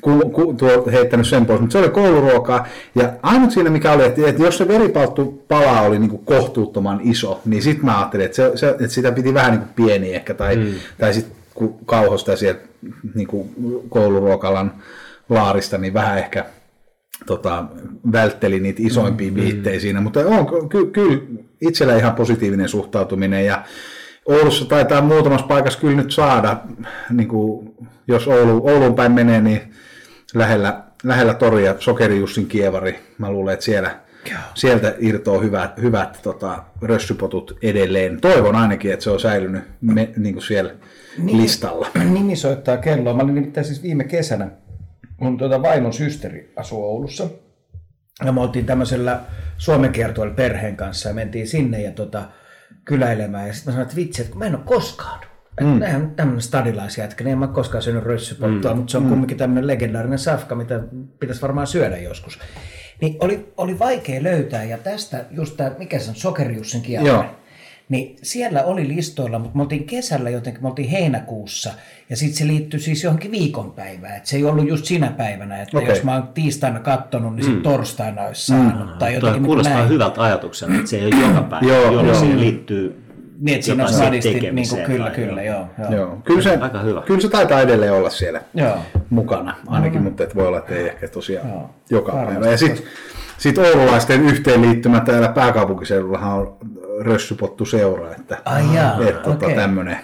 ku, 0.00 0.30
ku, 0.30 0.54
tuo, 0.58 0.84
heittänyt 0.92 1.26
sen 1.26 1.46
pois, 1.46 1.60
mutta 1.60 1.72
se 1.72 1.78
oli 1.78 1.88
kouluruokaa. 1.88 2.66
Ja 2.94 3.12
ainut 3.22 3.50
siinä 3.50 3.70
mikä 3.70 3.92
oli, 3.92 4.04
että, 4.04 4.28
että 4.28 4.42
jos 4.42 4.58
se 4.58 4.68
veripalttu 4.68 5.44
pala 5.48 5.80
oli 5.80 5.98
niinku 5.98 6.18
kohtuuttoman 6.18 7.00
iso, 7.02 7.40
niin 7.44 7.62
sitten 7.62 7.86
mä 7.86 7.98
ajattelin, 7.98 8.26
että, 8.26 8.36
se, 8.36 8.52
se, 8.54 8.68
että 8.68 8.88
sitä 8.88 9.12
piti 9.12 9.34
vähän 9.34 9.50
niinku 9.50 9.66
pieni 9.76 10.14
ehkä, 10.14 10.34
tai, 10.34 10.56
mm. 10.56 10.74
tai 10.98 11.14
sitten 11.14 11.36
kun 11.54 11.78
kauhosta 11.86 12.36
sieltä 12.36 12.68
niinku 13.14 13.50
kouluruokalan 13.88 14.72
laarista, 15.28 15.78
niin 15.78 15.94
vähän 15.94 16.18
ehkä 16.18 16.44
tota, 17.26 17.64
vältteli 18.12 18.60
niitä 18.60 18.82
isoimpia 18.82 19.30
mm, 19.30 19.34
biittejä 19.34 19.80
siinä, 19.80 20.00
mutta 20.00 20.20
on 20.20 20.68
ky- 20.68 20.86
kyllä 20.86 21.22
itsellä 21.60 21.96
ihan 21.96 22.14
positiivinen 22.14 22.68
suhtautuminen 22.68 23.46
ja 23.46 23.64
Oulussa 24.26 24.64
taitaa 24.64 25.00
muutamassa 25.00 25.46
paikassa 25.46 25.80
kyllä 25.80 25.96
nyt 25.96 26.12
saada, 26.12 26.60
niin 27.10 27.28
kuin, 27.28 27.74
jos 28.08 28.28
Oulu, 28.28 28.68
Ouluun 28.68 28.94
päin 28.94 29.12
menee, 29.12 29.40
niin 29.40 29.60
lähellä, 30.34 30.82
lähellä 31.04 31.34
toria 31.34 31.74
Sokeri 31.78 32.18
Jussin 32.18 32.46
kievari. 32.46 32.98
Mä 33.18 33.30
luulen, 33.30 33.52
että 33.54 33.64
siellä, 33.64 34.00
sieltä 34.54 34.94
irtoaa 34.98 35.40
hyvät, 35.40 35.82
hyvät 35.82 36.20
tota, 36.22 36.64
rössypotut 36.82 37.58
edelleen. 37.62 38.20
Toivon 38.20 38.56
ainakin, 38.56 38.92
että 38.92 39.04
se 39.04 39.10
on 39.10 39.20
säilynyt 39.20 39.62
me, 39.80 40.08
niin 40.16 40.34
kuin 40.34 40.44
siellä 40.44 40.74
listalla. 41.24 41.88
Nimi 42.12 42.36
soittaa 42.36 42.76
kelloa. 42.76 43.14
Mä 43.14 43.22
olin 43.22 43.34
nimittäin 43.34 43.66
siis 43.66 43.82
viime 43.82 44.04
kesänä, 44.04 44.50
mun 45.20 45.38
tuota 45.38 45.62
vaimon 45.62 45.92
systeri 45.92 46.52
asuu 46.56 46.84
Oulussa. 46.84 47.28
Ja 48.24 48.32
me 48.32 48.40
oltiin 48.40 48.66
tämmöisellä 48.66 49.20
Suomen 49.58 49.92
kiertueella 49.92 50.34
perheen 50.34 50.76
kanssa 50.76 51.08
ja 51.08 51.14
mentiin 51.14 51.48
sinne 51.48 51.82
ja 51.82 51.90
tota, 51.90 52.22
kyläilemään. 52.84 53.46
Ja 53.46 53.52
sitten 53.52 53.72
mä 53.72 53.72
sanoin, 53.72 53.86
että 53.86 53.96
vitsi, 53.96 54.22
että 54.22 54.32
kun 54.32 54.38
mä 54.38 54.46
en 54.46 54.54
ole 54.54 54.64
koskaan. 54.64 55.20
Mm. 55.60 55.66
Nämähän 55.66 56.02
on 56.02 56.10
tämmöinen 56.10 56.42
stadilaisjätkä, 56.42 57.24
niin 57.24 57.32
en 57.32 57.38
mä 57.38 57.46
koskaan 57.46 57.82
syönyt 57.82 58.04
rössypottua, 58.04 58.70
mm. 58.70 58.76
mutta 58.76 58.90
se 58.90 58.96
on 58.96 59.02
mm. 59.02 59.08
kumminkin 59.08 59.36
tämmöinen 59.36 59.66
legendaarinen 59.66 60.18
safka, 60.18 60.54
mitä 60.54 60.80
pitäisi 61.20 61.42
varmaan 61.42 61.66
syödä 61.66 61.96
joskus. 61.96 62.38
Niin 63.00 63.16
oli, 63.20 63.52
oli 63.56 63.78
vaikea 63.78 64.22
löytää, 64.22 64.64
ja 64.64 64.78
tästä 64.78 65.24
just 65.30 65.56
tämä, 65.56 65.70
mikä 65.78 65.98
se 65.98 66.10
on, 66.10 66.16
Sokerijussin 66.16 66.92
Joo. 66.92 67.24
Niin 67.88 68.16
siellä 68.22 68.64
oli 68.64 68.88
listoilla, 68.88 69.38
mutta 69.38 69.56
me 69.56 69.62
oltiin 69.62 69.84
kesällä 69.84 70.30
jotenkin, 70.30 70.62
me 70.62 70.68
oltiin 70.68 70.88
heinäkuussa, 70.88 71.70
ja 72.10 72.16
sitten 72.16 72.38
se 72.38 72.46
liittyi 72.46 72.80
siis 72.80 73.04
johonkin 73.04 73.30
viikonpäivään. 73.30 74.16
Että 74.16 74.28
se 74.28 74.36
ei 74.36 74.44
ollut 74.44 74.68
just 74.68 74.84
sinä 74.84 75.10
päivänä, 75.10 75.62
että 75.62 75.78
okay. 75.78 75.90
jos 75.90 76.02
mä 76.04 76.14
oon 76.14 76.28
tiistaina 76.34 76.80
kattonut, 76.80 77.36
niin 77.36 77.44
sitten 77.44 77.62
torstaina 77.62 78.22
olisi 78.22 78.46
saanut. 78.46 78.98
Tai 78.98 78.98
Toi 78.98 79.14
jotenkin 79.14 79.42
niin 79.42 79.46
kuulostaa 79.46 79.74
näin. 79.76 79.88
hyvältä 79.88 80.22
ajatukselta, 80.22 80.74
että 80.74 80.86
se 80.86 80.98
ei 80.98 81.06
ole 81.06 81.14
joka 81.26 81.42
päivä, 81.50 81.66
Joo, 81.66 81.82
jolloin 81.82 82.06
joo. 82.06 82.18
siihen 82.18 82.40
liittyy 82.40 83.02
Niin, 83.40 83.54
että 83.54 83.64
siinä 83.64 83.84
on 83.84 83.90
jotain 83.92 84.06
sadisti, 84.06 84.50
niin 84.52 84.68
kuin, 84.68 84.82
kyllä, 84.82 85.04
tai 85.04 85.14
kyllä, 85.14 85.42
joo. 85.42 85.66
joo. 85.78 85.92
Joo. 85.92 86.18
Kyllä, 86.24 86.42
se, 86.42 86.58
Aika 86.60 86.80
hyvä. 86.80 87.02
kyllä 87.02 87.20
se 87.20 87.28
taitaa 87.28 87.60
edelleen 87.60 87.92
olla 87.92 88.10
siellä 88.10 88.40
joo. 88.54 88.76
mukana, 89.10 89.54
ainakin, 89.66 90.02
mutta 90.02 90.24
et 90.24 90.36
voi 90.36 90.46
olla, 90.46 90.58
että 90.58 90.74
ei 90.74 90.86
ehkä 90.88 91.08
tosiaan 91.08 91.48
Joo, 91.48 91.70
joka 91.90 92.12
varmasti. 92.12 92.34
päivä. 92.34 92.50
Ja 92.50 92.58
sitten 92.58 92.84
sit 93.38 93.58
oululaisten 93.58 94.22
yhteenliittymä 94.22 95.00
täällä 95.00 95.28
pääkaupunkiseudullahan 95.28 96.32
on 96.38 96.56
rössypottu 97.00 97.64
seura, 97.64 98.10
että 98.12 98.38
Ai 98.44 98.74
jaa, 98.74 99.00
et, 99.08 99.22
tota, 99.22 99.46
okei. 99.46 99.56
tämmöinen 99.56 99.98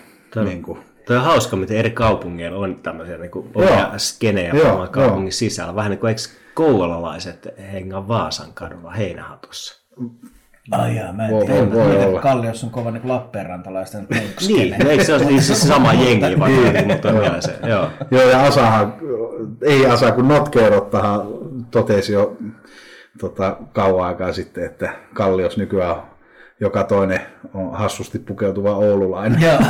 niin 0.44 0.62
kuin, 0.62 0.78
on 1.10 1.16
hauska, 1.16 1.56
miten 1.56 1.76
eri 1.76 1.90
kaupungeilla 1.90 2.58
on 2.58 2.76
tämmöisiä 2.82 3.18
niin 3.18 3.30
kuin 3.30 3.50
Joo. 3.54 3.64
omia 3.64 3.90
skenejä 3.96 4.52
Joo, 4.54 4.86
kaupungin 4.90 5.32
sisällä. 5.32 5.74
Vähän 5.74 5.90
niin 5.90 5.98
kuin 6.00 6.08
eikö 6.08 6.20
kouvolalaiset 6.54 7.48
hengaa 7.72 8.08
Vaasan 8.08 8.48
kadulla 8.54 8.90
heinähatussa? 8.90 9.82
Ai 10.70 10.96
jaa, 10.96 11.12
mä 11.12 11.24
en 11.26 11.30
Voi- 11.30 11.46
tiedä. 11.46 11.72
voi 11.72 11.86
Miten 11.86 12.08
olla. 12.08 12.20
Kalliossa 12.20 12.66
on 12.66 12.72
kova 12.72 12.90
niin 12.90 13.08
Lappeenrantalaisten 13.08 14.06
Niin, 14.48 14.74
no 14.84 14.90
eikö 14.90 15.04
se 15.04 15.14
ole 15.14 15.24
niin 15.24 15.42
se 15.42 15.54
sama 15.54 15.92
jengi 16.04 16.38
vaikka, 16.38 16.72
niin 16.72 16.86
mutta 16.86 17.08
on 17.08 17.20
vielä 17.20 17.40
se, 17.40 17.58
joo. 17.68 17.88
Joo, 18.10 18.22
ja 18.30 18.42
Asahan, 18.42 18.94
ei 19.62 19.86
Asa, 19.86 20.12
kun 20.12 20.28
Notkeerottahan 20.28 21.22
totesi 21.70 22.12
jo 22.12 22.36
tota, 23.20 23.56
kauan 23.72 24.06
aikaa 24.06 24.32
sitten, 24.32 24.64
että 24.64 24.92
Kallios 25.14 25.56
nykyään 25.56 25.96
joka 26.60 26.84
toinen 26.84 27.20
on 27.54 27.74
hassusti 27.74 28.18
pukeutuva 28.18 28.76
oululainen. 28.76 29.42
Joo. 29.42 29.58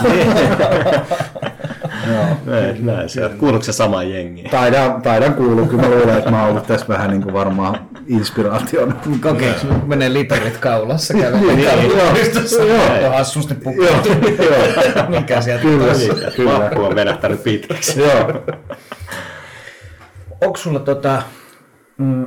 Näin, 2.47 2.87
näin 2.87 3.09
se 3.09 3.25
on. 3.25 3.31
Kuuluuko 3.31 3.65
se 3.65 3.73
sama 3.73 4.03
jengi? 4.03 4.43
Taidan, 4.43 5.03
taidan 5.03 5.35
kuulua, 5.35 5.67
kyllä 5.67 5.83
mä 5.83 5.89
luulen, 5.89 6.19
että 6.19 6.31
mä 6.31 6.41
oon 6.43 6.51
ollut 6.51 6.67
tässä 6.67 6.89
vähän 6.89 7.11
niin 7.11 7.23
kuin 7.23 7.35
varmaan 7.35 7.89
inspiraation. 8.07 8.95
Kokeeks 9.21 9.67
menee 9.87 10.13
liperit 10.13 10.57
kaulassa 10.57 11.15
kävelee 11.15 11.57
Niin, 11.57 11.91
joo. 11.91 12.15
Joo, 13.01 13.11
hassusti 13.13 13.55
Joo, 13.55 13.63
pukeutuu. 13.65 14.45
joo, 14.45 15.09
Mikä 15.21 15.41
sieltä 15.41 15.63
kyllä, 15.63 15.95
tulee? 15.95 16.31
kyllä. 16.37 16.59
Vappu 16.59 16.85
on 16.85 16.95
vedättänyt 16.95 17.43
pitkäksi. 17.45 18.01
Joo. 18.01 18.43
Onko 20.41 20.57
sulla 20.57 20.81
tota, 20.81 21.23
mm, 21.99 22.27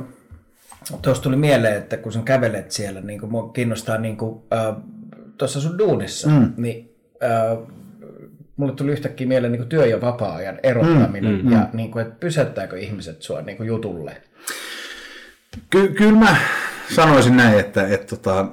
tuossa 1.02 1.22
tuli 1.22 1.36
mieleen, 1.36 1.76
että 1.76 1.96
kun 1.96 2.12
sä 2.12 2.20
kävelet 2.24 2.70
siellä, 2.70 3.00
niin 3.00 3.20
kuin 3.20 3.30
mua 3.30 3.48
kiinnostaa 3.48 3.98
niin 3.98 4.16
kuin, 4.16 4.42
äh, 4.52 4.76
tuossa 5.38 5.60
sun 5.60 5.78
duunissa, 5.78 6.28
mm. 6.28 6.52
niin 6.56 6.96
äh, 7.22 7.58
mulle 8.56 8.72
tuli 8.72 8.92
yhtäkkiä 8.92 9.26
mieleen 9.26 9.52
niin 9.52 9.60
kuin 9.60 9.68
työ- 9.68 9.86
ja 9.86 10.00
vapaa-ajan 10.00 10.58
erottaminen, 10.62 11.40
mm, 11.40 11.46
mm, 11.46 11.52
ja 11.52 11.68
niin 11.72 11.90
kuin, 11.90 12.06
että 12.06 12.16
pysäyttääkö 12.20 12.78
ihmiset 12.78 13.22
sua 13.22 13.42
niin 13.42 13.56
kuin 13.56 13.66
jutulle? 13.66 14.22
Ky- 15.70 15.88
kyllä 15.88 16.18
mä 16.18 16.36
sanoisin 16.94 17.36
näin, 17.36 17.58
että, 17.58 17.86
että 17.86 18.16
tota, 18.16 18.46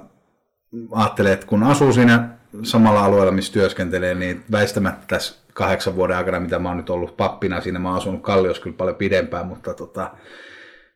ajattelee, 0.91 1.33
että 1.33 1.47
kun 1.47 1.63
asuu 1.63 1.93
siinä 1.93 2.29
samalla 2.63 3.05
alueella, 3.05 3.31
missä 3.31 3.53
työskentelee, 3.53 4.15
niin 4.15 4.43
väistämättä 4.51 5.05
tässä 5.07 5.35
kahdeksan 5.53 5.95
vuoden 5.95 6.17
aikana, 6.17 6.39
mitä 6.39 6.59
mä 6.59 6.69
oon 6.69 6.77
nyt 6.77 6.89
ollut 6.89 7.17
pappina 7.17 7.61
siinä, 7.61 7.79
mä 7.79 7.89
oon 7.89 7.97
asunut 7.97 8.21
Kalliossa 8.21 8.63
kyllä 8.63 8.77
paljon 8.77 8.95
pidempään, 8.95 9.47
mutta 9.47 9.73
tota, 9.73 10.11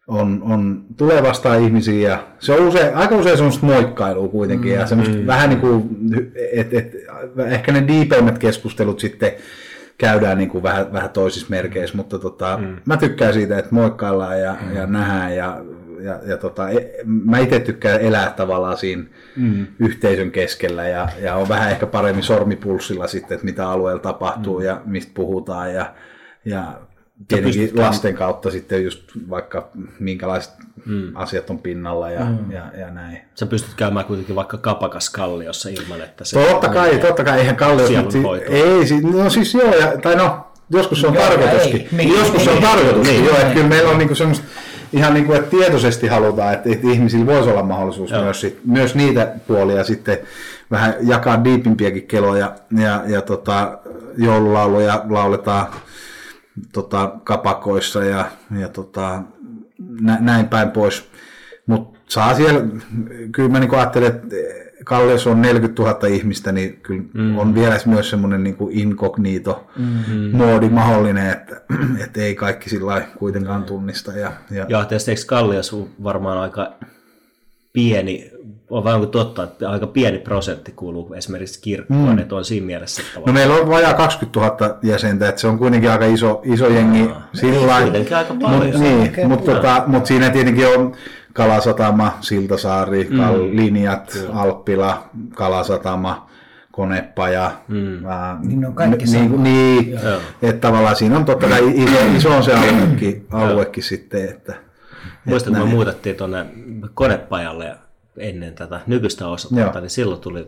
on, 0.07 0.41
on, 0.43 0.85
tulee 0.97 1.23
vastaan 1.23 1.61
ihmisiä 1.61 2.09
ja 2.09 2.27
se 2.39 2.53
on 2.53 2.67
usein, 2.67 2.95
aika 2.95 3.15
usein 3.15 3.37
semmoista 3.37 3.65
moikkailua 3.65 4.27
kuitenkin 4.27 4.73
ja 4.73 4.87
semmoista 4.87 5.17
mm, 5.17 5.27
vähän 5.27 5.49
niin 5.49 5.59
kuin, 5.59 5.89
et, 6.51 6.73
et, 6.73 6.95
ehkä 7.45 7.71
ne 7.71 7.87
diipeimmät 7.87 8.37
keskustelut 8.37 8.99
sitten 8.99 9.31
käydään 9.97 10.37
niin 10.37 10.49
kuin 10.49 10.63
vähän, 10.63 10.93
vähän 10.93 11.09
toisissa 11.09 11.47
merkeissä, 11.49 11.97
mutta 11.97 12.19
tota, 12.19 12.57
mm. 12.61 12.75
mä 12.85 12.97
tykkään 12.97 13.33
siitä, 13.33 13.57
että 13.57 13.75
moikkaillaan 13.75 14.39
ja, 14.41 14.55
mm. 14.61 14.75
ja 14.75 14.85
nähdään 14.85 15.35
ja, 15.35 15.61
ja, 16.01 16.19
ja 16.25 16.37
tota, 16.37 16.69
e- 16.69 16.91
mä 17.05 17.37
itse 17.39 17.59
tykkään 17.59 18.01
elää 18.01 18.29
tavallaan 18.29 18.77
siinä 18.77 19.03
mm. 19.35 19.67
yhteisön 19.79 20.31
keskellä 20.31 20.87
ja, 20.87 21.09
ja 21.21 21.35
on 21.35 21.49
vähän 21.49 21.71
ehkä 21.71 21.87
paremmin 21.87 22.23
sormipulssilla 22.23 23.07
sitten, 23.07 23.35
että 23.35 23.45
mitä 23.45 23.69
alueella 23.69 24.01
tapahtuu 24.01 24.59
mm. 24.59 24.65
ja 24.65 24.81
mistä 24.85 25.11
puhutaan 25.15 25.73
ja, 25.73 25.93
ja 26.45 26.79
tietenkin 27.27 27.71
lasten 27.73 28.15
kautta 28.15 28.51
sitten 28.51 28.83
just 28.83 29.03
vaikka 29.29 29.69
minkälaiset 29.99 30.53
mm. 30.85 31.15
asiat 31.15 31.49
on 31.49 31.59
pinnalla 31.59 32.09
ja, 32.09 32.25
mm. 32.25 32.51
ja, 32.51 32.71
ja 32.77 32.91
näin. 32.91 33.21
Sä 33.35 33.45
pystyt 33.45 33.73
käymään 33.73 34.05
kuitenkin 34.05 34.35
vaikka 34.35 34.57
kapakas 34.57 35.09
kalliossa 35.09 35.69
ilman, 35.69 36.01
että 36.01 36.25
se... 36.25 36.39
Totta 36.39 36.69
kai, 36.69 36.97
totta 36.97 37.23
kai, 37.23 37.39
eihän 37.39 37.55
Kallio... 37.55 37.87
Sielunhoitoa. 37.87 38.55
Ei, 38.55 38.87
si- 38.87 39.01
no 39.01 39.29
siis 39.29 39.53
joo, 39.53 39.75
ja, 39.75 39.97
tai 39.97 40.15
no, 40.15 40.47
joskus 40.69 41.01
se 41.01 41.07
on 41.07 41.13
Joo, 41.13 41.23
tarkoituskin. 41.23 41.81
ei. 41.81 41.87
Niin, 41.91 42.09
joskus 42.09 42.43
se 42.43 42.49
on 42.49 42.55
niin, 42.55 42.67
tarkoituskin, 42.69 43.15
niin, 43.15 43.25
joo, 43.25 43.33
että 43.35 43.45
niin. 43.45 43.55
kyllä 43.55 43.69
meillä 43.69 43.89
on 43.89 43.97
niinku 43.97 44.15
semmoista, 44.15 44.45
ihan 44.93 45.13
niin 45.13 45.25
kuin, 45.25 45.39
että 45.39 45.49
tietoisesti 45.49 46.07
halutaan, 46.07 46.53
että, 46.53 46.69
että 46.69 46.87
ihmisillä 46.87 47.25
voisi 47.25 47.49
olla 47.49 47.63
mahdollisuus 47.63 48.11
Joo. 48.11 48.23
myös, 48.23 48.41
sit, 48.41 48.59
myös 48.65 48.95
niitä 48.95 49.33
puolia 49.47 49.83
sitten 49.83 50.17
vähän 50.71 50.95
jakaa 51.01 51.43
diipimpiäkin 51.43 52.07
keloja, 52.07 52.51
ja, 52.77 53.03
ja 53.07 53.21
tota, 53.21 53.77
joululauluja 54.17 55.03
lauletaan 55.09 55.67
tota, 56.73 57.13
kapakoissa 57.23 58.03
ja, 58.03 58.25
ja 58.59 58.69
tota, 58.69 59.23
nä, 60.01 60.17
näin 60.19 60.47
päin 60.47 60.71
pois. 60.71 61.09
Mutta 61.65 61.99
saa 62.09 62.35
siellä, 62.35 62.61
kyllä 63.31 63.49
mä 63.49 63.59
niinku 63.59 63.75
ajattelen, 63.75 64.07
että 64.07 64.35
Kallios 64.85 65.27
on 65.27 65.41
40 65.41 65.83
000 65.83 66.07
ihmistä, 66.07 66.51
niin 66.51 66.79
kyllä 66.83 67.03
mm. 67.13 67.37
on 67.37 67.55
vielä 67.55 67.79
myös 67.85 68.09
semmoinen 68.09 68.43
niinku 68.43 68.69
inkognito 68.71 69.67
moodi 70.31 70.69
mahdollinen, 70.69 71.29
että, 71.29 71.61
että 72.03 72.21
ei 72.21 72.35
kaikki 72.35 72.69
sillä 72.69 73.01
kuitenkaan 73.17 73.63
tunnista. 73.63 74.11
Ja, 74.11 74.31
ja, 74.51 74.65
Ja 74.69 74.85
tietysti 74.85 75.11
eikö 75.11 75.23
Kallios 75.27 75.75
varmaan 76.03 76.37
aika 76.37 76.73
pieni, 77.77 78.31
on 78.69 78.83
vaan 78.83 78.99
kuin 78.99 79.09
totta, 79.11 79.43
että 79.43 79.69
aika 79.69 79.87
pieni 79.87 80.17
prosentti 80.19 80.71
kuuluu 80.75 81.13
esimerkiksi 81.13 81.61
kirkkoon, 81.61 82.09
mm. 82.09 82.19
että 82.19 82.35
on 82.35 82.45
siinä 82.45 82.65
mielessä 82.65 83.01
että 83.01 83.19
No 83.27 83.33
meillä 83.33 83.55
on 83.55 83.69
vajaa 83.69 83.93
20 83.93 84.39
000 84.39 84.77
jäsentä, 84.83 85.29
että 85.29 85.41
se 85.41 85.47
on 85.47 85.57
kuitenkin 85.57 85.91
aika 85.91 86.05
iso, 86.05 86.41
iso 86.43 86.67
jengi 86.69 87.09
sillä 87.33 87.67
lailla. 87.67 87.81
kuitenkin 87.91 88.17
aika 88.17 88.33
paljon. 88.41 88.65
Mut, 88.65 88.79
niin, 88.81 89.27
mutta 89.27 89.51
tota, 89.51 89.83
mut 89.87 90.05
siinä 90.05 90.29
tietenkin 90.29 90.67
on 90.67 90.95
Kalasatama, 91.33 92.17
Siltasaari, 92.21 93.03
Kal- 93.03 93.55
linjat, 93.55 94.17
Alppila, 94.33 95.09
Kalasatama, 95.35 96.27
Konepaja. 96.71 97.51
Mm. 97.67 98.05
Ää, 98.05 98.39
Niin 98.43 98.61
ne 98.61 98.67
on 98.67 98.73
kaikki 98.73 99.05
niin, 99.05 99.29
samaa. 99.29 99.43
niin 99.43 99.91
Joo. 99.91 100.19
että 100.41 100.67
tavallaan 100.67 100.95
siinä 100.95 101.17
on 101.17 101.25
totta 101.25 101.47
kai 101.47 101.61
iso, 101.75 101.97
iso 102.17 102.29
on 102.29 102.43
se 102.43 102.53
aluekin, 102.61 103.25
aluekin 103.31 103.83
sitten, 103.83 104.29
että 104.29 104.66
Muistan, 105.25 105.53
kun 105.53 105.63
me 105.63 105.69
muutettiin 105.69 106.15
tuonne 106.15 106.45
konepajalle 106.93 107.75
ennen 108.17 108.53
tätä 108.53 108.79
nykyistä 108.87 109.27
osoitetta, 109.27 109.79
niin 109.81 109.89
silloin 109.89 110.21
tuli 110.21 110.47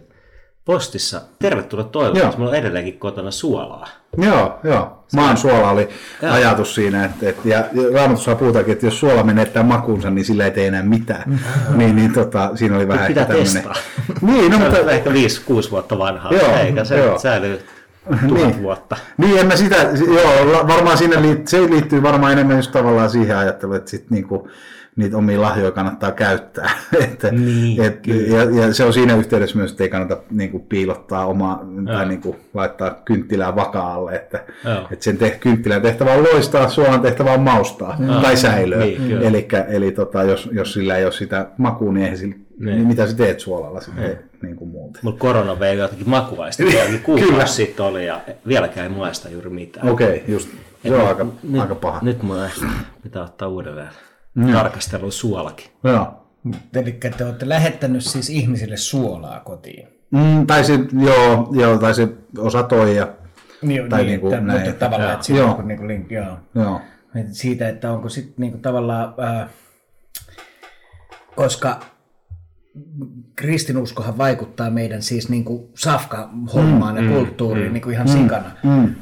postissa 0.66 1.22
tervetuloa 1.40 1.84
toivotus. 1.86 2.38
Meillä 2.38 2.52
on 2.52 2.56
edelleenkin 2.58 3.00
kotona 3.00 3.32
suolaa. 3.32 3.88
Joo, 4.18 4.60
joo. 4.64 5.04
Maan 5.16 5.38
suola 5.38 5.70
oli 5.70 5.90
Joo. 6.22 6.34
ajatus 6.34 6.76
siinä, 6.76 7.06
että, 7.06 7.30
että 7.30 7.50
ja 7.50 7.66
Raamatussa 7.94 8.36
puhutaankin, 8.36 8.72
että 8.72 8.86
jos 8.86 9.00
suola 9.00 9.24
menettää 9.24 9.64
makuunsa, 9.64 10.10
niin 10.10 10.26
sillä 10.26 10.46
ei 10.46 10.52
tee 10.52 10.68
enää 10.68 10.84
mitään. 10.84 11.40
niin, 11.76 11.96
niin 11.96 12.14
tota, 12.14 12.52
siinä 12.56 12.76
oli 12.76 12.88
vähän 12.88 13.08
pitää 13.08 13.22
ehkä 13.22 13.34
tämmöinen. 13.34 13.54
testaa. 13.54 13.76
Niin, 14.22 14.52
no, 14.52 14.60
mutta 14.60 14.92
ehkä 14.92 15.10
5-6 15.10 15.72
vuotta 15.72 15.98
vanhaa, 15.98 16.34
Joo, 16.34 16.56
eikä 16.58 16.84
se 16.84 16.98
joo. 16.98 17.20
säilyy 17.20 17.60
tuhat 18.06 18.22
Niin. 18.48 18.62
vuotta. 18.64 18.98
Niin, 19.18 19.40
en 19.40 19.48
mä 19.48 19.56
sitä, 19.56 19.76
joo, 20.08 20.68
varmaan 20.68 20.98
siinä 20.98 21.22
liit, 21.22 21.48
se 21.48 21.62
liittyy 21.70 22.04
varmaan 22.04 22.32
enemmän 22.34 22.56
just 22.58 22.72
tavallaan 22.72 23.10
siihen 23.10 23.38
ajatteluun, 23.38 23.78
että 23.78 23.90
sit 23.92 24.10
niinku, 24.10 24.50
niitä 24.96 25.18
omia 25.18 25.42
lahjoja 25.42 25.72
kannattaa 25.72 26.12
käyttää. 26.12 26.72
että, 27.04 27.32
Niin, 27.32 27.84
et, 27.84 28.08
ja, 28.08 28.44
ja, 28.62 28.74
se 28.74 28.84
on 28.84 28.94
siinä 28.94 29.16
yhteydessä 29.16 29.58
myös, 29.58 29.72
että 29.72 29.84
ei 29.84 29.90
kannata 29.90 30.18
niinku, 30.32 30.60
piilottaa 30.60 31.26
omaa 31.26 31.66
tai 31.86 32.06
niinku, 32.06 32.36
laittaa 32.54 32.90
kynttilää 33.06 33.56
vakaalle. 33.56 34.16
Että, 34.16 34.44
Joo. 34.66 34.88
että 34.92 35.04
sen 35.04 35.18
te, 35.18 35.38
kynttilän 35.40 35.82
tehtävä 35.82 36.14
on 36.14 36.24
loistaa, 36.24 36.70
suolan 36.70 37.02
tehtävä 37.02 37.32
on 37.34 37.42
maustaa 37.42 37.98
tai 38.22 38.38
säilöä. 38.38 38.80
Niin. 38.80 39.22
Elikkä, 39.22 39.66
eli 39.70 39.92
tota, 39.92 40.24
jos, 40.24 40.50
jos 40.52 40.74
sillä 40.74 40.98
ei 40.98 41.04
ole 41.04 41.12
sitä 41.12 41.48
makuun, 41.58 41.94
niin, 41.94 42.04
eihän 42.04 42.18
sillä, 42.18 42.36
Niin. 42.60 42.76
niin 42.76 42.88
mitä 42.88 43.08
sä 43.08 43.16
teet 43.18 43.40
suolalla 43.40 43.82
sitten 43.82 44.20
niin 44.42 44.56
kuin 44.56 44.70
muuten. 44.70 45.02
Mulla 45.04 45.18
korona 45.18 45.60
vei 45.60 45.78
jotakin 45.78 46.10
makuaista, 46.10 46.64
niin 46.88 47.02
kuukausi 47.04 47.54
sitten 47.54 47.86
oli 47.86 48.06
ja 48.06 48.22
vieläkään 48.48 48.92
ei 48.92 48.98
maista 48.98 49.30
juuri 49.30 49.50
mitään. 49.50 49.90
Okei, 49.90 50.08
okay, 50.08 50.34
just. 50.34 50.50
Se 50.84 50.96
on 50.96 51.08
aika, 51.08 51.26
nyt, 51.44 51.62
aika 51.62 51.76
paha. 51.76 52.00
Nyt 52.02 52.24
mun 52.24 52.38
pitää 53.04 53.24
ottaa 53.24 53.48
uudelleen 53.48 53.90
tarkastelun 54.52 55.12
suolakin. 55.12 55.72
Joo. 55.84 56.26
Eli 56.76 56.92
te 57.18 57.26
olette 57.26 57.50
lähettänyt 57.50 58.04
siis 58.04 58.30
ihmisille 58.30 58.78
suolaa 58.78 59.40
kotiin. 59.40 59.88
Mm, 60.12 60.48
tai 60.48 60.64
se, 60.64 60.80
joo, 61.06 61.48
joo, 61.52 61.78
tai 61.78 61.94
se 61.94 62.08
osa 62.38 62.64
toi 62.64 62.96
ja, 62.96 63.08
Niin, 63.62 63.90
Tai 63.90 64.00
niin, 64.00 64.08
niinku 64.08 64.28
että, 64.28 64.42
näin. 64.42 64.62
mutta 64.62 64.80
tavallaan, 64.80 65.10
Joo. 65.10 65.14
että 65.14 65.26
siinä 65.26 65.40
Joo. 65.40 65.48
on 65.48 65.56
joku 65.56 65.68
niinku 65.68 65.88
link, 65.88 66.12
joo. 66.12 66.38
joo. 66.56 66.82
Siitä, 67.32 67.70
että 67.70 67.92
onko 67.92 68.10
sitten 68.10 68.34
niinku 68.38 68.58
tavallaan, 68.58 69.14
ää, 69.18 69.50
koska 71.36 71.80
kristinuskohan 73.36 74.18
vaikuttaa 74.18 74.70
meidän 74.70 75.02
siis 75.02 75.30
niinku 75.30 75.72
safka-hommaan 75.76 76.98
ja 77.06 77.12
kulttuuriin 77.12 77.74
niinku 77.74 77.90
ihan 77.90 78.08
sikana. 78.08 78.52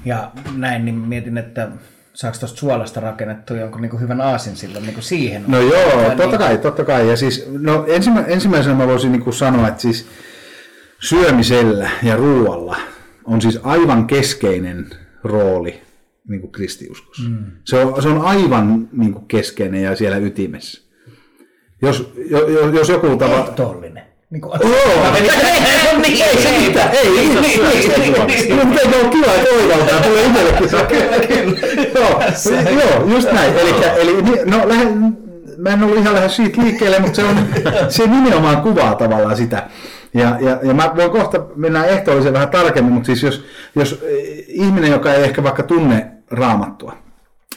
Ja 0.06 0.32
näin, 0.56 0.86
niin 0.86 0.96
mietin, 0.96 1.38
että 1.38 1.72
saako 2.14 2.38
tuosta 2.40 2.58
suolasta 2.60 3.00
rakennettua 3.00 3.58
jonkun 3.58 3.82
niinku 3.82 3.98
hyvän 3.98 4.22
aasin 4.22 4.56
silloin 4.56 4.86
niinku 4.86 5.02
siihen? 5.02 5.44
No 5.48 5.62
joo, 5.62 5.92
Tai 5.92 6.04
totta 6.04 6.22
niinku- 6.24 6.38
kai, 6.38 6.58
totta 6.58 6.86
kai. 6.86 7.10
Ja 7.10 7.18
siis, 7.18 7.48
no 7.60 7.86
ensimmä, 7.88 8.22
ensimmäisenä 8.22 8.76
mä 8.76 8.88
voisin 8.88 9.12
niin 9.12 9.34
sanoa, 9.34 9.68
että 9.68 9.82
siis 9.82 10.08
syömisellä 11.00 11.90
ja 12.04 12.16
ruoalla 12.16 12.78
on 13.26 13.42
siis 13.42 13.60
aivan 13.64 14.08
keskeinen 14.08 14.90
rooli 15.24 15.82
niin 16.30 16.42
kuin 16.42 16.52
kristiuskossa. 16.52 17.30
Mm. 17.30 17.46
Se, 17.66 17.86
on, 17.86 18.02
se 18.02 18.08
on 18.08 18.22
aivan 18.22 18.90
niin 18.92 19.14
kuin 19.14 19.26
keskeinen 19.26 19.84
ja 19.84 19.96
siellä 19.96 20.18
ytimessä. 20.18 20.87
Jos, 21.82 22.14
jo, 22.30 22.48
jo- 22.48 22.70
jos 22.70 22.90
joku 22.90 23.16
tava... 23.18 23.36
Ehtoollinen. 23.40 24.04
Niinku, 24.30 24.50
Joo, 24.62 25.12
Niin, 26.02 26.24
ei 26.24 26.38
se 26.38 26.52
mitään, 26.68 26.90
ei, 26.92 27.20
ei, 27.20 27.30
ei, 27.44 27.62
ei, 27.62 27.92
ei, 28.36 28.56
no, 28.56 28.66
mutta 28.66 28.82
eikö 28.82 28.98
ole 28.98 29.10
kiva, 29.10 29.34
että 29.34 29.50
oivaltaa, 29.56 30.00
tulee 30.02 30.26
itsellekin 30.26 30.70
se. 30.70 30.78
Kyllä, 30.78 31.28
kyllä. 31.28 31.60
Joo, 31.96 32.22
joo, 32.80 33.06
just 33.16 33.32
näin. 33.32 33.54
Eli, 33.58 33.76
eli 33.98 34.22
no, 34.46 34.62
lähe, 34.70 34.86
mä 35.58 35.70
en 35.70 35.84
ollut 35.84 35.98
ihan 35.98 36.14
lähes 36.14 36.36
siitä 36.36 36.62
liikkeelle, 36.62 37.00
mutta 37.00 37.16
se, 37.16 37.24
on, 37.24 37.38
se 37.90 38.08
nimenomaan 38.08 38.62
kuvaa 38.62 38.96
tavallaan 38.96 39.38
sitä. 39.38 39.64
Ja, 40.14 40.38
ja, 40.40 40.60
ja 40.64 40.74
mä 40.74 40.92
voin 40.96 41.12
kohta 41.12 41.46
mennä 41.56 41.86
ehtoolliseen 41.86 42.34
vähän 42.34 42.50
tarkemmin, 42.50 42.94
mutta 42.94 43.06
siis 43.06 43.24
jos, 43.24 43.44
jos 43.76 44.04
ihminen, 44.48 44.92
joka 44.92 45.14
ei 45.14 45.24
ehkä 45.24 45.44
vaikka 45.44 45.64
tunne 45.64 46.08
raamattua, 46.32 46.94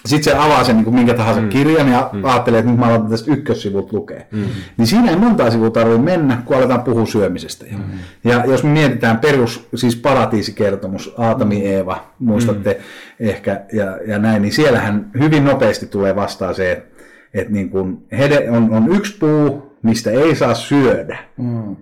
sitten 0.06 0.32
se 0.32 0.38
avaa 0.38 0.64
sen 0.64 0.76
niin 0.76 0.84
kuin 0.84 0.94
minkä 0.94 1.14
tahansa 1.14 1.40
mm. 1.40 1.48
kirjan 1.48 1.88
ja 1.88 2.10
mm. 2.12 2.24
ajattelee, 2.24 2.58
että 2.58 2.70
nyt 2.70 2.80
mä 2.80 2.86
aloitan 2.86 3.10
tästä 3.10 3.32
ykkössivulta 3.32 3.96
lukea. 3.96 4.20
Mm. 4.30 4.44
Niin 4.76 4.86
siinä 4.86 5.10
ei 5.10 5.16
monta 5.16 5.50
sivua 5.50 5.70
tarvitse 5.70 6.02
mennä, 6.02 6.42
kun 6.44 6.56
aletaan 6.56 6.82
puhua 6.82 7.06
syömisestä. 7.06 7.64
Mm. 7.70 7.78
Ja 8.24 8.44
jos 8.46 8.64
me 8.64 8.70
mietitään 8.70 9.18
perus, 9.18 9.68
siis 9.74 9.96
paratiisikertomus, 9.96 11.14
Aatami 11.18 11.56
mm. 11.56 11.66
Eeva, 11.66 12.06
muistatte 12.18 12.72
mm. 12.72 13.26
ehkä, 13.28 13.60
ja, 13.72 13.98
ja 14.06 14.18
näin, 14.18 14.42
niin 14.42 14.52
siellähän 14.52 15.10
hyvin 15.18 15.44
nopeasti 15.44 15.86
tulee 15.86 16.16
vastaan 16.16 16.54
se, 16.54 16.72
että, 16.72 17.02
että 17.34 17.52
niin 17.52 17.70
kuin 17.70 18.06
hede, 18.12 18.50
on, 18.50 18.70
on 18.70 18.96
yksi 18.96 19.18
puu, 19.18 19.76
mistä 19.82 20.10
ei 20.10 20.36
saa 20.36 20.54
syödä. 20.54 21.18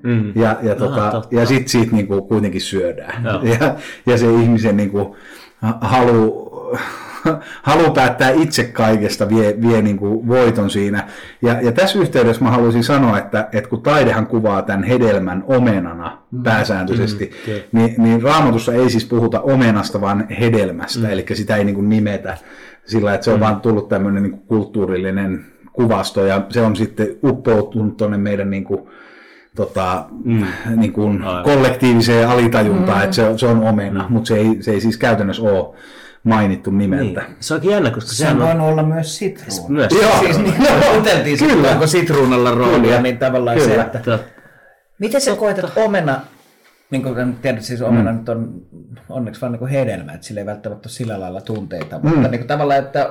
Mm. 0.03 0.33
Ja, 0.35 0.57
ja, 0.63 0.75
tota, 0.75 1.09
Aha, 1.09 1.23
ja 1.31 1.47
sitten 1.47 1.69
siitä 1.69 1.93
niin 1.93 2.07
kuin 2.07 2.23
kuitenkin 2.23 2.61
syödään. 2.61 3.25
Ja, 3.61 3.75
ja 4.07 4.19
se 4.19 4.27
ihmisen 4.31 4.77
niin 4.77 4.91
kuin, 4.91 5.17
halu 5.81 6.49
halu 7.63 7.91
päättää 7.91 8.31
itse 8.31 8.65
kaikesta 8.65 9.29
vie, 9.29 9.57
vie 9.63 9.83
niin 9.83 9.97
kuin 9.97 10.29
voiton 10.29 10.71
siinä. 10.71 11.09
Ja, 11.43 11.61
ja 11.61 11.73
tässä 11.73 11.99
yhteydessä 11.99 12.45
mä 12.45 12.51
haluaisin 12.51 12.85
sanoa, 12.85 13.19
että, 13.19 13.49
että 13.53 13.71
kun 13.71 13.83
taidehan 13.83 14.27
kuvaa 14.27 14.63
tämän 14.63 14.83
hedelmän 14.83 15.45
omenana 15.47 16.19
mm. 16.31 16.43
pääsääntöisesti, 16.43 17.25
mm, 17.25 17.53
okay. 17.53 17.63
niin, 17.73 17.95
niin 17.99 18.23
raamatussa 18.23 18.73
ei 18.73 18.91
siis 18.91 19.05
puhuta 19.05 19.41
omenasta, 19.41 20.01
vaan 20.01 20.29
hedelmästä, 20.29 21.07
mm. 21.07 21.11
eli 21.11 21.27
sitä 21.33 21.57
ei 21.57 21.65
niin 21.65 21.75
kuin 21.75 21.89
nimetä 21.89 22.37
sillä, 22.87 23.15
että 23.15 23.25
se 23.25 23.31
on 23.31 23.37
mm. 23.37 23.41
vaan 23.41 23.61
tullut 23.61 23.89
tämmöinen 23.89 24.23
niin 24.23 24.33
kuin 24.33 24.47
kulttuurillinen 24.47 25.47
kuvasto, 25.73 26.27
ja 26.27 26.47
se 26.49 26.61
on 26.61 26.77
sitten 26.77 27.09
uppoutunut 27.25 27.97
tuonne 27.97 28.17
meidän 28.17 28.51
niin 28.51 28.65
kuin, 28.65 28.81
tota, 29.57 30.05
mm. 30.25 30.45
niin 30.77 30.93
kuin 30.93 31.25
kollektiiviseen 31.45 32.29
alitajuntaan, 32.29 32.99
mm. 32.99 33.05
että 33.05 33.17
se, 33.17 33.39
se 33.39 33.47
on 33.47 33.63
omena, 33.63 34.05
mm. 34.09 34.13
mutta 34.13 34.29
se 34.29 34.37
ei, 34.37 34.57
se 34.61 34.71
ei 34.71 34.81
siis 34.81 34.97
käytännössä 34.97 35.43
ole 35.43 35.75
mainittu 36.25 36.71
nimeltä. 36.71 37.21
Niin. 37.21 37.37
Se 37.41 37.55
onkin 37.55 37.71
jännä, 37.71 37.91
koska 37.91 38.11
se 38.11 38.29
on... 38.29 38.39
voinut 38.39 38.69
olla 38.69 38.83
myös 38.83 39.19
sitruuna. 39.19 39.69
Myös. 39.69 39.93
Joo, 40.03 40.19
siis 40.19 40.39
niin, 40.39 40.55
oteltiin 40.99 41.39
kyllä. 41.39 41.71
onko 41.71 41.87
sitruunalla 41.87 42.51
roolia, 42.51 42.81
kyllä. 42.81 43.03
niin 43.03 43.19
tavallaan 43.19 43.59
kyllä. 43.59 43.75
se, 43.75 43.81
että... 43.81 44.19
Miten 44.99 45.21
sä 45.21 45.37
koet, 45.37 45.59
että 45.59 45.81
omena 45.81 46.21
niin 46.91 47.03
kuin 47.03 47.35
tiedät, 47.43 47.63
siis 47.63 47.83
omena 47.83 48.13
mm. 48.13 48.19
nyt 48.19 48.29
on 48.29 48.63
onneksi 49.09 49.41
vaan 49.41 49.53
niin 49.53 49.67
hedelmä, 49.67 50.13
että 50.13 50.27
sillä 50.27 50.41
ei 50.41 50.47
välttämättä 50.47 50.87
ole 50.87 50.93
sillä 50.93 51.21
lailla 51.21 51.41
tunteita, 51.41 51.99
mm. 51.99 52.09
mutta 52.09 52.29
niin 52.29 52.41
kuin 52.41 52.49
tavallaan, 52.49 52.79
että 52.79 53.11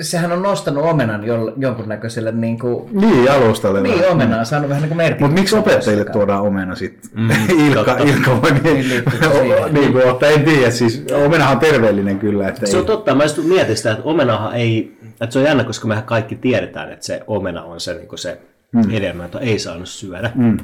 sehän 0.00 0.32
on 0.32 0.42
nostanut 0.42 0.84
omenan 0.84 1.24
jo, 1.24 1.54
jonkunnäköiselle 1.56 2.32
niin 2.32 2.58
kuin... 2.58 3.00
Niin, 3.00 3.30
alustalle. 3.30 3.80
Niin, 3.80 4.08
omena 4.08 4.38
on 4.38 4.46
saanut 4.46 4.68
vähän 4.68 4.82
niin 4.82 4.88
kuin 4.88 4.96
merkitystä. 4.96 5.26
Mutta 5.26 5.40
miksi 5.40 5.56
opettajille 5.56 6.04
tuodaan 6.04 6.42
omena 6.42 6.74
sitten? 6.74 7.10
Mm, 7.14 7.30
Ilkka, 7.66 7.96
Ilkka 7.96 8.42
voi 8.42 8.52
niin, 8.52 8.88
niin, 8.88 9.74
niin 9.74 9.92
kuin 9.92 10.06
ottaa, 10.06 10.28
en 10.28 10.44
tiedä, 10.44 10.70
siis 10.70 11.04
omenahan 11.24 11.54
on 11.54 11.60
terveellinen 11.60 12.18
kyllä. 12.18 12.48
Että 12.48 12.66
se 12.66 12.76
ei... 12.76 12.80
on 12.80 12.86
totta, 12.86 13.14
mä 13.14 13.22
just 13.22 13.44
mietin 13.44 13.76
sitä, 13.76 13.92
että 13.92 14.04
omenahan 14.04 14.54
ei, 14.54 14.98
että 15.20 15.32
se 15.32 15.38
on 15.38 15.44
jännä, 15.44 15.64
koska 15.64 15.88
mehän 15.88 16.04
kaikki 16.04 16.36
tiedetään, 16.36 16.92
että 16.92 17.06
se 17.06 17.22
omena 17.26 17.62
on 17.62 17.80
se, 17.80 17.94
niin 17.94 18.08
kuin 18.08 18.18
se 18.18 18.40
mm. 18.72 18.90
hedelmä, 18.90 19.22
jota 19.22 19.40
ei 19.40 19.58
saanut 19.58 19.88
syödä. 19.88 20.30
Mm 20.34 20.56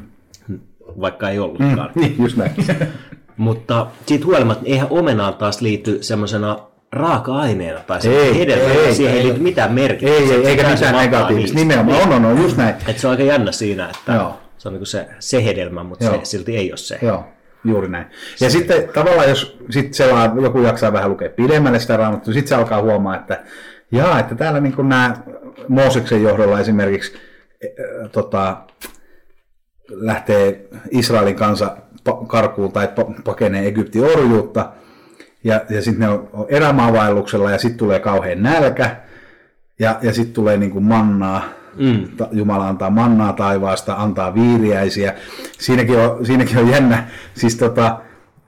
vaikka 1.01 1.30
ei 1.30 1.39
ollutkaan. 1.39 1.91
Mm, 1.95 2.01
niin, 2.01 2.16
just 2.18 2.37
näin. 2.37 2.53
Mutta 3.37 3.87
siitä 4.07 4.26
huolimatta, 4.26 4.64
eihän 4.66 4.87
omenaan 4.91 5.35
taas 5.35 5.61
liity 5.61 6.03
semmoisena 6.03 6.59
raaka-aineena 6.93 7.80
tai 7.80 8.01
ei, 8.05 8.39
hedelmä, 8.39 8.72
ei, 8.72 8.95
siihen 8.95 9.14
ei, 9.14 9.20
ei 9.20 9.26
liity 9.26 9.41
mitään 9.41 9.72
merkitystä. 9.72 10.22
Ei, 10.22 10.32
ei, 10.32 10.47
eikä 10.47 10.68
mitään 10.70 10.97
negatiivista, 10.97 11.59
nimenomaan, 11.59 12.03
on, 12.03 12.12
on, 12.12 12.24
on, 12.24 12.43
just 12.43 12.57
näin. 12.57 12.74
Et 12.89 12.99
se 12.99 13.07
on 13.07 13.11
aika 13.11 13.22
jännä 13.22 13.53
siinä, 13.53 13.91
että 13.91 14.12
Joo. 14.12 14.41
se 14.59 14.68
on 14.68 14.74
niin 14.74 14.87
se, 14.87 15.09
se 15.18 15.45
hedelmä, 15.45 15.82
mutta 15.82 16.05
se 16.05 16.20
silti 16.22 16.57
ei 16.57 16.70
ole 16.70 16.76
se. 16.76 16.99
Joo. 17.03 17.24
Juuri 17.64 17.89
näin. 17.89 18.07
Ja 18.41 18.51
se. 18.51 18.51
sitten 18.51 18.89
tavallaan, 18.89 19.28
jos 19.28 19.59
sit 19.70 19.95
selaa, 19.95 20.35
joku 20.43 20.59
jaksaa 20.59 20.93
vähän 20.93 21.11
lukea 21.11 21.28
pidemmälle 21.28 21.78
sitä 21.78 21.97
raamattua, 21.97 22.32
sitten 22.35 22.49
se 22.49 22.55
alkaa 22.55 22.82
huomaa, 22.82 23.16
että 23.16 23.45
jaa, 23.93 24.20
että 24.20 24.35
täällä 24.35 24.61
niin 24.61 24.74
nämä 24.89 25.14
Mooseksen 25.68 26.22
johdolla 26.22 26.61
esimerkiksi 26.61 27.12
e, 27.61 27.68
tota, 28.12 28.57
lähtee 29.91 30.68
Israelin 30.91 31.37
kansa 31.37 31.76
karkuun 32.26 32.72
tai 32.72 32.89
pakenee 33.24 33.66
Egyptin 33.66 34.05
orjuutta, 34.05 34.72
ja, 35.45 35.61
ja 35.70 35.82
sitten 35.82 36.09
ne 36.09 36.09
on 36.09 36.47
erämaavaelluksella, 36.49 37.51
ja 37.51 37.59
sitten 37.59 37.78
tulee 37.78 38.01
kauhean 38.01 38.43
nälkä, 38.43 38.97
ja, 39.78 39.99
ja 40.03 40.12
sitten 40.14 40.35
tulee 40.35 40.57
niin 40.57 40.70
kuin 40.70 40.85
mannaa, 40.85 41.43
mm. 41.76 42.09
Jumala 42.32 42.68
antaa 42.68 42.91
mannaa 42.91 43.32
taivaasta, 43.32 43.95
antaa 43.95 44.35
viiriäisiä. 44.35 45.14
Siinäkin 45.59 45.99
on, 45.99 46.26
siinäkin 46.26 46.59
on 46.59 46.68
jännä, 46.68 47.09
siis 47.35 47.57
tota, 47.57 47.99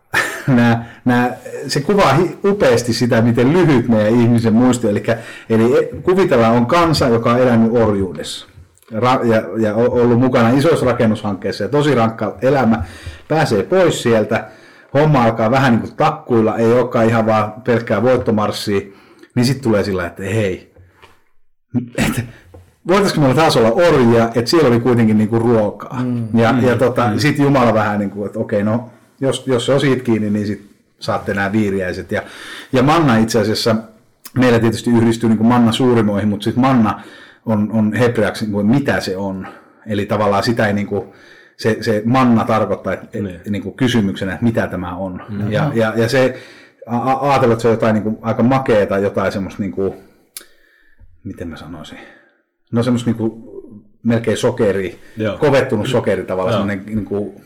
nää, 0.46 1.00
nää, 1.04 1.36
se 1.66 1.80
kuvaa 1.80 2.18
upeasti 2.44 2.92
sitä, 2.92 3.22
miten 3.22 3.52
lyhyt 3.52 3.88
meidän 3.88 4.20
ihmisen 4.20 4.52
muisti. 4.52 4.88
Eli, 4.88 5.02
eli 5.50 5.90
kuvitellaan 6.02 6.56
on 6.56 6.66
kansa, 6.66 7.08
joka 7.08 7.32
on 7.32 7.40
elänyt 7.40 7.72
orjuudessa 7.72 8.55
ra- 8.92 9.26
ja, 9.26 9.42
ja 9.58 9.74
ollut 9.74 10.20
mukana 10.20 10.48
isoissa 10.48 10.86
rakennushankkeissa 10.86 11.64
ja 11.64 11.68
tosi 11.68 11.94
rankka 11.94 12.36
elämä, 12.42 12.84
pääsee 13.28 13.62
pois 13.62 14.02
sieltä, 14.02 14.48
homma 14.94 15.24
alkaa 15.24 15.50
vähän 15.50 15.72
niin 15.72 15.80
kuin 15.80 15.96
takkuilla, 15.96 16.56
ei 16.56 16.72
olekaan 16.72 17.06
ihan 17.06 17.26
vaan 17.26 17.52
pelkkää 17.52 18.02
voittomarssia, 18.02 18.80
niin 19.34 19.44
sitten 19.44 19.62
tulee 19.62 19.84
sillä, 19.84 20.06
että 20.06 20.22
hei, 20.22 20.74
että 21.98 22.22
voitaisiko 22.88 23.20
meillä 23.20 23.36
taas 23.36 23.56
olla 23.56 23.72
orjia, 23.72 24.30
että 24.34 24.50
siellä 24.50 24.68
oli 24.68 24.80
kuitenkin 24.80 25.18
niin 25.18 25.28
kuin 25.28 25.42
ruokaa. 25.42 26.02
Mm, 26.02 26.28
ja 26.34 26.52
mm, 26.52 26.64
ja 26.64 26.76
tota, 26.76 27.08
mm. 27.08 27.18
sitten 27.18 27.44
Jumala 27.44 27.74
vähän 27.74 27.98
niin 27.98 28.10
kuin, 28.10 28.26
että 28.26 28.38
okei, 28.38 28.62
no 28.62 28.90
jos, 29.20 29.46
jos 29.46 29.66
se 29.66 29.72
on 29.72 29.80
siitä 29.80 30.04
kiinni, 30.04 30.30
niin 30.30 30.46
sitten 30.46 30.68
saatte 31.00 31.34
nämä 31.34 31.52
viiriäiset. 31.52 32.12
Ja, 32.12 32.22
ja 32.72 32.82
manna 32.82 33.16
itse 33.16 33.40
asiassa, 33.40 33.76
meillä 34.38 34.58
tietysti 34.58 34.90
yhdistyy 34.90 35.28
niin 35.28 35.38
kuin 35.38 35.48
manna 35.48 35.72
suurimoihin, 35.72 36.28
mutta 36.28 36.44
sitten 36.44 36.60
manna 36.60 37.02
on, 37.46 37.72
on 37.72 37.92
hebreaksi, 37.92 38.46
niin 38.46 38.66
mitä 38.66 39.00
se 39.00 39.16
on. 39.16 39.46
Eli 39.86 40.06
tavallaan 40.06 40.42
sitä 40.42 40.66
ei 40.66 40.72
niin 40.72 40.86
kuin, 40.86 41.12
se, 41.56 41.76
se 41.80 42.02
manna 42.04 42.44
tarkoittaa 42.44 42.92
että, 42.92 43.18
niin. 43.18 43.40
niin 43.50 43.62
kuin 43.62 43.76
kysymyksenä, 43.76 44.32
että 44.32 44.44
mitä 44.44 44.66
tämä 44.66 44.96
on. 44.96 45.22
Mm. 45.28 45.52
Ja, 45.52 45.72
ja, 45.74 45.92
ja 45.96 46.08
se, 46.08 46.38
ajatellaan, 46.86 47.52
että 47.52 47.62
se 47.62 47.68
on 47.68 47.74
jotain 47.74 47.94
niin 47.94 48.02
kuin, 48.02 48.18
aika 48.22 48.42
makeeta, 48.42 48.98
jotain 48.98 49.32
semmoista, 49.32 49.62
niin 49.62 49.72
kuin, 49.72 49.94
miten 51.24 51.48
mä 51.48 51.56
sanoisin, 51.56 51.98
no 52.72 52.82
semmoista 52.82 53.10
niin 53.10 53.16
kuin, 53.18 53.32
melkein 54.02 54.36
sokeri, 54.36 54.98
Joo. 55.16 55.38
kovettunut 55.38 55.88
sokeri 55.88 56.24
tavallaan, 56.24 56.54
semmoinen 56.54 56.86
niin 56.86 57.04
kuin, 57.04 57.44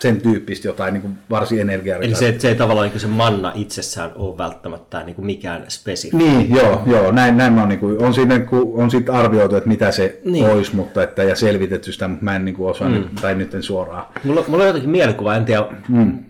sen 0.00 0.20
tyyppistä 0.20 0.68
jotain 0.68 0.94
niin 0.94 1.02
kuin 1.02 1.18
varsin 1.30 1.60
energiaa. 1.60 1.98
Eli 1.98 2.14
se, 2.14 2.34
se 2.38 2.48
ei 2.48 2.54
tavallaan 2.54 2.88
niin 2.90 3.00
se 3.00 3.06
manna 3.06 3.52
itsessään 3.54 4.10
ole 4.14 4.38
välttämättä 4.38 5.02
niin 5.02 5.16
kuin 5.16 5.26
mikään 5.26 5.64
spesifi. 5.68 6.16
Niin, 6.16 6.50
joo, 6.54 6.82
joo 6.86 7.10
näin, 7.10 7.36
näin 7.36 7.52
mä 7.52 7.62
on, 7.62 7.68
niin 7.68 7.78
kuin, 7.78 8.02
on, 8.02 8.14
siinä, 8.14 8.38
niin 8.38 8.48
on 8.52 8.90
siitä 8.90 9.12
arvioitu, 9.12 9.56
että 9.56 9.68
mitä 9.68 9.90
se 9.92 10.20
niin. 10.24 10.46
olisi, 10.46 10.76
mutta 10.76 11.02
että, 11.02 11.22
ja 11.22 11.36
selvitetty 11.36 11.92
sitä, 11.92 12.08
mutta 12.08 12.24
mä 12.24 12.36
en 12.36 12.44
niin 12.44 12.54
kuin 12.54 12.70
osaa 12.70 12.88
mm. 12.88 12.94
nyt, 12.94 13.14
tai 13.20 13.34
nyt 13.34 13.54
en 13.54 13.62
suoraan. 13.62 14.06
Mulla, 14.24 14.44
mulla 14.48 14.62
on 14.62 14.68
jotenkin 14.68 14.90
mielikuva, 14.90 15.36
en 15.36 15.44
tiedä 15.44 15.64
mm. 15.88 16.24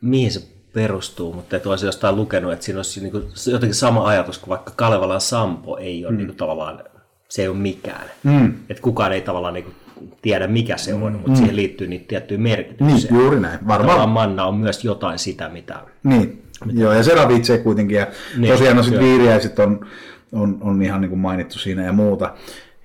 mihin 0.00 0.32
se 0.32 0.40
perustuu, 0.72 1.32
mutta 1.32 1.56
että 1.56 1.68
olisin 1.68 1.86
jostain 1.86 2.16
lukenut, 2.16 2.52
että 2.52 2.64
siinä 2.64 2.78
olisi 2.78 3.00
niin 3.00 3.12
kuin, 3.12 3.24
jotenkin 3.52 3.74
sama 3.74 4.08
ajatus 4.08 4.38
kuin 4.38 4.50
vaikka 4.50 4.72
Kalevalan 4.76 5.20
Sampo 5.20 5.78
ei 5.78 6.04
ole 6.04 6.12
mm. 6.12 6.18
niin 6.18 6.26
kuin, 6.26 6.36
tavallaan, 6.36 6.84
se 7.28 7.42
ei 7.42 7.48
ole 7.48 7.56
mikään. 7.56 8.10
Mm. 8.22 8.54
Että 8.68 8.82
kukaan 8.82 9.12
ei 9.12 9.20
tavallaan 9.20 9.54
niin 9.54 9.64
kuin, 9.64 9.74
tiedä 10.22 10.46
mikä 10.46 10.76
se 10.76 10.94
on, 10.94 11.12
mm. 11.12 11.18
mutta 11.18 11.36
siihen 11.36 11.56
liittyy 11.56 11.86
niitä 11.86 12.04
tiettyjä 12.08 12.40
merkityksiä. 12.40 13.10
Niin, 13.10 13.20
juuri 13.20 13.40
näin. 13.40 13.58
Varmaan. 13.68 14.08
manna 14.08 14.44
on 14.44 14.56
myös 14.56 14.84
jotain 14.84 15.18
sitä, 15.18 15.48
mitä... 15.48 15.80
Niin, 16.04 16.42
mitä... 16.64 16.80
joo, 16.80 16.92
ja 16.92 17.02
se 17.02 17.14
ravitsee 17.14 17.58
kuitenkin. 17.58 17.96
Ja 17.96 18.06
niin, 18.36 18.52
tosiaan 18.52 18.76
no 18.76 18.82
sitten 18.82 19.04
viiriäiset 19.04 19.58
on, 19.58 19.86
on, 20.32 20.58
on 20.60 20.82
ihan 20.82 21.00
niin 21.00 21.08
kuin 21.08 21.18
mainittu 21.18 21.58
siinä 21.58 21.84
ja 21.84 21.92
muuta. 21.92 22.34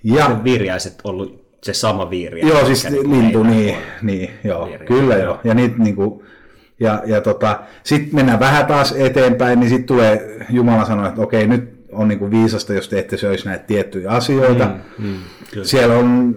Ja 0.04 0.26
se 0.26 0.44
viiriäiset 0.44 1.02
ollut 1.04 1.48
se 1.64 1.74
sama 1.74 2.10
viiriä. 2.10 2.48
Joo, 2.48 2.66
siis 2.66 2.90
niin 2.90 3.12
lintu, 3.12 3.44
niin, 3.44 3.76
niin 4.02 4.30
joo, 4.44 4.66
viiriä. 4.66 4.88
kyllä 4.88 5.16
joo. 5.16 5.40
Ja 5.44 5.54
niitä 5.54 5.76
niin 5.78 5.96
kuin, 5.96 6.24
ja, 6.80 7.04
ja 7.06 7.22
tota, 7.22 7.60
sitten 7.84 8.16
mennään 8.16 8.40
vähän 8.40 8.66
taas 8.66 8.92
eteenpäin, 8.98 9.60
niin 9.60 9.70
sitten 9.70 9.88
tulee 9.88 10.46
Jumala 10.50 10.86
sanoa, 10.86 11.08
että 11.08 11.22
okei, 11.22 11.48
nyt 11.48 11.78
on 11.92 12.08
niin 12.08 12.20
kuin 12.20 12.32
viisasta, 12.32 12.74
jos 12.74 12.90
te 12.90 13.00
ette 13.00 13.18
söisi 13.18 13.46
näitä 13.46 13.64
tiettyjä 13.64 14.12
asioita. 14.12 14.72
Mm, 14.98 15.06
mm, 15.08 15.18
Siellä 15.64 15.96
on 15.96 16.36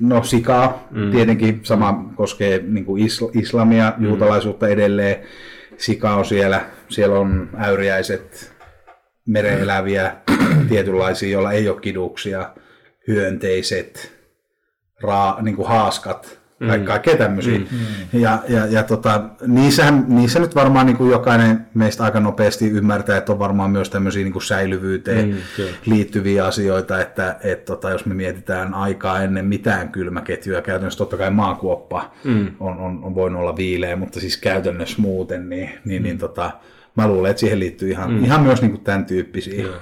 No 0.00 0.22
sikaa, 0.22 0.88
mm. 0.90 1.10
tietenkin 1.10 1.60
sama 1.62 2.12
koskee 2.14 2.62
niin 2.66 2.84
kuin 2.84 3.02
islamia, 3.34 3.92
mm. 3.96 4.04
juutalaisuutta 4.04 4.68
edelleen. 4.68 5.16
Sika 5.76 6.14
on 6.14 6.24
siellä, 6.24 6.66
siellä 6.88 7.18
on 7.18 7.50
äyriäiset, 7.58 8.52
mereeläviä, 9.26 10.16
tietynlaisia, 10.68 11.32
joilla 11.32 11.52
ei 11.52 11.68
ole 11.68 11.80
kiduksia, 11.80 12.50
hyönteiset, 13.08 14.18
raa, 15.02 15.42
niin 15.42 15.56
kuin 15.56 15.68
haaskat, 15.68 16.37
mm. 16.60 16.84
kaikkea 16.84 17.16
tämmöisiä. 17.16 17.58
Mm. 17.58 17.66
Ja, 18.12 18.38
ja, 18.48 18.66
ja 18.66 18.82
tota, 18.82 19.24
niissähän, 19.46 20.04
niissä 20.08 20.38
nyt 20.38 20.54
varmaan 20.54 20.86
niin 20.86 20.96
kuin 20.96 21.10
jokainen 21.10 21.66
meistä 21.74 22.04
aika 22.04 22.20
nopeasti 22.20 22.70
ymmärtää, 22.70 23.16
että 23.16 23.32
on 23.32 23.38
varmaan 23.38 23.70
myös 23.70 23.90
tämmöisiä 23.90 24.22
niin 24.24 24.32
kuin 24.32 24.42
säilyvyyteen 24.42 25.28
mm, 25.28 25.64
liittyviä 25.86 26.46
asioita, 26.46 27.00
että 27.00 27.36
et, 27.44 27.64
tota, 27.64 27.90
jos 27.90 28.06
me 28.06 28.14
mietitään 28.14 28.74
aikaa 28.74 29.22
ennen 29.22 29.44
mitään 29.44 29.88
kylmäketjuja, 29.88 30.62
käytännössä 30.62 30.98
totta 30.98 31.16
kai 31.16 31.30
maakuoppa 31.30 32.10
mm. 32.24 32.46
on, 32.60 32.78
on, 32.78 33.04
on 33.04 33.14
voinut 33.14 33.40
olla 33.40 33.56
viileä, 33.56 33.96
mutta 33.96 34.20
siis 34.20 34.36
käytännössä 34.36 35.02
muuten, 35.02 35.48
niin, 35.48 35.68
niin, 35.68 35.78
niin 35.84 36.02
mm. 36.02 36.04
niin 36.04 36.18
tota, 36.18 36.50
mä 36.96 37.08
luulen, 37.08 37.30
että 37.30 37.40
siihen 37.40 37.58
liittyy 37.60 37.90
ihan, 37.90 38.10
mm. 38.10 38.24
ihan 38.24 38.42
myös 38.42 38.62
niin 38.62 38.70
kuin 38.70 38.84
tämän 38.84 39.04
tyyppisiä 39.04 39.66
mm. 39.66 39.72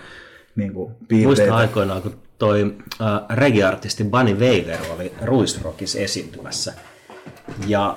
niin 0.57 0.73
kuin 0.73 0.93
piirteitä. 1.09 1.27
Muista 1.27 1.57
aikoinaan, 1.57 2.03
kun 2.03 2.26
toi 2.39 2.77
äh, 3.01 3.09
reggae-artisti 3.31 4.05
Bunny 4.05 4.35
Wailer 4.35 4.79
oli 4.95 5.13
Ruisrockissa 5.23 5.99
esiintymässä. 5.99 6.73
Ja 7.67 7.97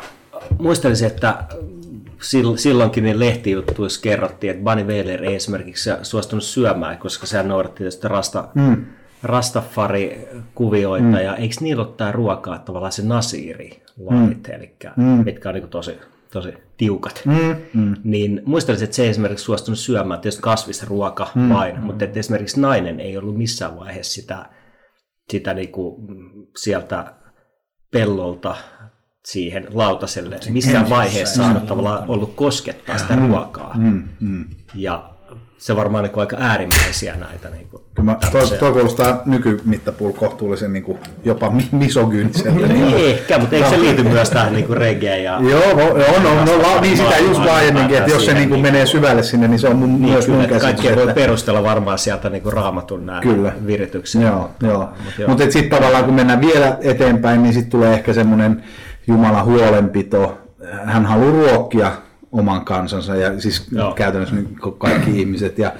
muistelisin, 0.59 1.07
että 1.07 1.43
silloinkin 2.55 3.03
niin 3.03 3.19
lehtijuttuissa 3.19 4.01
kerrottiin, 4.01 4.51
että 4.51 4.63
Bunny 4.63 4.93
Wailer 4.93 5.23
ei 5.23 5.35
esimerkiksi 5.35 5.89
suostunut 6.03 6.43
syömään, 6.43 6.97
koska 6.97 7.27
sehän 7.27 7.47
noudatti 7.47 7.77
tietysti 7.77 8.07
rasta, 8.07 8.47
mm. 8.53 8.85
Rastafari-kuvioita, 9.23 11.05
mm. 11.05 11.13
ja 11.13 11.35
eikö 11.35 11.55
niillä 11.61 11.83
ole 11.83 11.93
tämä 11.97 12.11
ruokaa 12.11 12.59
tavallaan 12.59 12.91
se 12.91 13.03
nasiiri 13.03 13.83
lait, 13.97 14.47
mm. 14.47 14.53
eli 14.53 14.75
mm. 14.97 15.03
mitkä 15.03 15.49
on 15.49 15.55
niin 15.55 15.69
tosi 15.69 15.91
tosi 16.31 16.53
tiukat, 16.77 17.21
mm, 17.25 17.55
mm. 17.73 17.95
niin 18.03 18.41
muistelisin, 18.45 18.83
että 18.83 18.95
se 18.95 19.03
ei 19.03 19.09
esimerkiksi 19.09 19.45
suostunut 19.45 19.79
syömään 19.79 20.19
tietysti 20.19 20.41
kasvisruoka 20.41 21.31
mm, 21.35 21.49
vain, 21.49 21.75
mm. 21.75 21.85
mutta 21.85 22.05
että 22.05 22.19
esimerkiksi 22.19 22.61
nainen 22.61 22.99
ei 22.99 23.17
ollut 23.17 23.37
missään 23.37 23.75
vaiheessa 23.75 24.13
sitä, 24.13 24.45
sitä 25.29 25.53
niinku 25.53 26.07
sieltä 26.57 27.13
pellolta 27.91 28.55
siihen 29.25 29.67
lautaselle 29.73 30.39
missään 30.49 30.89
vaiheessa 30.89 31.35
saanut 31.35 31.65
tavallaan 31.65 32.09
ollut 32.09 32.35
koskettaa 32.35 32.97
sitä 32.97 33.15
mm, 33.15 33.27
ruokaa. 33.27 33.77
Mm, 33.77 34.03
mm. 34.19 34.45
Ja 34.75 35.18
se 35.59 35.75
varmaan 35.75 36.03
niin 36.03 36.19
aika 36.19 36.37
äärimmäisiä 36.39 37.15
näitä. 37.15 37.49
Niin 37.49 37.67
kuin, 37.71 37.83
Kyllä 37.95 38.17
toi, 38.31 38.47
toi 38.47 38.71
kuulostaa 38.71 39.21
nykymittapuun 39.25 40.13
kohtuullisen 40.13 40.73
niin 40.73 40.83
kuin, 40.83 40.99
jopa 41.25 41.53
misogyyniseltä. 41.71 42.67
niin, 42.67 42.95
ehkä, 42.95 43.37
mutta 43.39 43.55
eikö 43.55 43.69
se 43.69 43.79
liity 43.79 44.03
myös 44.03 44.29
tähän 44.29 44.53
niin 44.53 44.69
reggae 44.69 45.21
ja... 45.21 45.39
Joo, 45.49 45.73
no, 45.73 46.23
no, 46.23 46.45
no, 46.45 46.61
no 46.61 46.81
niin 46.81 46.97
sitä 46.97 47.17
just 47.17 47.45
laajemminkin, 47.45 47.97
että 47.97 48.11
jos 48.11 48.25
se 48.25 48.33
niin 48.33 48.49
kuin 48.49 48.61
menee 48.61 48.85
syvälle 48.85 49.23
sinne, 49.23 49.47
niin 49.47 49.59
se 49.59 49.67
on 49.67 49.75
mun, 49.75 50.01
niin, 50.01 50.11
myös 50.11 50.25
kyllä, 50.25 50.37
mun 50.37 50.49
käsitys. 50.49 50.81
Kaikki 50.81 51.05
voi 51.05 51.13
perustella 51.13 51.63
varmaan 51.63 51.99
sieltä 51.99 52.29
niin 52.29 52.43
kuin 52.43 52.53
raamatun 52.53 53.05
nämä 53.05 53.21
kyllä. 53.21 53.53
viritykset. 53.65 54.21
Joo, 54.21 54.39
mutta, 54.39 54.65
joo. 54.65 54.89
Mutta, 55.05 55.27
mutta 55.27 55.43
sitten 55.43 55.79
tavallaan 55.79 56.05
kun 56.05 56.13
mennään 56.13 56.41
vielä 56.41 56.77
eteenpäin, 56.81 57.43
niin 57.43 57.53
sitten 57.53 57.71
tulee 57.71 57.93
ehkä 57.93 58.13
semmoinen 58.13 58.63
Jumalan 59.07 59.45
huolenpito. 59.45 60.37
Hän 60.85 61.05
haluaa 61.05 61.31
ruokkia 61.31 61.91
oman 62.31 62.65
kansansa 62.65 63.15
ja 63.15 63.39
siis 63.39 63.67
Joo. 63.71 63.93
käytännössä 63.93 64.35
niin 64.35 64.55
kaikki 64.77 65.19
ihmiset 65.19 65.57
ja, 65.57 65.73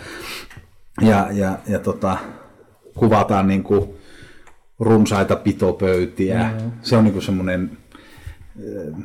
ja, 1.02 1.28
ja, 1.32 1.58
ja 1.68 1.80
tota, 1.80 2.18
kuvataan 2.96 3.48
niin 3.48 3.64
kuin 3.64 3.90
runsaita 4.80 5.36
pitopöytiä. 5.36 6.44
Mm-hmm. 6.44 6.72
Se 6.82 6.98
on 6.98 7.04
niin 7.04 7.14
kuin 7.14 7.24
semmoinen 7.24 7.78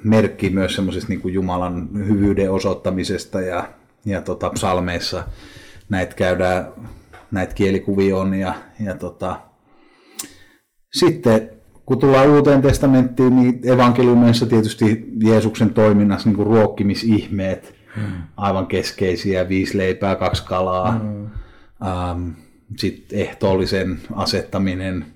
merkki 0.05 0.51
myös 0.51 0.74
semmoisesta 0.74 1.09
niin 1.09 1.20
kuin 1.20 1.34
Jumalan 1.34 1.88
hyvyyden 1.95 2.51
osoittamisesta 2.51 3.40
ja, 3.40 3.68
ja 4.05 4.22
tota, 4.22 4.51
psalmeissa 4.51 5.24
näitä 5.88 6.14
käydään, 6.14 6.68
näitä 7.30 7.55
kielikuvia 7.55 8.16
on 8.16 8.34
ja, 8.34 8.55
ja 8.80 8.95
tota, 8.95 9.40
sitten 10.92 11.51
kun 11.87 11.99
tullaan 11.99 12.28
uuteen 12.28 12.62
testamenttiin, 12.62 13.37
niin 13.37 13.61
evankeliumissa 13.64 14.47
tietysti 14.47 15.05
Jeesuksen 15.24 15.74
toiminnassa 15.74 16.28
niin 16.28 16.37
kuin 16.37 16.47
ruokkimisihmeet, 16.47 17.74
hmm. 17.97 18.22
aivan 18.37 18.66
keskeisiä, 18.66 19.49
viisi 19.49 19.78
leipää, 19.78 20.16
kaksi 20.16 20.45
kalaa, 20.45 20.93
hmm. 20.93 21.26
ähm, 21.87 22.28
sitten 22.78 23.18
ehtoollisen 23.18 24.01
asettaminen, 24.14 25.07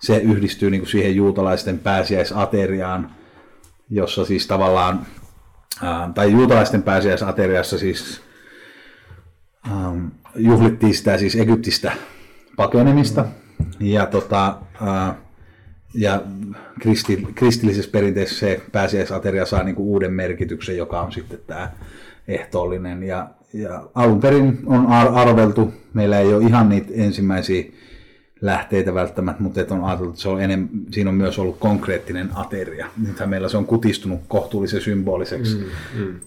se 0.00 0.16
yhdistyy 0.16 0.70
niin 0.70 0.80
kuin 0.80 0.90
siihen 0.90 1.16
juutalaisten 1.16 1.78
pääsiäisateriaan, 1.78 3.10
jossa 3.90 4.24
siis 4.24 4.46
tavallaan, 4.46 5.06
ähm, 5.82 6.12
tai 6.12 6.32
juutalaisten 6.32 6.82
pääsiäisateriassa 6.82 7.78
siis 7.78 8.20
ähm, 9.70 10.06
juhlittiin 10.36 10.94
sitä 10.94 11.18
siis 11.18 11.36
Egyptistä 11.36 11.92
pakenemista, 12.56 13.22
hmm. 13.22 13.70
ja 13.80 14.06
tota, 14.06 14.58
äh, 14.82 15.14
ja 15.94 16.22
kristi, 16.80 17.26
kristillisessä 17.34 17.90
perinteessä 17.90 18.38
se 18.38 18.60
pääsiäisateria 18.72 19.46
saa 19.46 19.62
niin 19.62 19.74
kuin 19.74 19.86
uuden 19.86 20.12
merkityksen, 20.12 20.76
joka 20.76 21.00
on 21.00 21.12
sitten 21.12 21.38
tämä 21.46 21.72
ehtoollinen. 22.28 23.02
Ja, 23.02 23.28
ja 23.52 23.88
alun 23.94 24.20
perin 24.20 24.58
on 24.66 24.86
arveltu, 24.86 25.74
meillä 25.94 26.18
ei 26.18 26.34
ole 26.34 26.44
ihan 26.44 26.68
niitä 26.68 26.92
ensimmäisiä 26.94 27.64
lähteitä 28.40 28.94
välttämättä, 28.94 29.42
mutta 29.42 29.60
on 29.70 29.84
ajateltu, 29.84 30.10
että 30.10 30.22
se 30.22 30.28
on 30.28 30.42
enem, 30.42 30.68
siinä 30.90 31.10
on 31.10 31.16
myös 31.16 31.38
ollut 31.38 31.58
konkreettinen 31.58 32.30
ateria. 32.34 32.86
Nythän 33.06 33.28
meillä 33.28 33.48
se 33.48 33.56
on 33.56 33.66
kutistunut 33.66 34.20
kohtuullisen 34.28 34.80
symboliseksi. 34.80 35.56
Mm, 35.56 36.04
mm 36.04 36.20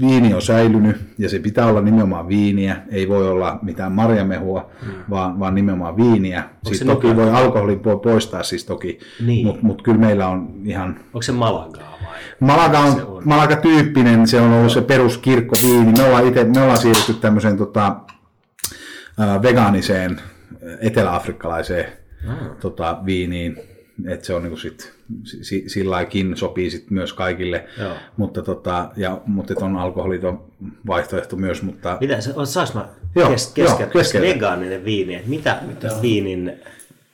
viini 0.00 0.34
on 0.34 0.42
säilynyt 0.42 0.96
ja 1.18 1.28
se 1.28 1.38
pitää 1.38 1.66
olla 1.66 1.80
nimenomaan 1.80 2.28
viiniä, 2.28 2.76
ei 2.90 3.08
voi 3.08 3.30
olla 3.30 3.58
mitään 3.62 3.92
marjamehua, 3.92 4.70
mm. 4.82 4.88
vaan, 5.10 5.40
vaan 5.40 5.54
nimenomaan 5.54 5.96
viiniä. 5.96 6.42
Onko 6.42 6.58
siis 6.64 6.80
toki 6.80 7.06
nuka? 7.06 7.20
voi 7.20 7.30
alkoholin 7.30 7.80
poistaa 8.02 8.42
siis 8.42 8.64
toki, 8.64 8.98
niin. 9.26 9.46
mutta 9.46 9.62
mut 9.62 9.82
kyllä 9.82 9.98
meillä 9.98 10.28
on 10.28 10.54
ihan... 10.64 10.96
Onko 11.04 11.22
se 11.22 11.32
Malagaa 11.32 11.98
vai? 12.06 12.18
Malaga 12.40 12.78
on, 12.78 13.06
on? 13.06 13.22
Malaga-tyyppinen, 13.24 14.26
se 14.26 14.40
on 14.40 14.52
ollut 14.52 14.72
se 14.72 14.80
peruskirkkoviini. 14.80 15.92
Me 15.92 16.04
ollaan, 16.04 16.26
ite, 16.26 16.44
me 16.44 16.60
ollaan 16.60 16.78
siirrytty 16.78 17.14
tämmöiseen 17.14 17.56
tota, 17.56 17.96
vegaaniseen 19.42 20.20
eteläafrikkalaiseen 20.80 21.86
mm. 22.28 22.56
tota, 22.60 22.98
viiniin 23.06 23.75
että 24.04 24.26
se 24.26 24.34
on 24.34 24.42
niin 24.42 24.58
sit, 24.58 24.92
silläkin 25.66 26.36
sopii 26.36 26.70
sit 26.70 26.90
myös 26.90 27.12
kaikille, 27.12 27.66
Joo. 27.78 27.94
mutta, 28.16 28.42
tota, 28.42 28.90
ja, 28.96 29.20
mutta 29.26 29.54
on 29.64 29.76
alkoholiton 29.76 30.44
vaihtoehto 30.86 31.36
myös. 31.36 31.62
Mutta... 31.62 31.96
Mitä, 32.00 32.18
saanko 32.44 32.72
mä 32.74 32.88
joo, 33.14 33.30
kes, 33.30 33.52
keskeyttää 33.54 34.20
vegaaninen 34.22 34.84
viini, 34.84 35.14
että 35.14 35.28
mitä, 35.28 35.60
mitä 35.66 35.88
viinin, 36.02 36.52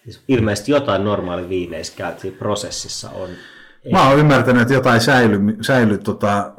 siis 0.05 0.21
ilmeisesti 0.29 0.73
jotain 0.73 1.05
normaali 1.05 1.49
viineissä 1.49 1.93
käytiin 1.97 2.35
prosessissa 2.35 3.11
on? 3.11 3.31
Mä 3.93 4.09
oon 4.09 4.19
ymmärtänyt, 4.19 4.63
että 4.63 4.75
jotain 4.75 5.01
säily, 5.01 5.39
säily 5.61 5.99
tota, 5.99 6.53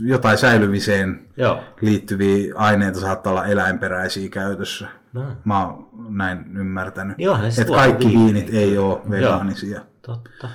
jotain 0.00 0.38
säilymiseen 0.38 1.20
Joo. 1.36 1.60
liittyviä 1.80 2.54
aineita 2.56 3.00
saattaa 3.00 3.30
olla 3.30 3.46
eläinperäisiä 3.46 4.28
käytössä. 4.28 5.01
No. 5.12 5.22
Mä 5.44 5.66
oon 5.66 5.88
näin 6.08 6.56
ymmärtänyt. 6.56 7.18
Joo, 7.18 7.38
että 7.58 7.64
kaikki 7.64 8.08
viinit 8.08 8.54
ei 8.54 8.78
ole 8.78 9.00
vegaanisia. 9.10 9.76
Joo. 9.76 9.86
Totta. 10.02 10.48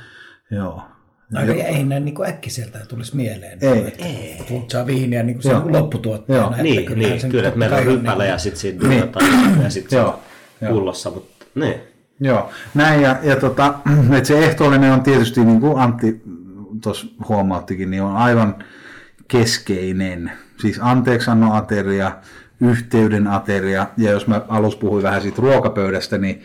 Joo. 0.51 0.83
No, 1.31 1.41
ja 1.41 1.65
ei 1.65 1.83
näin 1.83 2.05
niin 2.05 2.27
äkkiseltä 2.27 2.79
tulisi 2.89 3.15
mieleen. 3.15 3.59
Ei. 3.61 3.87
Että 3.87 4.05
ei. 4.05 4.45
Saa 4.71 4.85
viiniä 4.85 5.23
niin 5.23 5.35
kuin 5.35 5.43
sen 5.43 5.73
lopputuotteena. 5.73 6.41
Joo. 6.41 6.63
Niin, 6.63 6.85
kyllä, 6.85 7.07
niin, 7.07 7.21
sen 7.21 7.31
kyllä 7.31 7.47
että 7.47 7.59
meillä 7.59 7.77
on 7.77 7.83
ryppäle 7.83 8.27
ja 8.27 8.37
sitten 8.37 8.61
siinä 8.61 8.87
niin. 8.87 8.99
Jotain, 8.99 9.63
ja 9.63 9.69
sitten 9.69 9.99
se 10.59 10.67
pullossa. 10.67 11.11
Mutta, 11.11 11.45
niin. 11.55 11.75
Joo, 12.19 12.49
näin 12.73 13.01
ja, 13.01 13.15
ja 13.23 13.35
tota, 13.35 13.73
että 14.17 14.27
se 14.27 14.39
ehtoollinen 14.39 14.93
on 14.93 15.03
tietysti, 15.03 15.45
niin 15.45 15.61
kuin 15.61 15.79
Antti 15.79 16.21
tuossa 16.83 17.07
huomauttikin, 17.29 17.91
niin 17.91 18.03
on 18.03 18.15
aivan 18.15 18.63
keskeinen. 19.27 20.31
Siis 20.61 20.79
anteeksannon 20.81 21.51
ateria, 21.51 22.11
yhteyden 22.61 23.27
ateria, 23.27 23.87
ja 23.97 24.11
jos 24.11 24.27
mä 24.27 24.41
alussa 24.47 24.79
puhuin 24.79 25.03
vähän 25.03 25.21
siitä 25.21 25.41
ruokapöydästä, 25.41 26.17
niin, 26.17 26.41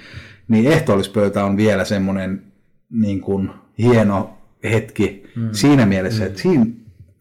niin 0.48 0.72
ehtoollispöytä 0.72 1.44
on 1.44 1.56
vielä 1.56 1.84
semmoinen 1.84 2.42
niin 2.90 3.20
kuin 3.20 3.50
hieno 3.78 4.38
hetki 4.64 5.30
mm. 5.36 5.48
siinä 5.52 5.86
mielessä, 5.86 6.20
mm. 6.20 6.26
että 6.26 6.40
siinä 6.40 6.66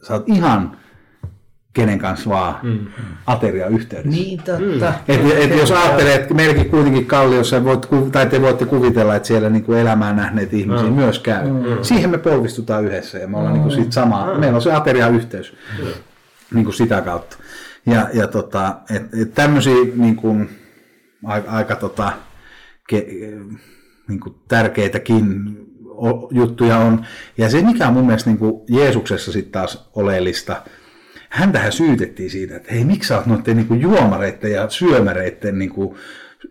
sä 0.07 0.13
oot 0.13 0.29
ihan 0.29 0.77
kenen 1.73 1.99
kanssa 1.99 2.29
vaan 2.29 2.55
mm. 2.63 2.79
ateria 3.27 3.67
yhteydessä. 3.67 4.21
Niin 4.21 4.37
totta. 4.37 4.93
Mm. 5.07 5.13
Et, 5.15 5.51
et 5.51 5.59
jos 5.59 5.71
ajattelee, 5.71 6.15
että 6.15 6.33
meilläkin 6.33 6.69
kuitenkin 6.69 7.05
Kalliossa, 7.05 7.63
voit, 7.63 7.87
tai 8.11 8.25
te 8.25 8.41
voitte 8.41 8.65
kuvitella, 8.65 9.15
että 9.15 9.27
siellä 9.27 9.49
niin 9.49 9.63
kuin 9.63 9.79
elämää 9.79 10.13
nähneet 10.13 10.53
ihmisiä 10.53 10.87
mm. 10.87 10.93
myös 10.93 11.19
käy. 11.19 11.49
Mm. 11.49 11.63
Siihen 11.81 12.09
me 12.09 12.17
polvistutaan 12.17 12.85
yhdessä 12.85 13.17
ja 13.17 13.27
me 13.27 13.37
ollaan 13.37 13.53
mm. 13.53 13.53
niin 13.53 13.63
kuin 13.63 13.75
siitä 13.75 13.91
samaa. 13.91 14.33
Mm. 14.33 14.39
Meillä 14.39 14.55
on 14.55 14.61
se 14.61 14.73
ateria 14.73 15.07
yhteys 15.07 15.53
mm. 15.79 15.85
niin 16.53 16.65
kuin 16.65 16.75
sitä 16.75 17.01
kautta. 17.01 17.37
Ja, 17.85 18.09
ja 18.13 18.27
tota, 18.27 18.75
et, 18.95 19.13
et 19.21 19.33
tämmöisiä 19.33 19.75
niin 19.95 20.15
kuin, 20.15 20.49
aika, 21.23 21.51
aika 21.51 21.75
tota, 21.75 22.11
ke, 22.89 23.07
niin 24.07 24.19
kuin 24.19 24.35
tärkeitäkin 24.47 25.57
juttuja 26.31 26.77
on. 26.77 27.05
Ja 27.37 27.49
se, 27.49 27.61
mikä 27.61 27.87
on 27.87 27.93
mun 27.93 28.05
mielestä 28.05 28.29
niin 28.29 28.37
kuin 28.37 28.61
Jeesuksessa 28.69 29.31
sitten 29.31 29.51
taas 29.51 29.89
oleellista, 29.95 30.61
häntähän 31.29 31.71
syytettiin 31.71 32.29
siitä, 32.29 32.55
että 32.55 32.73
hei, 32.73 32.85
miksi 32.85 33.07
sä 33.07 33.17
oot 33.17 33.25
noiden 33.25 33.57
niin 33.57 33.81
juomareiden 33.81 34.51
ja 34.51 34.69
syömäreiden 34.69 35.59
niin 35.59 35.69
kuin 35.69 35.95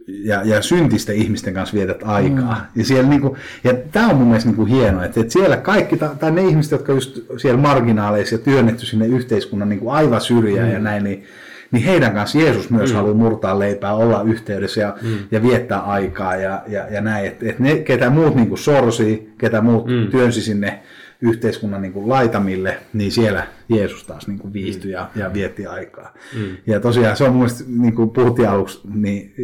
ja, 0.07 0.43
ja 0.45 0.63
syntisten 0.63 1.17
ihmisten 1.17 1.55
kanssa 1.55 1.77
vietät 1.77 2.01
aikaa. 2.05 2.55
Mm. 2.55 2.81
Ja, 2.81 2.85
siellä 2.85 3.09
niinku, 3.09 3.37
ja 3.65 3.75
tämä 3.93 4.09
on 4.09 4.17
mun 4.17 4.27
mielestä 4.27 4.49
niinku 4.49 4.65
hienoa, 4.65 5.05
että, 5.05 5.21
että 5.21 5.33
siellä 5.33 5.57
kaikki, 5.57 5.97
tai 5.97 6.31
ne 6.31 6.43
ihmiset, 6.43 6.73
jotka 6.73 6.93
just 6.93 7.19
siellä 7.37 7.61
marginaaleissa 7.61 8.35
ja 8.35 8.39
työnnetty 8.39 8.87
sinne 8.87 9.07
yhteiskunnan 9.07 9.69
niinku 9.69 9.91
aivan 9.91 10.21
syrjään 10.21 10.69
mm. 10.69 10.75
ja 10.75 10.81
näin, 10.81 11.05
niin, 11.05 11.25
niin 11.71 11.85
heidän 11.85 12.15
kanssa 12.15 12.39
Jeesus 12.39 12.71
myös 12.71 12.91
mm. 12.91 12.97
haluaa 12.97 13.15
murtaa 13.15 13.59
leipää, 13.59 13.95
olla 13.95 14.23
yhteydessä 14.23 14.81
ja, 14.81 14.97
mm. 15.03 15.19
ja 15.31 15.43
viettää 15.43 15.81
aikaa 15.81 16.37
ja, 16.37 16.63
ja, 16.69 16.87
ja 16.91 17.01
näin. 17.01 17.27
Että 17.27 17.47
et 17.49 17.59
ne, 17.59 17.77
ketä 17.79 18.11
muut 18.11 18.35
niinku 18.35 18.57
sorsii, 18.57 19.33
ketä 19.39 19.61
muut 19.61 19.87
mm. 19.87 20.07
työnsi 20.11 20.43
sinne 20.43 20.81
yhteiskunnan 21.23 21.83
niin 21.83 21.93
kuin 21.93 22.09
laitamille, 22.09 22.79
niin 22.93 23.13
siellä 23.13 23.47
Jeesus 23.69 24.05
taas 24.05 24.29
niin 24.29 24.39
kuin 24.39 24.53
viihtyi 24.53 24.93
ja, 24.93 25.11
ja 25.17 25.33
vietti 25.35 25.67
aikaa. 25.67 26.15
Mm. 26.37 26.57
Ja 26.67 26.81
tosiaan 26.81 27.17
se 27.17 27.25
on 27.25 27.31
mun 27.31 27.39
mielestä, 27.39 27.65
niin 27.69 27.95
kuin 27.95 28.11
puhuttiin 28.11 28.49
aluksi, 28.49 28.81
niin 28.95 29.35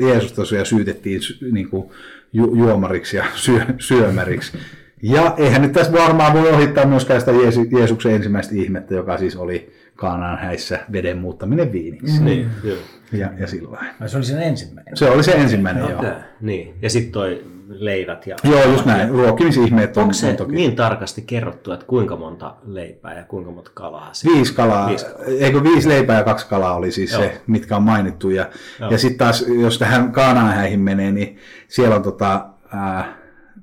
Jeesus 0.00 0.32
tosiaan 0.32 0.66
syytettiin 0.66 1.20
niin 1.52 1.68
kuin 1.68 1.90
ju, 2.32 2.54
juomariksi 2.54 3.16
ja 3.16 3.24
syö, 3.34 3.60
syömäriksi. 3.78 4.58
Ja 5.02 5.34
eihän 5.36 5.62
nyt 5.62 5.72
tässä 5.72 5.92
varmaan 5.92 6.32
voi 6.32 6.50
ohittaa 6.50 6.86
myöskään 6.86 7.20
sitä 7.20 7.32
Jeesuksen 7.78 8.12
ensimmäistä 8.12 8.54
ihmettä, 8.54 8.94
joka 8.94 9.18
siis 9.18 9.36
oli 9.36 9.72
Kaanaan 9.96 10.38
häissä 10.38 10.80
veden 10.92 11.18
muuttaminen 11.18 11.72
viiniksi. 11.72 12.18
Mm. 12.18 12.24
Niin, 12.24 12.50
joo. 12.64 12.76
Ja, 13.12 13.30
ja 13.38 13.46
sillä 13.46 13.78
Se 14.06 14.16
oli 14.16 14.24
sen 14.24 14.42
ensimmäinen. 14.42 14.96
Se 14.96 15.10
oli 15.10 15.22
se 15.22 15.32
ensimmäinen, 15.32 15.84
okay. 15.84 16.06
joo. 16.06 16.14
Niin, 16.40 16.74
ja 16.82 16.90
sitten 16.90 17.12
toi 17.12 17.44
leivät. 17.68 18.26
Ja 18.26 18.36
Joo, 18.44 18.64
just 18.64 18.84
näin. 18.86 19.08
Ruokkimisihmeet 19.08 19.96
on, 19.96 20.02
Onko 20.02 20.14
se 20.14 20.28
on 20.28 20.36
toki. 20.36 20.52
niin 20.52 20.76
tarkasti 20.76 21.22
kerrottu, 21.22 21.72
että 21.72 21.86
kuinka 21.86 22.16
monta 22.16 22.54
leipää 22.66 23.18
ja 23.18 23.24
kuinka 23.24 23.50
monta 23.50 23.70
kalaa? 23.74 24.08
Siinä? 24.12 24.36
Viisi 24.36 24.54
kalaa. 24.54 24.88
Viisi, 24.88 25.06
eikö 25.38 25.62
viisi 25.62 25.88
leipää 25.88 26.18
ja 26.18 26.24
kaksi 26.24 26.46
kalaa 26.48 26.74
oli 26.74 26.92
siis 26.92 27.12
Joo. 27.12 27.22
se, 27.22 27.40
mitkä 27.46 27.76
on 27.76 27.82
mainittu. 27.82 28.30
Ja, 28.30 28.50
ja 28.90 28.98
sitten 28.98 29.18
taas, 29.18 29.44
jos 29.60 29.78
tähän 29.78 30.12
Kaanaanhäihin 30.12 30.80
menee, 30.80 31.12
niin 31.12 31.36
siellä 31.68 31.96
on 31.96 32.02
tota, 32.02 32.46
äh, 32.74 33.06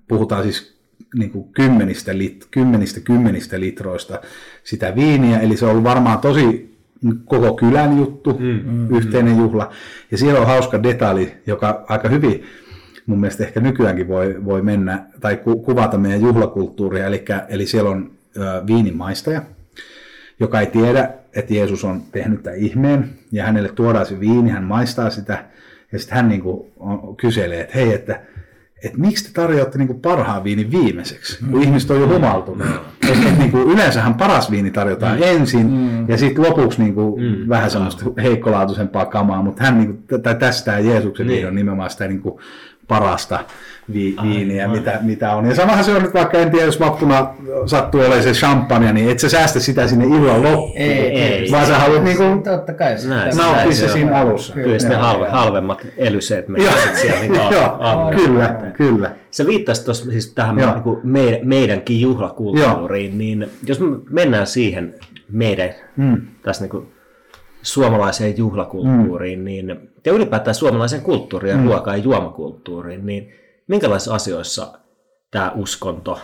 puhutaan 0.07 0.43
siis 0.43 0.81
niin 1.15 1.31
kuin 1.31 1.53
kymmenistä, 1.53 2.17
lit, 2.17 2.47
kymmenistä, 2.51 2.99
kymmenistä 2.99 3.59
litroista 3.59 4.21
sitä 4.63 4.95
viiniä, 4.95 5.39
eli 5.39 5.57
se 5.57 5.65
on 5.65 5.71
ollut 5.71 5.83
varmaan 5.83 6.19
tosi 6.19 6.71
koko 7.25 7.53
kylän 7.53 7.97
juttu, 7.97 8.33
mm, 8.39 8.61
mm, 8.63 8.95
yhteinen 8.95 9.37
juhla. 9.37 9.69
Ja 10.11 10.17
siellä 10.17 10.39
on 10.39 10.47
hauska 10.47 10.83
detalji, 10.83 11.33
joka 11.47 11.85
aika 11.87 12.09
hyvin 12.09 12.43
mun 13.05 13.19
mielestä 13.19 13.43
ehkä 13.43 13.59
nykyäänkin 13.59 14.07
voi, 14.07 14.45
voi 14.45 14.61
mennä 14.61 15.05
tai 15.19 15.37
ku, 15.37 15.59
kuvata 15.59 15.97
meidän 15.97 16.21
juhlakulttuuria. 16.21 17.05
Eli, 17.05 17.25
eli 17.49 17.65
siellä 17.65 17.89
on 17.89 18.11
ö, 18.37 18.41
viinimaistaja, 18.67 19.41
joka 20.39 20.59
ei 20.59 20.67
tiedä, 20.67 21.09
että 21.33 21.53
Jeesus 21.53 21.83
on 21.83 22.01
tehnyt 22.11 22.43
tämän 22.43 22.59
ihmeen, 22.59 23.09
ja 23.31 23.43
hänelle 23.45 23.69
tuodaan 23.69 24.05
se 24.05 24.19
viini, 24.19 24.49
hän 24.49 24.63
maistaa 24.63 25.09
sitä, 25.09 25.45
ja 25.91 25.99
sitten 25.99 26.15
hän 26.15 26.29
niin 26.29 26.41
kuin, 26.41 26.71
on, 26.77 27.15
kyselee, 27.15 27.61
että 27.61 27.77
hei, 27.77 27.93
että 27.93 28.21
että 28.83 28.97
miksi 28.97 29.23
te 29.23 29.41
tarjoatte 29.41 29.77
niin 29.77 29.87
kuin 29.87 29.99
parhaan 29.99 30.43
viinin 30.43 30.71
viimeiseksi, 30.71 31.39
kun 31.39 31.53
mm. 31.53 31.61
ihmiset 31.61 31.91
on 31.91 32.01
jo 32.01 32.07
humaltunut. 32.07 32.67
Mm. 32.67 33.11
Että 33.11 33.31
niin 33.37 33.51
kuin, 33.51 33.71
yleensähän 33.71 34.13
paras 34.13 34.51
viini 34.51 34.71
tarjotaan 34.71 35.17
mm. 35.17 35.23
ensin, 35.23 35.67
mm. 35.67 36.09
ja 36.09 36.17
sitten 36.17 36.43
lopuksi 36.45 36.81
niin 36.81 36.93
kuin, 36.93 37.21
mm. 37.21 37.49
vähän 37.49 37.71
semmoista 37.71 38.05
heikkolaatuisempaa 38.21 39.05
kamaa, 39.05 39.41
mutta 39.41 39.63
hän, 39.63 39.77
niin 39.77 40.03
kuin, 40.09 40.21
tai 40.21 40.35
tästä 40.35 40.79
Jeesuksen 40.79 41.27
niin. 41.27 41.47
on 41.47 41.55
nimenomaan 41.55 41.89
sitä 41.89 42.07
niin 42.07 42.21
kuin, 42.21 42.39
parasta 42.91 43.39
vi- 43.93 44.15
viiniä, 44.23 44.67
mitä, 44.67 44.99
mitä 45.01 45.35
on. 45.35 45.45
Ja 45.45 45.55
samahan 45.55 45.83
se 45.83 45.95
on 45.95 46.03
nyt 46.03 46.13
vaikka, 46.13 46.37
en 46.37 46.51
tiedä, 46.51 46.65
jos 46.65 46.79
vappuna 46.79 47.27
sattuu 47.65 48.01
olemaan 48.01 48.23
se 48.23 48.31
champagne, 48.31 48.93
niin 48.93 49.11
et 49.11 49.19
sä 49.19 49.29
säästä 49.29 49.59
sitä 49.59 49.87
sinne 49.87 50.05
illan 50.05 50.43
loppuun. 50.43 50.77
Ei, 50.77 51.21
ei. 51.21 51.51
Vaan 51.51 51.65
sä 51.65 51.79
haluat 51.79 52.03
niinku 52.03 52.23
Totta 52.43 52.73
kai. 52.73 52.95
nauttia 53.37 53.71
se 53.71 53.87
siinä 53.87 54.15
alussa. 54.15 54.53
Kyllä 54.53 54.79
sitten 54.79 54.99
halve, 54.99 55.29
halvemmat 55.29 55.87
elyseet 55.97 56.47
menee 56.47 56.71
siellä 57.01 57.19
niin 57.21 57.35
Joo, 57.55 58.11
kyllä, 58.15 58.55
kyllä. 58.77 59.11
Se 59.31 59.45
viittasi 59.45 59.85
tuossa 59.85 60.11
siis 60.11 60.33
tähän 60.33 60.55
niin 60.55 60.83
kuin 60.83 60.99
meidän, 61.03 61.39
meidänkin 61.43 62.01
juhlakulttuuriin, 62.01 63.11
Joo. 63.11 63.17
niin 63.17 63.49
jos 63.65 63.79
me 63.79 63.87
mennään 64.09 64.47
siihen 64.47 64.95
meidän 65.31 65.69
mm. 65.97 66.21
tässä 66.43 66.63
niin 66.63 66.69
kuin 66.69 66.87
suomalaiseen 67.61 68.37
juhlakulttuuriin, 68.37 69.39
mm. 69.39 69.45
niin, 69.45 69.89
ja 70.05 70.11
ylipäätään 70.13 70.55
suomalaiseen 70.55 71.01
kulttuuriin 71.01 71.51
ja 71.51 71.57
mm. 71.57 71.67
ruoka- 71.67 71.91
ja 71.91 72.03
juomakulttuuriin, 72.03 73.05
niin 73.05 73.33
minkälaisissa 73.67 74.15
asioissa 74.15 74.79
tämä 75.31 75.51
uskonto 75.55 76.19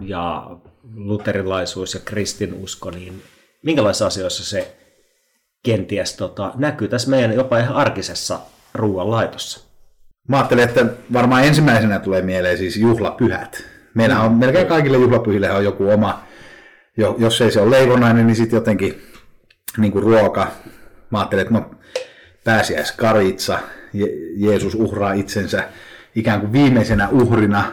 ja 0.00 0.50
luterilaisuus 0.94 1.94
ja 1.94 2.00
kristinusko, 2.04 2.90
niin 2.90 3.22
minkälaisissa 3.62 4.06
asioissa 4.06 4.44
se 4.44 4.76
kenties 5.62 6.16
tota, 6.16 6.52
näkyy 6.56 6.88
tässä 6.88 7.10
meidän 7.10 7.34
jopa 7.34 7.58
ihan 7.58 7.76
arkisessa 7.76 8.38
ruoanlaitossa? 8.74 9.60
Mä 10.28 10.36
ajattelin, 10.36 10.64
että 10.64 10.86
varmaan 11.12 11.44
ensimmäisenä 11.44 11.98
tulee 11.98 12.22
mieleen 12.22 12.58
siis 12.58 12.76
juhlapyhät. 12.76 13.64
Meillä 13.94 14.20
on 14.20 14.32
melkein 14.32 14.66
kaikille 14.66 14.98
juhlapyhille 14.98 15.52
on 15.52 15.64
joku 15.64 15.90
oma, 15.90 16.22
jos 17.18 17.40
ei 17.40 17.50
se 17.50 17.60
ole 17.60 17.70
leivonainen, 17.70 18.26
niin 18.26 18.36
sitten 18.36 18.56
jotenkin 18.56 19.02
niin 19.76 19.92
kuin 19.92 20.04
ruoka. 20.04 20.46
Mä 21.10 21.18
ajattelin, 21.18 21.42
että 21.42 21.54
no 21.54 21.70
pääsiäiskaritsa, 22.44 23.58
Je- 23.94 24.32
Jeesus 24.36 24.74
uhraa 24.74 25.12
itsensä 25.12 25.68
ikään 26.14 26.40
kuin 26.40 26.52
viimeisenä 26.52 27.08
uhrina, 27.08 27.72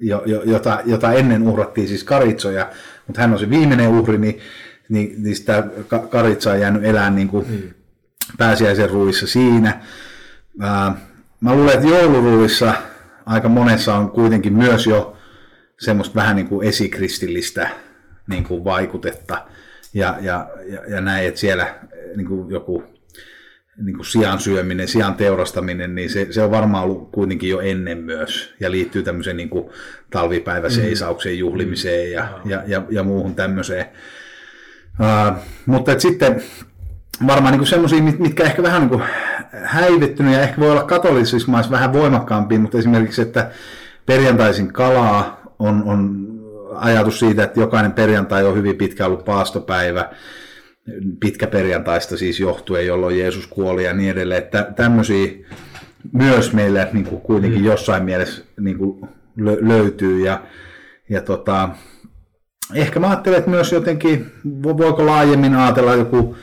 jo, 0.00 0.22
jo, 0.26 0.42
jota, 0.42 0.80
jota 0.84 1.12
ennen 1.12 1.42
uhrattiin 1.42 1.88
siis 1.88 2.04
karitsoja, 2.04 2.70
mutta 3.06 3.20
hän 3.20 3.32
on 3.32 3.38
se 3.38 3.50
viimeinen 3.50 3.88
uhri, 3.88 4.18
niin, 4.18 4.40
niin, 4.88 5.22
niin 5.22 5.36
sitä 5.36 5.64
karitsaa 6.10 6.52
on 6.52 6.60
jäänyt 6.60 6.84
elää 6.84 7.10
niin 7.10 7.28
kuin 7.28 7.46
mm. 7.50 7.62
pääsiäisen 8.38 8.90
ruuissa 8.90 9.26
siinä. 9.26 9.80
Ää, 10.60 10.94
mä 11.40 11.54
luulen, 11.54 11.74
että 11.74 11.88
jouluruuissa 11.88 12.74
aika 13.26 13.48
monessa 13.48 13.94
on 13.94 14.10
kuitenkin 14.10 14.52
myös 14.52 14.86
jo 14.86 15.16
semmoista 15.80 16.14
vähän 16.14 16.36
niin 16.36 16.48
kuin 16.48 16.68
esikristillistä 16.68 17.68
niin 18.26 18.44
kuin 18.44 18.64
vaikutetta 18.64 19.46
ja, 19.94 20.16
ja, 20.20 20.50
ja, 20.66 20.80
ja 20.88 21.00
näin, 21.00 21.28
että 21.28 21.40
siellä 21.40 21.74
niin 22.16 22.26
kuin 22.26 22.50
joku 22.50 22.84
niin 23.76 23.96
kuin 23.96 24.06
sian 24.06 24.38
syöminen, 24.38 24.88
sian 24.88 25.14
teurastaminen, 25.14 25.94
niin 25.94 26.10
se, 26.10 26.26
se 26.30 26.42
on 26.42 26.50
varmaan 26.50 26.84
ollut 26.84 27.10
kuitenkin 27.12 27.50
jo 27.50 27.60
ennen 27.60 27.98
myös 27.98 28.54
ja 28.60 28.70
liittyy 28.70 29.02
tämmöiseen 29.02 29.36
niin 29.36 29.50
kuin 29.50 29.70
talvipäiväseisaukseen, 30.10 31.38
juhlimiseen 31.38 32.12
ja, 32.12 32.28
mm. 32.44 32.50
ja, 32.50 32.62
ja, 32.66 32.82
ja 32.90 33.02
muuhun 33.02 33.34
tämmöiseen. 33.34 33.86
Uh, 35.00 35.38
mutta 35.66 35.92
et 35.92 36.00
sitten 36.00 36.42
varmaan 37.26 37.58
niin 37.58 37.66
semmoisia, 37.66 38.02
mitkä 38.02 38.44
ehkä 38.44 38.62
vähän 38.62 38.80
niin 38.80 38.88
kuin 38.88 39.02
häivettynyt 39.64 40.32
ja 40.32 40.42
ehkä 40.42 40.60
voi 40.60 40.70
olla 40.70 40.84
katolisissa 40.84 41.50
maissa 41.50 41.72
vähän 41.72 41.92
voimakkaampia, 41.92 42.58
mutta 42.58 42.78
esimerkiksi, 42.78 43.22
että 43.22 43.50
perjantaisin 44.06 44.72
kalaa 44.72 45.42
on, 45.58 45.82
on 45.84 46.26
ajatus 46.74 47.18
siitä, 47.18 47.44
että 47.44 47.60
jokainen 47.60 47.92
perjantai 47.92 48.44
on 48.44 48.56
hyvin 48.56 48.76
pitkä 48.76 49.06
ollut 49.06 49.24
paastopäivä, 49.24 50.10
pitkä 51.20 51.46
perjantaista 51.46 52.16
siis 52.16 52.40
johtuen, 52.40 52.86
jolloin 52.86 53.18
Jeesus 53.18 53.46
kuoli 53.46 53.84
ja 53.84 53.92
niin 53.92 54.10
edelleen. 54.10 54.42
Että 54.42 54.72
tämmöisiä 54.76 55.32
myös 56.12 56.52
meille 56.52 56.88
niin 56.92 57.04
kuin 57.04 57.20
kuitenkin 57.20 57.60
mm. 57.60 57.66
jossain 57.66 58.04
mielessä 58.04 58.44
niin 58.60 58.78
kuin 58.78 59.08
löytyy. 59.60 60.24
Ja, 60.24 60.42
ja 61.10 61.20
tota, 61.20 61.68
ehkä 62.74 63.00
mä 63.00 63.08
ajattelen, 63.08 63.38
että 63.38 63.50
myös 63.50 63.72
jotenkin, 63.72 64.32
voiko 64.62 65.06
laajemmin 65.06 65.54
ajatella 65.54 65.94
joku, 65.94 66.36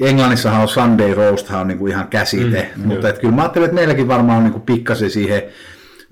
Englannissahan 0.00 0.62
on 0.62 0.68
Sunday 0.68 1.14
roast 1.14 1.50
on 1.50 1.68
niin 1.68 1.78
kuin 1.78 1.92
ihan 1.92 2.08
käsite, 2.08 2.70
mm, 2.76 2.86
mutta 2.86 3.08
että 3.08 3.20
kyllä 3.20 3.34
mä 3.34 3.42
ajattelen, 3.42 3.64
että 3.64 3.74
meilläkin 3.74 4.08
varmaan 4.08 4.38
on 4.38 4.44
niin 4.44 4.52
kuin 4.52 4.62
pikkasen 4.62 5.10
siihen 5.10 5.42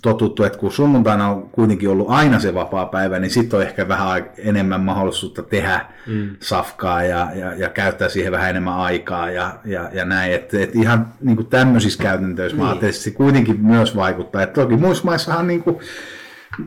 totuttu, 0.03 0.45
että 0.45 0.59
kun 0.59 0.73
sunnuntaina 0.73 1.29
on 1.29 1.51
kuitenkin 1.51 1.89
ollut 1.89 2.11
aina 2.11 2.39
se 2.39 2.55
vapaa 2.55 2.87
päivä, 2.87 3.19
niin 3.19 3.31
sitten 3.31 3.57
on 3.57 3.67
ehkä 3.67 3.89
vähän 3.89 4.31
enemmän 4.39 4.81
mahdollisuutta 4.81 5.43
tehdä 5.43 5.87
mm. 6.07 6.37
safkaa 6.41 7.03
ja, 7.03 7.29
ja, 7.35 7.55
ja 7.55 7.69
käyttää 7.69 8.09
siihen 8.09 8.33
vähän 8.33 8.51
enemmän 8.51 8.75
aikaa 8.75 9.31
ja, 9.31 9.59
ja, 9.65 9.91
ja 9.93 10.05
näin. 10.05 10.33
Että 10.33 10.61
et 10.61 10.77
ihan 10.77 11.09
niin 11.21 11.37
kuin 11.37 11.47
tämmöisissä 11.47 12.03
käytäntöissä 12.03 12.57
niin. 12.57 12.67
mä 12.67 12.73
että 12.73 12.93
se 12.93 13.11
kuitenkin 13.11 13.61
myös 13.61 13.97
vaikuttaa. 13.97 14.43
Et 14.43 14.53
toki 14.53 14.77
muissa 14.77 15.05
maissahan 15.05 15.47
niin 15.47 15.63
kuin, 15.63 15.79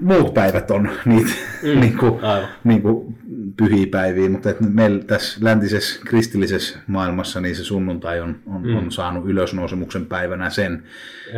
muut 0.01 0.33
päivät 0.33 0.71
on 0.71 0.89
niitä 1.05 1.31
mm. 1.63 1.79
niin 1.79 1.97
kuin, 1.97 2.19
niin 2.63 2.81
kuin 2.81 3.17
pyhiä 3.57 3.87
päiviä, 3.91 4.29
mutta 4.29 4.49
että 4.49 4.63
meillä 4.63 5.03
tässä 5.03 5.39
läntisessä 5.41 6.01
kristillisessä 6.05 6.79
maailmassa 6.87 7.41
niin 7.41 7.55
se 7.55 7.63
sunnuntai 7.63 8.19
on, 8.19 8.35
on, 8.45 8.67
mm. 8.67 8.75
on 8.75 8.91
saanut 8.91 9.25
ylösnousemuksen 9.25 10.05
päivänä 10.05 10.49
sen, 10.49 10.83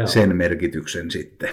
sen 0.05 0.35
merkityksen 0.35 1.11
sitten. 1.11 1.49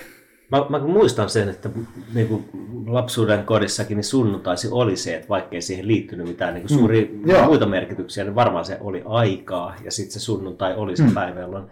Mä, 0.53 0.67
mä 0.69 0.79
muistan 0.79 1.31
sen, 1.31 1.49
että 1.49 1.71
niin 2.15 2.29
kuin 2.29 2.45
lapsuuden 2.87 3.45
kodissakin 3.45 3.97
niin 3.97 4.05
sunnuntaisi 4.05 4.69
oli 4.71 4.97
se, 4.97 5.15
että 5.15 5.29
vaikkei 5.29 5.63
siihen 5.63 5.89
liittynyt 5.89 6.29
mitään 6.29 6.55
niin 6.55 6.67
kuin 6.67 6.79
suuria 6.79 7.07
mm. 7.13 7.45
muita 7.45 7.67
merkityksiä, 7.67 8.25
niin 8.25 8.35
varmaan 8.35 8.65
se 8.65 8.79
oli 8.81 9.03
aikaa. 9.05 9.75
Ja 9.85 9.93
sitten 9.93 10.13
se 10.13 10.21
sunnuntai 10.21 10.75
oli 10.77 10.97
se 10.97 11.03
mm. 11.03 11.15
päivä, 11.15 11.41
jolloin 11.41 11.65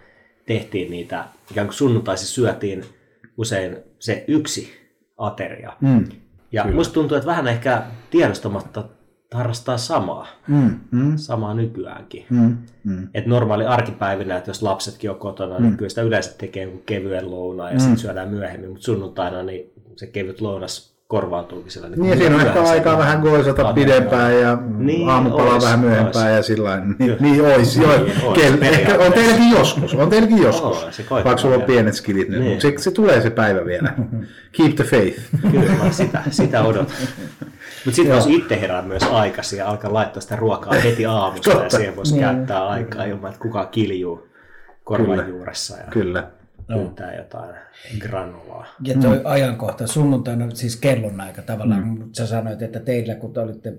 tehtiin 0.46 0.90
niitä, 0.90 1.24
ikään 1.50 1.66
kuin 1.66 1.74
sunnuntaisi 1.74 2.26
syötiin 2.26 2.84
usein 3.36 3.76
se 3.98 4.24
yksi 4.28 4.72
ateria. 5.18 5.72
Mm. 5.80 6.04
Ja 6.52 6.62
Kyllä. 6.62 6.76
musta 6.76 6.94
tuntuu, 6.94 7.16
että 7.16 7.26
vähän 7.26 7.48
ehkä 7.48 7.82
tiedostamatta 8.10 8.84
harrastaa 9.34 9.76
samaa, 9.78 10.26
Mm, 10.48 10.70
mm, 10.90 11.12
samaa 11.16 11.54
nykyäänkin. 11.54 12.26
mm, 12.30 12.56
mm. 12.84 13.08
Et 13.14 13.26
normaali 13.26 13.66
arkipäivinä, 13.66 14.36
että 14.36 14.50
jos 14.50 14.62
lapsetkin 14.62 15.10
on 15.10 15.16
kotona, 15.18 15.58
niin 15.58 15.76
kyllä 15.76 15.88
sitä 15.88 16.02
yleensä 16.02 16.34
tekee 16.38 16.62
jonkun 16.62 16.82
kevyen 16.86 17.30
lounaan 17.30 17.72
ja 17.72 17.78
sitten 17.78 17.98
syödään 17.98 18.28
myöhemmin, 18.28 18.70
mutta 18.70 18.84
sunnuntaina 18.84 19.42
niin 19.42 19.72
se 19.96 20.06
kevyt 20.06 20.40
lounas 20.40 20.90
korvaantuukin 21.06 21.70
sillä. 21.72 21.88
Niin, 21.88 22.10
ja 22.10 22.16
siinä 22.16 22.34
on 22.34 22.40
ehkä 22.46 22.62
aikaa 22.62 22.98
vähän 22.98 23.20
goisata 23.20 23.72
pidempään 23.72 24.40
ja 24.40 24.58
Niin, 24.78 25.08
aamupalaa 25.08 25.54
ois, 25.54 25.64
vähän 25.64 25.80
myöhempään 25.80 26.26
ois. 26.26 26.36
ja 26.36 26.42
sillä. 26.42 26.82
Niin, 26.98 27.16
niin 27.20 27.40
ois, 27.44 27.76
joo. 27.76 27.96
Niin, 27.96 28.12
ois, 28.24 28.38
Kel, 28.40 28.54
ehkä 28.62 28.98
on 28.98 29.12
teilläkin 29.12 29.50
joskus, 29.50 29.94
on 29.94 30.10
teilläkin 30.10 30.38
joskus. 30.42 30.82
Oo, 30.84 30.90
se 30.92 31.04
vaikka 31.10 31.36
sulla 31.36 31.56
on 31.56 31.62
pienet 31.62 31.94
skillit 31.94 32.28
nyt, 32.28 32.40
Niin. 32.40 32.50
mutta 32.50 32.62
se, 32.62 32.72
se, 32.78 32.90
tulee 32.90 33.20
se 33.20 33.30
päivä 33.30 33.64
vielä. 33.64 33.92
Keep 34.56 34.74
the 34.74 34.84
faith. 34.84 35.20
Kyllä, 35.50 35.90
sitä, 35.90 36.22
sitä 36.30 36.62
odotan. 36.62 36.96
Mutta 37.84 37.96
sitten 37.96 38.14
voisi 38.14 38.34
itse 38.34 38.60
herää 38.60 38.82
myös 38.82 39.02
aikaisin 39.02 39.58
ja 39.58 39.68
alkaa 39.68 39.92
laittaa 39.92 40.20
sitä 40.20 40.36
ruokaa 40.36 40.72
heti 40.72 41.06
aamusta 41.06 41.50
ja 41.50 41.70
siihen 41.70 41.96
voisi 41.96 42.18
käyttää 42.18 42.68
aikaa 42.68 43.04
ilman, 43.04 43.30
että 43.30 43.42
kukaan 43.42 43.68
kiljuu 43.68 44.28
korvan 44.84 45.28
juuressa 45.28 45.76
ja 45.76 45.84
Kyllä. 45.90 46.30
pyytää 46.66 47.14
jotain 47.14 47.54
granulaa. 47.98 48.66
Ja 48.84 48.94
toi 48.98 49.16
mm. 49.16 49.22
ajankohta, 49.24 49.86
sunnuntaina 49.86 50.50
siis 50.54 50.76
kellonaika 50.76 51.42
tavallaan, 51.42 51.84
mm. 51.84 52.08
sä 52.12 52.26
sanoit, 52.26 52.62
että 52.62 52.80
teillä 52.80 53.14
kun 53.14 53.32
te 53.32 53.40
olitte 53.40 53.74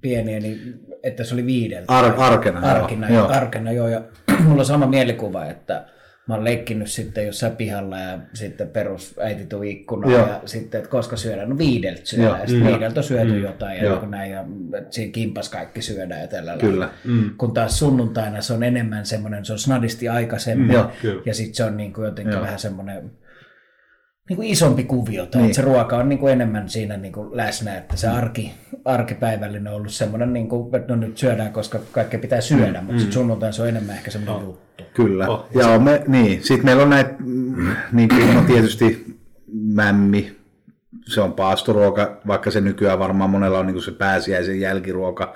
pieniä, 0.00 0.40
niin 0.40 0.80
että 1.02 1.24
se 1.24 1.34
oli 1.34 1.46
viideltä. 1.46 1.92
Ar- 1.92 2.14
arkena, 2.16 2.60
joo. 2.60 2.70
arkena, 2.70 3.08
Joo. 3.08 3.18
joo. 3.18 3.28
arkena 3.32 3.72
joo. 3.72 3.88
Ja 3.88 4.02
mulla 4.44 4.60
on 4.60 4.66
sama 4.66 4.86
mielikuva, 4.86 5.44
että 5.44 5.84
mä 6.28 6.34
oon 6.34 6.44
leikkinyt 6.44 6.90
sitten 6.90 7.26
jossain 7.26 7.56
pihalla 7.56 7.98
ja 7.98 8.18
sitten 8.34 8.68
perus 8.68 9.14
äiti 9.22 9.46
tuli 9.46 9.70
ikkunaan 9.70 10.12
Joo. 10.12 10.28
ja 10.28 10.40
sitten, 10.44 10.78
että 10.78 10.90
koska 10.90 11.16
syödään, 11.16 11.48
no 11.48 11.58
viideltä 11.58 12.00
syödään. 12.04 12.40
Ja 12.40 12.46
sitten 12.46 12.66
viideltä 12.66 13.00
on 13.00 13.04
syöty 13.04 13.38
jotain 13.40 13.76
ja 13.76 13.84
Joo. 13.84 13.94
joku 13.94 14.06
näin 14.06 14.30
ja 14.30 14.44
siinä 14.90 15.12
kimpas 15.12 15.48
kaikki 15.48 15.82
syödään 15.82 16.20
ja 16.20 16.26
tällä 16.26 16.56
Kyllä. 16.60 16.90
lailla. 17.04 17.34
Kun 17.38 17.54
taas 17.54 17.78
sunnuntaina 17.78 18.40
se 18.40 18.52
on 18.52 18.62
enemmän 18.62 19.06
semmoinen, 19.06 19.44
se 19.44 19.52
on 19.52 19.58
snadisti 19.58 20.08
aikaisemmin 20.08 20.72
Joo, 20.72 20.90
kyllä. 21.02 21.22
ja 21.26 21.34
sitten 21.34 21.54
se 21.54 21.64
on 21.64 21.76
niin 21.76 21.92
kuin 21.92 22.04
jotenkin 22.04 22.32
Joo. 22.32 22.42
vähän 22.42 22.58
semmoinen 22.58 23.10
niin 24.28 24.36
kuin 24.36 24.48
isompi 24.48 24.84
kuvio, 24.84 25.26
tai 25.26 25.40
Niin. 25.40 25.46
että 25.50 25.56
se 25.56 25.62
ruoka 25.62 25.96
on 25.96 26.08
niin 26.08 26.18
kuin 26.18 26.32
enemmän 26.32 26.68
siinä 26.68 26.96
niin 26.96 27.12
kuin 27.12 27.36
läsnä, 27.36 27.76
että 27.76 27.96
se 27.96 28.08
arki, 28.08 28.52
arkipäivällinen 28.84 29.68
on 29.72 29.74
ollut 29.78 29.92
semmoinen, 29.92 30.32
niin 30.32 30.48
kuin, 30.48 30.76
että 30.76 30.94
no 30.94 31.00
nyt 31.00 31.18
syödään, 31.18 31.52
koska 31.52 31.80
kaikkea 31.92 32.20
pitää 32.20 32.40
syödä, 32.40 32.80
mutta 32.80 32.98
sitten 32.98 33.12
sunnuntain 33.12 33.52
se 33.52 33.62
on 33.62 33.68
enemmän 33.68 33.96
ehkä 33.96 34.10
semmoinen 34.10 34.46
juttu. 34.46 34.84
Kyllä. 34.94 35.28
Oh, 35.28 35.46
ja 35.54 35.78
me, 35.78 36.02
niin. 36.08 36.42
Sitten 36.42 36.64
meillä 36.64 36.82
on 36.82 36.90
näitä, 36.90 37.14
mm, 37.18 37.66
niin 37.92 38.08
kuin, 38.08 38.34
no 38.34 38.42
tietysti 38.46 39.16
mämmi, 39.52 40.36
se 41.06 41.20
on 41.20 41.32
paastoruoka, 41.32 42.20
vaikka 42.26 42.50
se 42.50 42.60
nykyään 42.60 42.98
varmaan 42.98 43.30
monella 43.30 43.58
on 43.58 43.66
niin 43.66 43.74
kuin 43.74 43.84
se 43.84 43.92
pääsiäisen 43.92 44.60
jälkiruoka. 44.60 45.34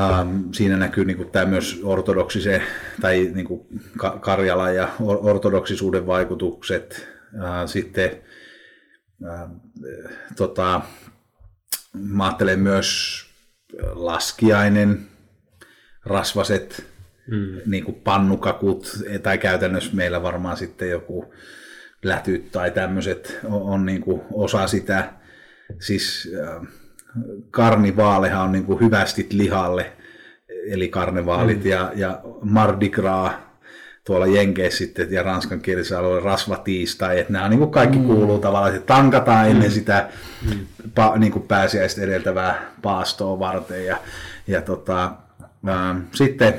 Ähm, 0.00 0.36
siinä 0.52 0.76
näkyy 0.76 1.04
niin 1.04 1.16
kuin, 1.16 1.30
tämä 1.30 1.44
myös 1.46 1.80
ortodoksisen 1.84 2.62
tai 3.00 3.30
niin 3.34 3.46
kuin, 3.46 3.60
Ka- 3.98 4.18
Karjala 4.20 4.70
ja 4.70 4.88
or- 5.00 5.18
ortodoksisuuden 5.22 6.06
vaikutukset. 6.06 7.08
Sitten 7.66 8.10
äh, 9.26 9.50
tota, 10.36 10.80
mä 11.92 12.24
ajattelen 12.24 12.60
myös 12.60 13.22
laskiainen, 13.92 15.06
rasvaset, 16.04 16.86
mm. 17.30 17.60
niin 17.66 17.84
kuin 17.84 17.94
pannukakut, 17.94 18.98
tai 19.22 19.38
käytännössä 19.38 19.96
meillä 19.96 20.22
varmaan 20.22 20.56
sitten 20.56 20.90
joku 20.90 21.34
lätyt 22.02 22.52
tai 22.52 22.70
tämmöiset 22.70 23.38
on, 23.44 23.62
on 23.62 23.86
niin 23.86 24.00
kuin 24.00 24.22
osa 24.32 24.66
sitä. 24.66 25.12
Siis 25.80 26.32
äh, 26.40 26.68
karnivaalehan 27.50 28.42
on 28.42 28.52
niin 28.52 28.64
kuin 28.64 28.80
hyvästit 28.80 29.32
lihalle, 29.32 29.92
eli 30.68 30.88
karnevaalit, 30.88 31.64
mm. 31.64 31.70
ja, 31.70 31.92
ja 31.94 32.20
Mardi 32.42 32.88
Gras 32.88 33.32
tuolla 34.06 34.26
Jenkeissä 34.26 34.78
sitten 34.78 35.12
ja 35.12 35.22
ranskan 35.22 35.60
kielisellä 35.60 36.00
alueella 36.00 36.30
rasvatiistai, 36.30 37.20
että 37.20 37.32
nämä 37.32 37.44
on 37.44 37.50
niin 37.50 37.58
kuin 37.58 37.70
kaikki 37.70 37.98
mm. 37.98 38.04
kuuluu 38.04 38.38
tavallaan, 38.38 38.74
että 38.74 38.94
tankataan 38.94 39.48
ennen 39.48 39.70
sitä 39.70 40.08
mm. 40.50 40.66
pa, 40.94 41.16
niin 41.18 41.32
kuin 41.32 41.46
pääsiäistä 41.48 42.02
edeltävää 42.02 42.72
paastoa 42.82 43.38
varten 43.38 43.86
ja, 43.86 43.96
ja 44.46 44.62
tota, 44.62 45.12
ää, 45.66 46.00
sitten 46.14 46.54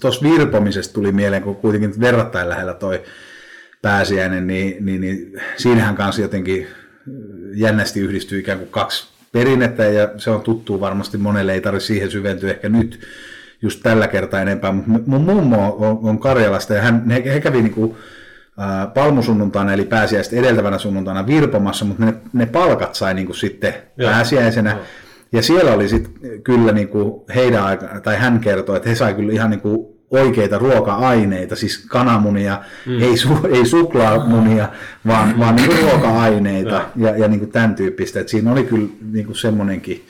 tuossa 0.00 0.28
virpomisesta 0.30 0.94
tuli 0.94 1.12
mieleen, 1.12 1.42
kun 1.42 1.56
kuitenkin 1.56 2.00
verrattain 2.00 2.48
lähellä 2.48 2.74
toi 2.74 3.02
pääsiäinen, 3.82 4.46
niin, 4.46 4.86
niin, 4.86 5.00
niin 5.00 5.40
siinähän 5.56 5.96
kanssa 5.96 6.22
jotenkin 6.22 6.66
jännästi 7.54 8.00
yhdistyy 8.00 8.38
ikään 8.38 8.58
kuin 8.58 8.70
kaksi 8.70 9.08
perinnettä, 9.32 9.84
ja 9.84 10.08
se 10.16 10.30
on 10.30 10.42
tuttu 10.42 10.80
varmasti 10.80 11.18
monelle, 11.18 11.52
ei 11.52 11.60
tarvitse 11.60 11.86
siihen 11.86 12.10
syventyä 12.10 12.50
ehkä 12.50 12.68
nyt 12.68 13.00
just 13.62 13.80
tällä 13.82 14.08
kertaa 14.08 14.40
enempää, 14.40 14.72
mutta 14.72 15.10
mun 15.10 15.22
mummo 15.22 15.76
on, 15.78 15.98
on 16.02 16.18
Karjalasta, 16.18 16.74
ja 16.74 16.82
hän, 16.82 17.10
he, 17.10 17.22
he 17.34 17.40
kävi 17.40 17.62
niin 17.62 17.74
kuin, 17.74 17.96
palmusunnuntaina, 18.94 19.72
eli 19.72 19.84
pääsiäistä 19.84 20.36
edeltävänä 20.36 20.78
sunnuntaina 20.78 21.26
virpomassa, 21.26 21.84
mutta 21.84 22.04
ne, 22.04 22.14
ne 22.32 22.46
palkat 22.46 22.94
sai 22.94 23.14
niin 23.14 23.26
kuin 23.26 23.36
sitten 23.36 23.74
Joo. 23.96 24.10
pääsiäisenä, 24.10 24.70
Joo. 24.70 24.80
ja 25.32 25.42
siellä 25.42 25.72
oli 25.72 25.88
sitten 25.88 26.42
kyllä 26.44 26.72
niin 26.72 26.88
kuin 26.88 27.22
heidän 27.34 27.64
aika, 27.64 28.00
tai 28.00 28.16
hän 28.16 28.40
kertoi, 28.40 28.76
että 28.76 28.88
he 28.88 28.94
sai 28.94 29.14
kyllä 29.14 29.32
ihan 29.32 29.50
niin 29.50 29.60
kuin 29.60 29.86
oikeita 30.10 30.58
ruoka-aineita, 30.58 31.56
siis 31.56 31.86
kananmunia, 31.86 32.62
mm. 32.86 33.02
ei, 33.02 33.16
su, 33.16 33.28
ei 33.52 33.66
suklaamunia, 33.66 34.68
vaan, 35.06 35.38
vaan 35.38 35.56
niin 35.56 35.68
kuin 35.68 35.82
ruoka-aineita 35.82 36.84
ja, 36.96 37.16
ja 37.16 37.28
niin 37.28 37.40
kuin 37.40 37.52
tämän 37.52 37.74
tyyppistä. 37.74 38.20
Että 38.20 38.30
siinä 38.30 38.52
oli 38.52 38.64
kyllä 38.64 38.88
niin 39.12 39.26
kuin 39.26 39.36
semmoinenkin, 39.36 40.06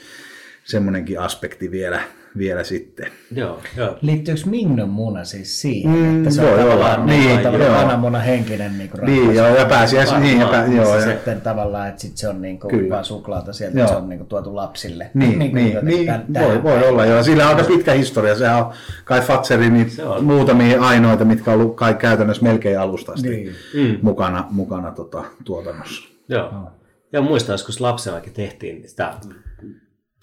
semmoinenkin 0.65 1.21
aspekti 1.21 1.71
vielä, 1.71 2.01
vielä 2.39 2.65
sitten. 2.65 3.07
Joo, 3.35 3.59
joo. 3.77 3.97
Liittyykö 4.03 4.41
Mingnon 4.47 4.89
muna 4.89 5.25
siis 5.25 5.61
siihen, 5.61 5.91
Mm, 5.93 6.19
että 6.19 6.31
se 6.35 6.43
voi 6.43 6.51
on 6.53 6.55
olla. 6.61 6.71
tavallaan, 6.73 7.07
Niin, 7.07 7.27
niin, 7.29 7.41
tavallaan 7.41 7.71
joo. 7.71 7.81
kananmunan 7.81 8.23
henkinen 8.23 8.79
niin 8.79 8.91
kuin 8.91 9.05
Niin, 9.07 9.35
joo, 9.35 9.47
ja 9.47 9.65
pääsiäis, 9.65 10.13
niin, 10.21 10.41
ja 10.41 10.47
pä, 10.47 10.65
joo, 10.77 10.85
se 10.85 10.93
ja, 11.07 11.13
sitten 11.13 11.41
tavallaan, 11.41 11.89
että 11.89 12.01
sit 12.01 12.17
se 12.17 12.29
on 12.29 12.43
niin 12.43 12.61
kuin 12.61 12.71
Kyllä. 12.71 12.91
vaan 12.91 13.05
suklaata 13.05 13.53
sieltä, 13.53 13.79
Joo. 13.79 13.89
se 13.89 13.95
on 13.95 14.09
niin 14.09 14.19
kuin 14.19 14.29
tuotu 14.29 14.57
lapsille. 14.57 15.11
niin, 15.15 15.39
niin, 15.39 15.73
jotenkin 15.73 15.85
niin 15.85 16.09
tän- 16.09 16.25
voi, 16.29 16.33
tähän 16.33 16.63
voi 16.63 16.89
olla, 16.89 17.07
joo. 17.07 17.23
Sillä 17.23 17.49
on 17.49 17.57
aika 17.57 17.69
pitkä 17.69 17.93
historia. 17.93 18.35
Se 18.35 18.49
on 18.51 18.73
kai 19.05 19.21
Fatserin 19.21 19.75
niin 19.75 19.91
muutamia 20.23 20.81
ainoita, 20.83 21.25
mitkä 21.25 21.51
on 21.53 21.61
ollut 21.61 21.77
kai 21.77 21.95
käytännössä 21.95 22.43
melkein 22.43 22.81
alusta 22.81 23.13
asti 23.13 23.29
Niin. 23.29 23.53
Mm. 23.75 23.99
mukana, 24.03 24.45
mukana 24.51 24.91
tota, 24.91 25.25
tuotannossa. 25.45 26.09
Joo. 26.29 26.53
Ja 27.13 27.21
muistan, 27.21 27.55
joskus 27.55 27.81
lapsenakin 27.81 28.33
tehtiin 28.33 28.89
sitä, 28.89 29.15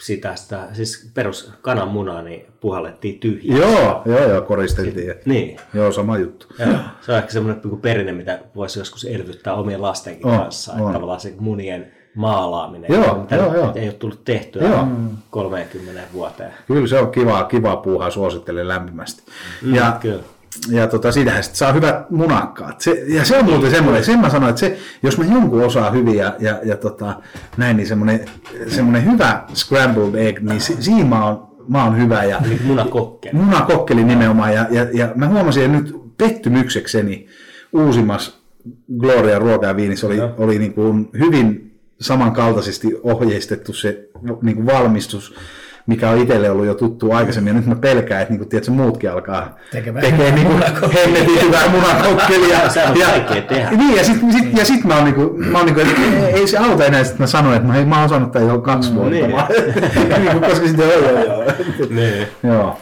sitä, 0.01 0.35
sitä 0.35 0.67
siis 0.73 1.11
perus 1.13 1.51
kananmunaa, 1.61 2.21
niin 2.21 2.45
puhallettiin 2.59 3.19
tyhjää. 3.19 3.57
Joo, 3.57 4.01
joo, 4.05 4.29
joo, 4.29 4.41
koristeltiin. 4.41 5.13
Niin. 5.25 5.59
Joo, 5.73 5.91
sama 5.91 6.17
juttu. 6.17 6.47
Joo. 6.59 6.77
Se 7.01 7.11
on 7.11 7.17
ehkä 7.17 7.31
semmoinen 7.31 7.61
niin 7.63 7.81
perinne, 7.81 8.11
mitä 8.11 8.39
voisi 8.55 8.79
joskus 8.79 9.05
elvyttää 9.05 9.53
omien 9.53 9.81
lastenkin 9.81 10.25
On, 10.27 10.39
kanssa. 10.39 10.73
on. 10.73 10.79
Että 10.79 10.93
tavallaan 10.93 11.19
se 11.19 11.33
munien 11.39 11.91
maalaaminen, 12.15 12.93
Joo, 12.93 13.17
mitä 13.21 13.35
joo, 13.35 13.53
joo. 13.55 13.71
ei 13.75 13.87
ole 13.87 13.93
tullut 13.93 14.25
tehtyä 14.25 14.69
Joo. 14.69 14.87
30 15.29 16.01
vuoteen. 16.13 16.51
Kyllä 16.67 16.87
se 16.87 16.99
on 16.99 17.11
kivaa, 17.11 17.43
kivaa 17.43 17.77
puuhaa, 17.77 18.09
suosittelen 18.11 18.67
lämpimästi. 18.67 19.23
Mm, 19.61 19.75
ja 19.75 19.97
kyllä. 20.01 20.23
Ja 20.69 20.87
tota, 20.87 21.11
siitähän 21.11 21.43
sitten 21.43 21.57
saa 21.57 21.73
hyvät 21.73 22.09
munakkaat. 22.09 22.81
Se, 22.81 23.03
ja 23.07 23.25
se 23.25 23.37
on 23.37 23.45
muuten 23.45 23.71
semmoinen, 23.71 24.03
sen 24.03 24.19
mä 24.19 24.29
sanoin, 24.29 24.49
että 24.49 24.59
se, 24.59 24.77
jos 25.03 25.17
mä 25.17 25.25
jonkun 25.25 25.63
osaa 25.63 25.91
hyvin 25.91 26.15
ja, 26.15 26.35
ja, 26.39 26.59
ja 26.63 26.77
tota, 26.77 27.21
näin, 27.57 27.77
niin 27.77 27.87
semmoinen, 27.87 28.25
semmoinen 28.67 29.11
hyvä 29.11 29.43
scrambled 29.53 30.15
egg, 30.15 30.39
niin 30.39 30.61
si, 30.61 30.77
siinä 30.79 31.09
mä 31.09 31.25
oon, 31.25 31.47
mä 31.67 31.83
oon 31.83 31.97
hyvä. 31.97 32.23
Ja, 32.23 32.41
Eli 32.45 32.59
munakokke. 32.63 33.29
munakokkeli 33.33 34.03
nimenomaan, 34.03 34.53
ja, 34.53 34.65
ja, 34.71 34.87
ja 34.93 35.11
mä 35.15 35.27
huomasin, 35.27 35.63
että 35.63 35.77
nyt 35.77 35.95
pettymyksekseni 36.17 37.27
uusimmassa 37.73 38.31
Gloria 38.97 39.39
ruoka 39.39 39.65
ja 39.65 39.75
viinissä 39.75 40.07
oli, 40.07 40.17
oli 40.37 40.59
niin 40.59 40.73
kuin 40.73 41.09
hyvin 41.19 41.79
samankaltaisesti 42.01 42.87
ohjeistettu 43.03 43.73
se 43.73 44.09
niin 44.41 44.55
kuin 44.55 44.65
valmistus, 44.65 45.35
mikä 45.87 46.09
on 46.09 46.17
itselle 46.17 46.49
ollut 46.49 46.65
jo 46.65 46.73
tuttu 46.73 47.11
aikaisemmin, 47.11 47.53
ja 47.53 47.59
nyt 47.59 47.65
mä 47.65 47.75
pelkään, 47.75 48.21
että 48.21 48.31
niin 48.33 48.39
kuin, 48.39 48.49
tiedätkö, 48.49 48.71
muutkin 48.71 49.11
alkaa 49.11 49.57
Tekemään 49.71 50.05
tekee 50.05 50.31
niin 50.31 50.47
kuin 50.47 50.91
hemmetin 50.91 51.41
hyvää 51.41 51.69
munakokkelia. 51.69 52.69
Se 52.73 52.83
on 52.83 52.95
vaikea 53.07 53.41
tehdä. 53.41 53.69
Niin, 53.71 53.97
ja 53.97 54.03
sitten 54.03 54.31
sit, 54.31 54.57
ja 54.57 54.65
sit 54.65 54.83
mä 54.83 54.95
oon 54.95 55.03
niinku, 55.03 55.33
mä 55.37 55.57
oon 55.57 55.65
niinku, 55.65 55.81
että 55.81 56.01
ei, 56.01 56.33
ei 56.33 56.47
se 56.47 56.57
auta 56.57 56.85
enää, 56.85 56.99
että 56.99 57.13
mä 57.19 57.27
sanoin, 57.27 57.55
että 57.55 57.67
mä, 57.67 57.73
hei, 57.73 57.85
mä 57.85 57.95
oon 57.95 58.05
osannut 58.05 58.31
tämän 58.31 58.47
jo 58.47 58.61
kaksi 58.61 58.93
vuotta. 58.93 59.09
niin. 59.11 59.31
Mä- 59.31 59.47
niinku, 60.19 60.39
koska 60.39 60.67
sitten 60.67 60.89
joo, 60.89 60.99
joo, 60.99 61.23
joo. 61.23 61.43
Niin. 61.89 62.27
joo. 62.43 62.77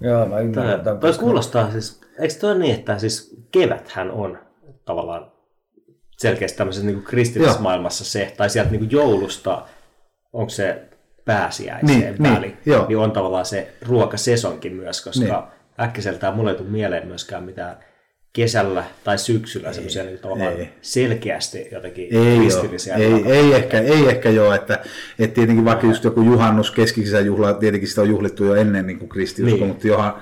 Joo, 0.00 0.26
mä 0.26 0.38
ymmärrän. 0.40 0.80
Toi, 0.80 0.98
Toi, 0.98 1.12
kuulostaa 1.14 1.70
siis, 1.70 2.00
eikö 2.18 2.34
toi 2.34 2.58
niin, 2.58 2.74
että 2.74 2.98
siis 2.98 3.36
keväthän 3.52 4.10
on 4.10 4.38
tavallaan 4.84 5.32
selkeästi 6.18 6.58
tämmöisessä 6.58 6.86
niin 6.86 7.02
kristillisessä 7.02 7.62
maailmassa 7.62 8.04
se, 8.04 8.34
tai 8.36 8.50
sieltä 8.50 8.70
niin 8.70 8.90
joulusta, 8.90 9.62
onko 10.32 10.50
se 10.50 10.82
pääsiäiseen 11.26 12.00
Niin, 12.18 12.34
väli, 12.34 12.46
niin, 12.46 12.56
joo. 12.66 12.86
niin 12.88 12.98
on 12.98 13.12
tavallaan 13.12 13.46
se 13.46 13.68
ruokasesonkin 13.82 14.72
myös, 14.72 15.04
koska 15.04 15.20
Niin. 15.24 15.86
äkkiseltään 15.86 16.34
mulle 16.34 16.50
ei 16.50 16.56
tule 16.56 16.68
mieleen 16.68 17.06
myöskään 17.08 17.42
mitään 17.44 17.76
kesällä 18.32 18.84
tai 19.04 19.18
syksyllä 19.18 19.72
semmoisia 19.72 20.02
niin 20.04 20.18
tavallaan 20.18 20.52
ei. 20.52 20.68
selkeästi 20.80 21.68
jotenkin 21.72 22.16
Ei, 22.16 22.38
kristillisiä. 22.38 22.94
ole. 22.96 23.04
ei, 23.04 23.32
ei, 23.32 23.54
ehkä, 23.54 23.78
ei 23.80 24.08
ehkä 24.08 24.30
joo, 24.30 24.54
että, 24.54 24.78
että 25.18 25.34
tietenkin 25.34 25.64
vaikka 25.64 25.86
just 25.86 26.04
joku 26.04 26.22
juhannus, 26.22 26.70
keskisisäjuhla, 26.70 27.52
tietenkin 27.54 27.88
sitä 27.88 28.00
on 28.00 28.08
juhlittu 28.08 28.44
jo 28.44 28.54
ennen 28.54 28.86
niin 28.86 28.98
kuin 28.98 29.10
Niin. 29.44 29.66
mutta 29.66 29.86
johan, 29.88 30.14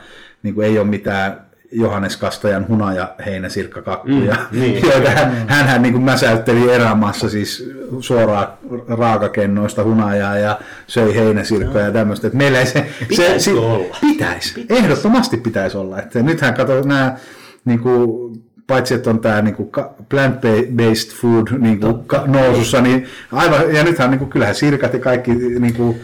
niin 0.43 0.55
kuin 0.55 0.67
ei 0.67 0.79
ole 0.79 0.87
mitään 0.87 1.47
Johannes 1.75 2.17
Kastajan 2.17 2.69
hunaja 2.69 3.15
heinäsirkkakakkuja, 3.27 4.37
Mm, 4.51 4.61
niin. 4.61 4.83
joita 4.93 5.11
hän, 5.11 5.45
hänhän 5.49 5.83
niin 5.83 5.93
kuin 5.93 6.05
mäsäytteli 6.05 6.73
erämaassa 6.73 7.29
siis 7.29 7.71
suoraan 8.01 8.49
raakakennoista 8.89 9.85
hunajaa 9.85 10.39
ja 10.39 10.59
söi 10.87 11.15
heinäsirkkoja 11.15 11.85
ja 11.85 11.93
tämmöistä. 11.93 12.27
Että 12.27 12.37
meillä 12.37 12.59
ei 12.59 12.67
se, 12.67 12.87
se, 13.13 13.39
se 13.39 13.53
olla? 13.53 13.97
Pitäisi. 14.01 14.67
Ehdottomasti 14.71 15.37
pitäisi 15.37 15.77
olla. 15.77 15.99
Että 15.99 16.23
nythän 16.23 16.55
kato 16.55 16.81
nämä, 16.83 17.17
niin 17.65 17.81
kuin, 17.81 18.33
paitsi 18.67 18.95
että 18.95 19.11
on 19.11 19.21
tämä 19.21 19.43
niin 19.43 19.55
kuin 19.55 19.71
plant-based 20.15 21.15
food 21.21 21.59
niin 21.59 21.81
kuin, 21.81 22.05
ka- 22.07 22.25
nousussa, 22.27 22.81
niin 22.81 23.07
aivan, 23.33 23.75
ja 23.75 23.85
nythän 23.85 24.11
niin 24.11 24.19
kuin, 24.19 24.31
kyllähän 24.31 24.55
sirkat 24.55 24.93
ja 24.93 24.99
kaikki 25.01 25.31
niin 25.35 25.75
kuin, 25.75 26.01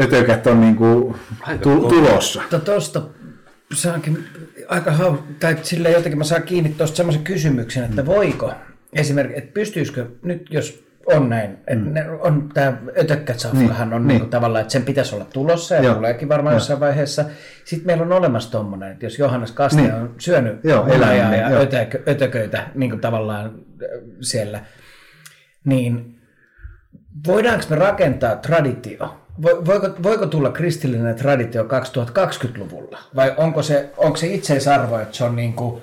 ötökät 0.00 0.46
on 0.46 0.60
niin 0.60 0.76
kuin, 0.76 1.14
Aika 1.40 1.62
tu- 1.62 1.88
tulossa. 1.88 2.40
Mutta 2.40 2.58
tuosta 2.58 3.02
saankin 3.74 4.24
aika 4.68 4.90
hau... 4.90 5.16
tai 5.40 5.56
sillä 5.62 5.88
jotenkin 5.88 6.18
mä 6.18 6.24
saan 6.24 6.42
kiinni 6.42 6.74
tuosta 6.78 6.96
semmoisen 6.96 7.24
kysymyksen, 7.24 7.84
että 7.84 8.06
voiko 8.06 8.52
esimerkiksi, 8.92 9.38
että 9.38 9.54
pystyisikö 9.54 10.06
nyt 10.22 10.46
jos 10.50 10.86
on 11.06 11.28
näin, 11.28 11.50
että 11.50 11.74
mm. 11.74 12.18
on 12.20 12.48
tämä 12.54 12.76
ötökkätsafkahan 12.98 13.92
on 13.92 14.02
Niin, 14.02 14.08
niin. 14.08 14.20
niin. 14.20 14.30
tavallaan, 14.30 14.62
että 14.62 14.72
sen 14.72 14.82
pitäisi 14.82 15.14
olla 15.14 15.24
tulossa 15.24 15.74
ja 15.74 15.82
Joo. 15.82 15.94
tuleekin 15.94 16.28
varmaan 16.28 16.52
Joo. 16.52 16.56
jossain 16.56 16.80
vaiheessa. 16.80 17.24
Sitten 17.64 17.86
meillä 17.86 18.02
on 18.02 18.12
olemassa 18.12 18.50
tuommoinen, 18.50 18.92
että 18.92 19.06
jos 19.06 19.18
Johannes 19.18 19.52
Kastaja 19.52 19.86
Niin. 19.86 19.94
on 19.94 20.14
syönyt 20.18 20.64
Joo, 20.64 20.84
hunajaa 20.84 21.12
eläimen, 21.12 21.40
ja 21.40 21.50
joo. 21.50 21.62
ötökö, 21.62 22.02
ötököitä 22.08 22.66
niin 22.74 22.90
kuin 22.90 23.00
tavallaan 23.00 23.54
siellä, 24.20 24.60
niin 25.64 26.18
voidaanko 27.26 27.64
me 27.70 27.76
rakentaa 27.76 28.36
traditio? 28.36 29.25
Vo- 29.42 29.66
Voiko, 29.66 29.88
voiko 30.02 30.26
tulla 30.26 30.50
kristillinen 30.50 31.14
traditio 31.16 31.62
2020-luvulla? 31.62 32.98
Vai 33.16 33.34
onko 33.36 33.62
se, 33.62 33.90
onko 33.96 34.16
se 34.16 34.26
itseisarvo, 34.26 34.98
että 34.98 35.16
se 35.16 35.24
on 35.24 35.36
niin 35.36 35.52
kuin, 35.52 35.82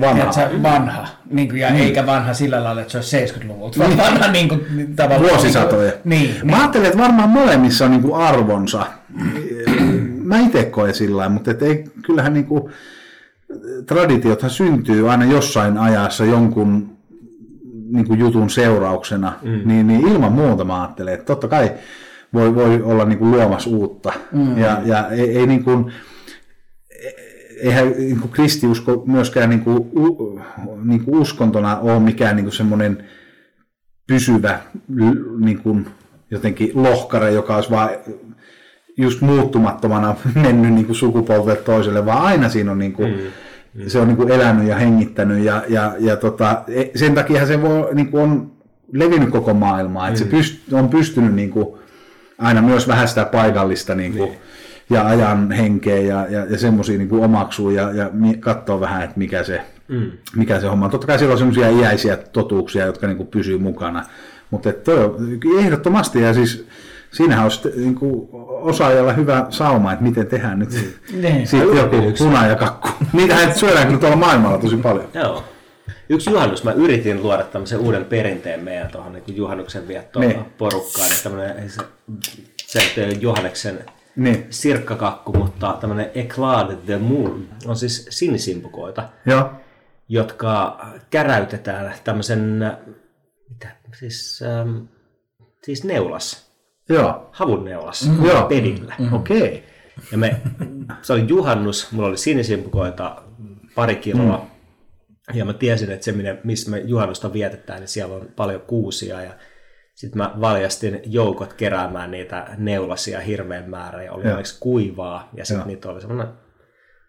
Vanha. 0.00 0.32
tiedätkö, 0.32 0.62
vanha 0.62 1.06
niin 1.30 1.48
kuin, 1.48 1.60
ja 1.60 1.68
eikä 1.68 2.06
vanha 2.06 2.34
sillä 2.34 2.64
lailla, 2.64 2.80
että 2.80 3.02
se 3.02 3.16
olisi 3.18 3.40
70-luvulta, 3.40 3.78
vaan 3.78 3.96
vanha 3.96 4.28
niin 4.32 4.48
kuin, 4.48 4.66
tavallaan... 4.96 5.30
Vuosisatoja. 5.30 5.92
Niin, 6.04 6.34
Mä 6.34 6.42
niin. 6.42 6.54
ajattelen, 6.54 6.86
että 6.86 6.98
varmaan 6.98 7.28
molemmissa 7.28 7.84
on 7.84 7.90
niin 7.90 8.02
kuin 8.02 8.14
arvonsa. 8.14 8.86
Mä 10.24 10.40
itse 10.40 10.64
koen 10.64 10.94
sillä 10.94 11.16
lailla, 11.16 11.32
mutta 11.34 11.50
et 11.50 11.62
ei, 11.62 11.84
kyllähän 12.06 12.34
niin 12.34 12.46
kuin, 12.46 12.72
traditiothan 13.86 14.50
syntyy 14.50 15.10
aina 15.10 15.24
jossain 15.24 15.78
ajassa 15.78 16.24
jonkun 16.24 16.96
niin 17.92 18.06
kuin 18.06 18.20
jutun 18.20 18.50
seurauksena, 18.50 19.32
mm. 19.42 19.60
niin, 19.64 19.86
niin 19.86 20.08
ilman 20.08 20.32
muuta 20.32 20.64
mä 20.64 20.80
ajattelen, 20.82 21.14
että 21.14 21.26
totta 21.26 21.48
kai 21.48 21.70
voi, 22.34 22.54
voi 22.54 22.82
olla 22.82 23.04
niin 23.04 23.18
kuin 23.18 23.30
luomassa 23.30 23.70
uutta. 23.70 24.12
Mm. 24.32 24.58
Ja, 24.58 24.80
ja 24.84 25.08
ei, 25.08 25.38
ei 25.38 25.46
niin 25.46 25.64
kuin, 25.64 25.92
eihän 27.62 27.90
niin 27.90 28.20
kuin 28.20 28.32
kristiusko 28.32 29.02
myöskään 29.06 29.50
niin 29.50 29.60
kuin, 29.60 29.76
u, 29.76 30.40
niin 30.84 31.04
kuin 31.04 31.18
uskontona 31.20 31.78
ole 31.78 32.00
mikään 32.00 32.36
niin 32.36 32.44
kuin 32.44 32.54
semmoinen 32.54 33.04
pysyvä 34.06 34.60
niin 35.38 35.58
kuin, 35.62 35.86
jotenkin 36.30 36.70
lohkare, 36.74 37.32
joka 37.32 37.56
olisi 37.56 37.70
vaan 37.70 37.90
just 38.96 39.20
muuttumattomana 39.20 40.16
mennyt 40.42 40.74
niin 40.74 40.86
kuin 40.86 40.96
sukupolvelta 40.96 41.62
toiselle, 41.62 42.06
vaan 42.06 42.22
aina 42.22 42.48
siinä 42.48 42.72
on 42.72 42.78
niin 42.78 42.92
kuin, 42.92 43.10
mm. 43.74 43.88
se 43.88 43.98
on 43.98 44.08
niin 44.08 44.16
kuin 44.16 44.30
elänyt 44.30 44.68
ja 44.68 44.76
hengittänyt 44.76 45.44
ja, 45.44 45.64
ja, 45.68 45.94
ja 45.98 46.16
tota, 46.16 46.64
e- 46.68 46.98
sen 46.98 47.14
takia 47.14 47.46
se 47.46 47.62
voi, 47.62 47.94
niin 47.94 48.08
kuin 48.10 48.22
on 48.22 48.52
levinnyt 48.92 49.30
koko 49.30 49.54
maailmaa, 49.54 50.08
että 50.08 50.20
se 50.20 50.26
pyst, 50.26 50.72
on 50.72 50.88
pystynyt 50.88 51.34
niin 51.34 51.50
kuin, 51.50 51.79
aina 52.40 52.62
myös 52.62 52.88
vähän 52.88 53.08
sitä 53.08 53.24
paikallista 53.24 53.94
niin 53.94 54.12
kuin, 54.12 54.30
ja 54.90 55.06
ajan 55.06 55.50
henkeä 55.52 55.98
ja, 56.00 56.26
ja, 56.30 56.44
ja 56.50 56.58
semmoisia 56.58 56.98
niin 56.98 57.12
omaksuu 57.12 57.70
ja, 57.70 57.92
ja 57.92 58.10
katsoa 58.40 58.80
vähän, 58.80 59.02
että 59.02 59.18
mikä 59.18 59.42
se, 59.42 59.60
mm. 59.88 60.10
mikä 60.36 60.60
se 60.60 60.66
homma 60.66 60.84
on. 60.84 60.90
Totta 60.90 61.06
kai 61.06 61.18
siellä 61.18 61.32
on 61.32 61.38
semmoisia 61.38 61.68
iäisiä 61.68 62.16
totuuksia, 62.16 62.86
jotka 62.86 63.06
niin 63.06 63.16
kuin 63.16 63.26
pysyy 63.26 63.58
mukana, 63.58 64.04
mutta 64.50 64.68
että 64.70 64.84
toi 64.84 65.04
on 65.04 65.16
ehdottomasti 65.58 66.20
ja 66.20 66.34
siis 66.34 66.66
siinähän 67.12 67.44
olisi 67.44 67.68
niin 67.76 67.94
kuin, 67.94 68.28
osaajalla 68.50 69.12
hyvä 69.12 69.46
sauma, 69.50 69.92
että 69.92 70.04
miten 70.04 70.26
tehdään 70.26 70.58
nyt 70.58 70.70
Niin. 71.22 71.46
sitten 71.46 71.76
joku 71.76 71.96
puna 72.18 72.46
ja 72.46 72.56
kakku. 72.56 72.88
Niitähän 73.12 73.54
syödään 73.54 73.86
kyllä 73.86 74.00
tuolla 74.00 74.16
maailmalla 74.16 74.58
tosi 74.58 74.76
paljon. 74.76 75.08
Joo. 75.14 75.44
Yksi 76.12 76.30
juhannus, 76.30 76.64
mä 76.64 76.72
yritin 76.72 77.22
luoda 77.22 77.42
tämmöisen 77.42 77.78
uuden 77.78 78.04
perinteen 78.04 78.60
meidän 78.64 78.88
tuohon 78.90 79.12
niin 79.12 79.36
juhannuksen 79.36 79.88
viettoon 79.88 80.28
Niin. 80.28 80.44
porukkaan. 80.58 81.12
Että 81.12 81.22
tämmöinen, 81.22 81.70
se, 82.56 82.80
se 82.94 83.06
Johanneksen 83.20 83.84
Niin, 84.16 84.46
sirkkakakku, 84.50 85.32
mutta 85.32 85.76
tämmöinen 85.80 86.10
Eclat 86.14 86.86
de 86.86 86.98
Moon 86.98 87.48
on 87.66 87.76
siis 87.76 88.06
sinisimpukoita, 88.10 89.08
joo, 89.26 89.50
jotka 90.08 90.80
käräytetään 91.10 91.94
tämmöisen, 92.04 92.72
mitä, 93.50 93.68
siis, 93.98 94.42
ähm, 94.46 94.76
siis 95.64 95.84
neulas, 95.84 96.50
joo, 96.88 97.28
havun 97.32 97.64
neulas, 97.64 98.06
Mm-hmm. 98.08 98.24
Joo. 98.26 98.42
pedillä. 98.48 98.94
okei. 99.12 99.64
Ja 100.12 100.18
me, 100.18 100.40
se 101.02 101.12
oli 101.12 101.24
juhannus, 101.28 101.92
mulla 101.92 102.08
oli 102.08 102.16
sinisimpukoita 102.18 103.22
pari 103.74 103.96
kiloa. 103.96 104.36
Mm. 104.38 104.49
Ja 105.34 105.44
mä 105.44 105.52
tiesin, 105.52 105.90
että 105.90 106.04
se, 106.04 106.12
minne- 106.12 106.40
missä 106.44 106.70
me 106.70 106.78
juhannusta 106.78 107.32
vietetään, 107.32 107.80
niin 107.80 107.88
siellä 107.88 108.14
on 108.14 108.28
paljon 108.36 108.60
kuusia. 108.60 109.22
Ja 109.22 109.32
sitten 109.94 110.18
mä 110.18 110.34
valjastin 110.40 111.00
joukot 111.06 111.52
keräämään 111.52 112.10
niitä 112.10 112.46
neulasia 112.58 113.20
hirveän 113.20 113.70
määrä. 113.70 114.02
Ja 114.02 114.12
oli 114.12 114.24
Joo. 114.24 114.30
onneksi 114.30 114.60
kuivaa. 114.60 115.30
Ja 115.36 115.44
sitten 115.44 115.66
niitä 115.66 115.88
oli 115.88 116.00
semmoinen 116.00 116.34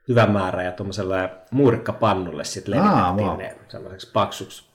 hyvä 0.07 0.27
määrä. 0.27 0.63
Ja 0.63 0.71
tuommoiselle 0.71 1.29
muurikkapannulle 1.51 2.43
sitten 2.43 2.71
levitettiin 2.75 3.37
ne 3.37 3.55
semmoiseksi 3.67 4.11
paksuksi 4.13 4.71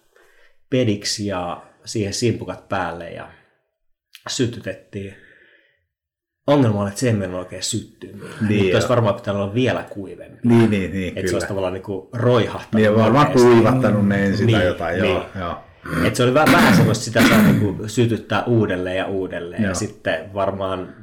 pediksi 0.70 1.26
ja 1.26 1.66
siihen 1.84 2.14
simpukat 2.14 2.68
päälle. 2.68 3.10
Ja 3.10 3.30
sytytettiin. 4.28 5.25
Ongelma 6.46 6.80
on, 6.80 6.88
että 6.88 7.00
se 7.00 7.06
ei 7.06 7.12
mennyt 7.12 7.38
oikein 7.38 7.62
syttyä. 7.62 8.10
Niin, 8.48 8.62
Mutta 8.62 8.76
olisi 8.76 8.88
varmaan 8.88 9.14
pitänyt 9.14 9.42
olla 9.42 9.54
vielä 9.54 9.82
kuivempi. 9.82 10.38
Niin, 10.44 10.70
niin, 10.70 10.92
niin, 10.92 11.12
Että 11.18 11.30
se 11.30 11.36
olisi 11.36 11.48
tavallaan 11.48 11.72
niin 11.72 11.82
kuin 11.82 12.08
roihahtanut. 12.12 12.74
Niin, 12.74 12.96
varmaan 12.96 13.26
kuivattanut 13.32 14.08
ne 14.08 14.26
ensin 14.26 14.50
tai 14.50 14.58
Niin, 14.58 14.66
jotain, 14.68 15.02
niin. 15.02 15.14
joo, 15.14 15.26
joo. 15.38 15.58
Et 16.04 16.16
se 16.16 16.22
oli 16.22 16.34
vähän, 16.34 16.56
vähän 16.56 16.76
semmoista, 16.76 17.04
sitä 17.04 17.28
saa 17.28 17.42
niin 17.42 17.60
kuin 17.60 17.88
sytyttää 17.88 18.44
uudelleen 18.44 18.96
ja 18.96 19.06
uudelleen. 19.06 19.62
Joo. 19.62 19.68
Ja 19.68 19.74
sitten 19.74 20.34
varmaan 20.34 20.94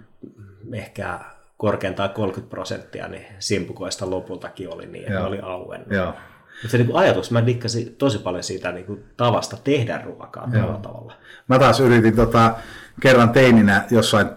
ehkä 0.73 1.19
korkeintaan 1.57 2.09
30 2.09 2.49
prosenttia 2.49 3.07
niin 3.07 3.25
simpukoista 3.39 4.09
lopultakin 4.09 4.73
oli 4.73 4.85
niin, 4.85 5.03
että 5.03 5.13
Joo. 5.13 5.27
oli 5.27 5.39
auennut. 5.39 5.91
joo. 5.91 6.05
Mutta 6.07 6.71
se 6.71 6.77
niin 6.77 6.87
kuin 6.87 6.97
ajatus, 6.97 7.31
mä 7.31 7.45
dikkasin 7.45 7.95
tosi 7.95 8.19
paljon 8.19 8.43
siitä 8.43 8.71
niin 8.71 8.85
kuin 8.85 9.03
tavasta 9.17 9.57
tehdä 9.63 10.01
ruokaa 10.05 10.49
tällä 10.51 10.79
tavalla. 10.81 11.13
Mä 11.47 11.59
taas 11.59 11.79
yritin 11.79 12.15
tota, 12.15 12.55
kerran 13.01 13.29
teininä 13.29 13.85
jossain 13.91 14.27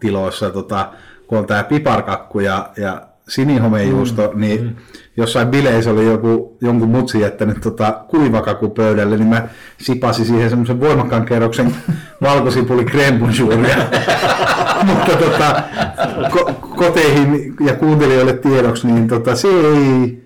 tiloissa, 0.00 0.50
tota, 0.50 0.92
kun 1.26 1.38
on 1.38 1.46
tää 1.46 1.64
piparkakku 1.64 2.40
ja, 2.40 2.70
ja 2.76 3.02
sinihomejuusto, 3.28 4.30
mm, 4.34 4.40
niin 4.40 4.62
mm. 4.62 4.74
jossain 5.16 5.48
bileissä 5.48 5.90
oli 5.90 6.06
joku, 6.06 6.56
jonkun 6.60 6.88
mutsi 6.88 7.20
jättänyt 7.20 7.60
tota, 7.60 8.04
kuivakaku 8.08 8.68
pöydälle, 8.68 9.16
niin 9.16 9.28
mä 9.28 9.48
sipasin 9.78 10.26
siihen 10.26 10.50
semmoisen 10.50 10.80
voimakkaan 10.80 11.24
kerroksen 11.24 11.74
valkosipuli 12.22 12.84
crème 12.84 13.18
bonjouria. 13.18 13.76
Mutta 14.86 15.16
tota, 15.16 15.62
ko- 16.28 16.52
koteihin 16.76 17.54
ja 17.60 17.74
kuuntelijoille 17.74 18.32
tiedoksi, 18.32 18.86
niin 18.86 19.08
tota, 19.08 19.36
se 19.36 19.48
ei 19.48 20.19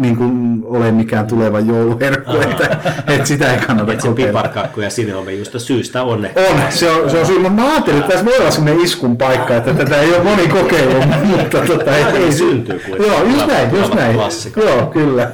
niin 0.00 0.16
kuin 0.16 0.62
ole 0.64 0.92
mikään 0.92 1.26
tuleva 1.26 1.60
jouluherkku, 1.60 2.36
että, 2.50 2.76
että 3.06 3.28
sitä 3.28 3.52
ei 3.52 3.60
kannata 3.60 3.92
Et 3.92 4.00
kokeilla. 4.00 4.42
piparkakku 4.42 4.80
ja 4.80 4.90
sinihome 4.90 5.32
just 5.32 5.54
syystä 5.58 6.02
onne. 6.02 6.32
On, 6.50 6.60
se 6.68 6.90
on, 6.90 7.10
se 7.10 7.18
on 7.18 7.26
syy. 7.26 7.48
Mä 7.48 7.70
ajattelin, 7.72 7.98
että 7.98 8.10
tässä 8.10 8.24
voi 8.24 8.38
olla 8.38 8.50
sellainen 8.50 8.84
iskun 8.84 9.16
paikka, 9.16 9.56
että 9.56 9.74
tätä 9.74 10.00
ei 10.00 10.14
ole 10.14 10.22
moni 10.24 10.48
kokeillut, 10.48 11.04
mutta 11.24 11.58
tota, 11.60 11.96
ei, 11.96 12.04
ei 12.04 12.32
syntyy 12.32 12.78
kuitenkin. 12.78 13.12
Joo, 13.12 13.24
just 13.24 13.46
näin, 13.46 13.76
just 13.76 13.94
näin. 13.94 14.16
Joo, 14.56 14.86
kyllä. 14.86 15.30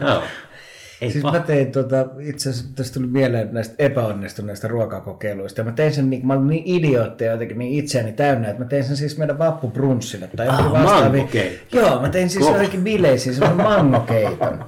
Joo. 0.00 0.22
Ei 1.00 1.10
Siis 1.10 1.24
mä 1.24 1.40
tein 1.40 1.72
tota, 1.72 2.06
itse 2.20 2.50
asiassa 2.50 2.70
tästä 2.74 2.94
tuli 2.94 3.06
mieleen 3.06 3.48
näistä 3.52 3.74
epäonnistuneista 3.78 4.68
ruokakokeiluista. 4.68 5.60
Ja 5.60 5.64
mä 5.64 5.72
tein 5.72 5.92
sen, 5.94 6.10
niin, 6.10 6.26
mä 6.26 6.34
olin 6.34 6.46
niin 6.46 6.62
idiootti 6.66 7.24
ja 7.24 7.32
jotenkin 7.32 7.58
niin 7.58 7.72
itseäni 7.84 8.12
täynnä, 8.12 8.48
että 8.48 8.62
mä 8.62 8.68
tein 8.68 8.84
sen 8.84 8.96
siis 8.96 9.18
meidän 9.18 9.38
vappubrunssille 9.38 10.28
tai 10.36 10.48
Ah, 10.48 10.72
mangokeitto. 10.72 11.76
Joo, 11.76 12.00
mä 12.00 12.08
tein 12.08 12.30
siis 12.30 12.44
Kova. 12.44 12.56
jotenkin 12.56 12.84
bileisiin 12.84 13.34
semmoinen 13.34 13.66
mangokeiton. 13.66 14.64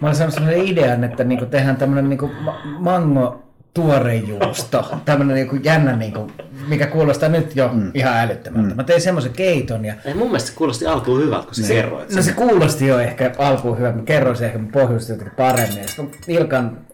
Mä 0.00 0.06
olin 0.08 0.16
saanut 0.16 0.34
sellaisen 0.34 0.64
idean, 0.66 1.04
että 1.04 1.24
niinku 1.24 1.46
tehdään 1.46 1.76
tämmöinen 1.76 2.08
niinku 2.08 2.30
ma- 2.40 2.60
mango 2.78 3.42
tuorejuusto, 3.74 4.90
tämmöinen 5.04 5.34
niinku 5.34 5.56
jännä 5.56 5.96
niinku 5.96 6.30
mikä 6.68 6.86
kuulostaa 6.86 7.28
nyt 7.28 7.56
jo 7.56 7.70
mm. 7.72 7.90
ihan 7.94 8.16
älyttömältä. 8.16 8.68
Mm. 8.68 8.76
Mä 8.76 8.84
tein 8.84 9.00
semmoisen 9.00 9.32
keiton 9.32 9.84
ja... 9.84 9.94
Ei, 10.04 10.14
mun 10.14 10.26
mielestä 10.26 10.48
se 10.48 10.56
kuulosti 10.56 10.86
alkuun 10.86 11.20
hyvältä, 11.20 11.44
kun 11.44 11.54
sä 11.54 11.68
kerroit 11.68 12.14
No 12.14 12.22
se 12.22 12.32
kuulosti 12.32 12.86
jo 12.86 12.98
ehkä 12.98 13.32
alkuun 13.38 13.78
hyvältä, 13.78 13.98
mä 13.98 14.04
kerroin 14.04 14.36
sen 14.36 14.46
ehkä 14.46 14.58
mä 14.58 14.68
pohjustin 14.72 15.14
jotenkin 15.14 15.36
paremmin. 15.36 15.78
Ja 15.78 15.88
sitten 15.88 16.10
Ilkan 16.28 16.86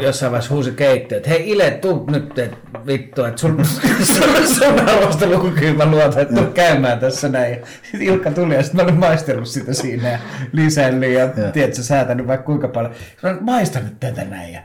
jossain 0.00 0.32
vaiheessa 0.32 0.54
huusi 0.54 0.72
keittiö, 0.72 1.16
että 1.18 1.30
hei 1.30 1.50
Ile, 1.50 1.70
tuu 1.70 2.06
nyt, 2.10 2.38
et, 2.38 2.58
vittu, 2.86 3.24
että 3.24 3.40
sun, 3.40 3.64
sun, 4.04 4.46
sun 4.46 4.88
arvostelukykyyn 4.88 5.76
mä 5.76 5.86
luotan, 5.86 6.22
että 6.22 6.34
tuu 6.34 6.46
käymään 6.46 6.98
tässä 6.98 7.28
näin. 7.28 7.52
Ja 7.52 7.66
sitten 7.82 8.02
Ilkka 8.02 8.30
tuli 8.30 8.54
ja 8.54 8.62
sitten 8.62 8.76
mä 8.76 8.82
olin 8.82 9.00
maistellut 9.00 9.48
sitä 9.48 9.74
siinä 9.74 10.10
ja 10.10 10.18
lisännyt 10.52 11.10
ja, 11.10 11.20
ja. 11.20 11.52
tiedätkö, 11.52 11.82
säätänyt 11.82 12.26
vaikka 12.26 12.46
kuinka 12.46 12.68
paljon. 12.68 12.94
Mä 13.22 13.30
olin 13.30 13.44
maistanut 13.44 14.00
tätä 14.00 14.24
näin 14.24 14.52
ja 14.52 14.60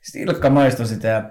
sitten 0.00 0.22
Ilkka 0.22 0.50
maistoi 0.50 0.86
sitä 0.86 1.08
ja 1.08 1.22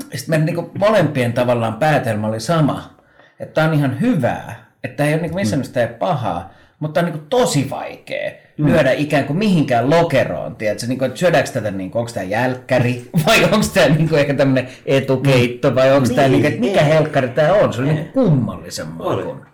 sitten 0.00 0.30
meidän 0.30 0.46
niin 0.46 0.70
molempien 0.78 1.32
tavallaan 1.32 1.74
päätelmä 1.74 2.26
oli 2.26 2.40
sama, 2.40 2.94
että 3.40 3.54
tämä 3.54 3.68
on 3.68 3.74
ihan 3.74 4.00
hyvää, 4.00 4.70
että 4.84 5.04
ei 5.04 5.14
ole 5.14 5.22
niin 5.22 5.34
missään 5.34 5.62
mm. 5.62 5.80
ei 5.80 5.88
pahaa, 5.98 6.52
mutta 6.80 7.00
on 7.00 7.06
niin 7.06 7.26
tosi 7.28 7.70
vaikea 7.70 8.30
mm. 8.58 8.66
lyödä 8.66 8.92
ikään 8.92 9.24
kuin 9.24 9.36
mihinkään 9.36 9.90
lokeroon. 9.90 10.56
Tiedätkö? 10.56 10.86
Niin 10.86 10.98
kuin, 10.98 11.06
että 11.06 11.18
syödäänkö 11.18 11.50
tätä, 11.50 11.70
niin 11.70 11.90
kuin, 11.90 12.00
onko 12.00 12.12
tämä 12.14 12.24
jälkkäri 12.24 13.10
vai 13.26 13.44
onko 13.44 13.66
tämä 13.74 13.88
niin 13.88 14.08
kuin, 14.08 14.20
ehkä 14.20 14.34
tämmöinen 14.34 14.68
etukeitto 14.86 15.74
vai 15.74 15.92
onko 15.92 16.08
niin, 16.08 16.16
tämä, 16.16 16.28
niin 16.28 16.40
kuin, 16.40 16.52
että 16.52 16.60
mikä 16.60 16.80
ei. 16.80 16.88
helkkari 16.88 17.28
tämä 17.28 17.52
on. 17.52 17.72
Se 17.72 17.80
on 17.80 17.88
niin 17.88 18.08
kummallisen 18.08 18.88
makun. 18.88 19.46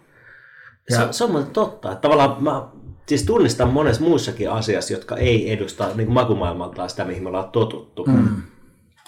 Ja... 0.91 0.97
Se, 0.97 1.07
se 1.11 1.25
on 1.25 1.47
totta. 1.53 1.93
Että 1.93 2.03
tavallaan 2.03 2.43
mä 2.43 2.63
siis 3.07 3.23
tunnistan 3.23 3.69
monessa 3.69 4.03
muussakin 4.03 4.51
asiassa, 4.51 4.93
jotka 4.93 5.17
ei 5.17 5.53
edusta 5.53 5.87
niin 5.95 6.07
kuin 6.07 6.15
makumaailmaltaan 6.15 6.91
sitä, 6.91 7.05
mihin 7.05 7.23
me 7.23 7.29
ollaan 7.29 7.51
totuttu. 7.51 8.05
Mm 8.05 8.43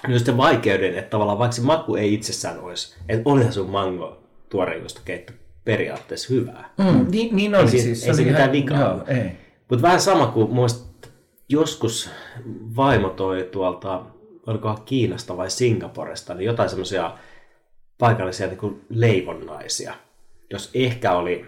just 0.09 0.27
sen 0.27 0.37
vaikeuden, 0.37 0.99
että 0.99 1.11
tavallaan 1.11 1.39
vaikka 1.39 1.57
se 1.57 1.63
maku 1.63 1.97
ei 1.97 2.15
itsessään 2.15 2.61
olisi, 2.61 2.97
että 3.09 3.31
olihan 3.31 3.53
sun 3.53 3.71
mango 3.71 4.23
keitto 5.05 5.33
periaatteessa 5.65 6.35
hyvää. 6.35 6.71
Mm, 6.79 7.07
niin, 7.11 7.37
niin 7.37 7.55
oli 7.55 7.63
ei, 7.63 7.79
siis. 7.79 8.07
Ei 8.07 8.15
se 8.15 8.25
mitään 8.25 8.53
vikaa 8.53 9.05
Mutta 9.69 9.83
vähän 9.83 10.01
sama 10.01 10.27
kuin 10.27 10.51
muista 10.51 11.09
joskus 11.49 12.11
vaimo 12.77 13.09
toi 13.09 13.49
tuolta, 13.53 14.05
olikohan 14.47 14.83
Kiinasta 14.85 15.37
vai 15.37 15.51
Singaporesta, 15.51 16.35
niin 16.35 16.47
jotain 16.47 16.69
semmoisia 16.69 17.13
paikallisia 17.99 18.47
niin 18.47 18.59
kuin 18.59 18.85
leivonnaisia. 18.89 19.95
Jos 20.51 20.71
ehkä 20.75 21.13
oli 21.13 21.47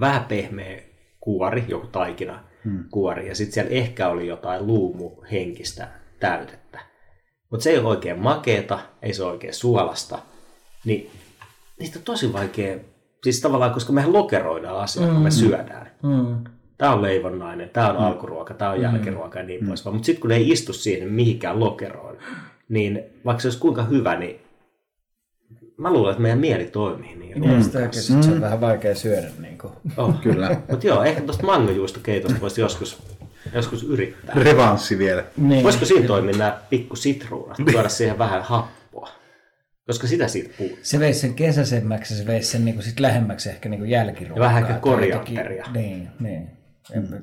vähän 0.00 0.24
pehmeä 0.24 0.82
kuori, 1.20 1.64
joku 1.68 1.86
taikina 1.86 2.44
hmm. 2.64 2.84
kuori, 2.90 3.28
ja 3.28 3.34
sitten 3.34 3.52
siellä 3.52 3.70
ehkä 3.70 4.08
oli 4.08 4.26
jotain 4.26 4.66
luumuhenkistä 4.66 5.88
täytettä 6.20 6.89
mutta 7.50 7.64
se 7.64 7.70
ei 7.70 7.78
ole 7.78 7.88
oikein 7.88 8.18
makeeta, 8.18 8.78
ei 9.02 9.14
se 9.14 9.22
ole 9.22 9.32
oikein 9.32 9.54
suolasta, 9.54 10.18
niin 10.84 11.10
niistä 11.78 11.98
on 11.98 12.04
tosi 12.04 12.32
vaikea, 12.32 12.78
siis 13.24 13.40
tavallaan, 13.40 13.74
koska 13.74 13.92
mehän 13.92 14.12
lokeroidaan 14.12 14.80
asioita, 14.80 15.10
mm. 15.10 15.14
kun 15.14 15.22
me 15.22 15.28
mm. 15.28 15.34
syödään. 15.34 15.90
Mm. 16.02 16.44
Tämä 16.78 16.92
on 16.92 17.02
leivonnainen, 17.02 17.70
tämä 17.70 17.90
on 17.90 17.96
mm. 17.96 18.04
alkuruoka, 18.04 18.54
tämä 18.54 18.70
on 18.70 18.76
mm. 18.76 18.82
jälkiruoka 18.82 19.38
ja 19.38 19.44
niin 19.44 19.60
mm. 19.60 19.68
poispäin. 19.68 19.94
Mutta 19.94 20.06
sitten 20.06 20.20
kun 20.20 20.30
ne 20.30 20.36
ei 20.36 20.50
istu 20.50 20.72
siihen 20.72 21.12
mihinkään 21.12 21.60
lokeroon, 21.60 22.16
niin 22.68 23.02
vaikka 23.24 23.40
se 23.40 23.48
olisi 23.48 23.58
kuinka 23.58 23.82
hyvä, 23.84 24.16
niin 24.16 24.40
mä 25.76 25.92
luulen, 25.92 26.10
että 26.10 26.22
meidän 26.22 26.38
mieli 26.38 26.64
toimii 26.64 27.16
niin. 27.16 27.40
Niin, 27.40 27.64
sitä 27.64 27.78
mm. 27.78 28.22
se 28.22 28.30
on 28.32 28.40
vähän 28.40 28.60
vaikea 28.60 28.94
syödä. 28.94 29.28
Niin 29.38 29.58
kuin. 29.58 29.72
Oh, 29.96 30.14
kyllä. 30.22 30.56
Mutta 30.70 30.86
joo, 30.86 31.02
ehkä 31.02 31.20
tuosta 31.20 31.46
mangojuustokeitosta 31.46 32.40
voisi 32.40 32.60
joskus 32.60 33.02
joskus 33.54 33.82
yrittää. 33.82 34.34
Revanssi 34.34 34.98
vielä. 34.98 35.24
Niin. 35.36 35.62
Voisiko 35.64 35.84
siinä 35.84 36.06
toimia 36.06 36.36
nämä 36.36 36.60
pikku 36.70 36.96
sitruunat, 36.96 37.56
tuoda 37.72 37.88
siihen 37.88 38.18
vähän 38.18 38.42
happoa? 38.42 39.08
Koska 39.86 40.06
sitä 40.06 40.28
siitä 40.28 40.50
puuttuu. 40.58 40.78
Se 40.82 41.00
veisi 41.00 41.20
sen 41.20 41.34
kesäsemmäksi, 41.34 42.16
se 42.16 42.26
veisi 42.26 42.50
sen 42.50 42.64
niinku 42.64 42.82
sit 42.82 43.00
lähemmäksi 43.00 43.48
ehkä 43.48 43.68
niinku 43.68 43.84
jälkiruokaa. 43.84 44.44
Ja 44.44 44.48
vähän 44.48 44.62
ehkä 44.62 44.74
korianteria. 44.74 45.66
Niin, 45.74 46.08
niin. 46.20 46.59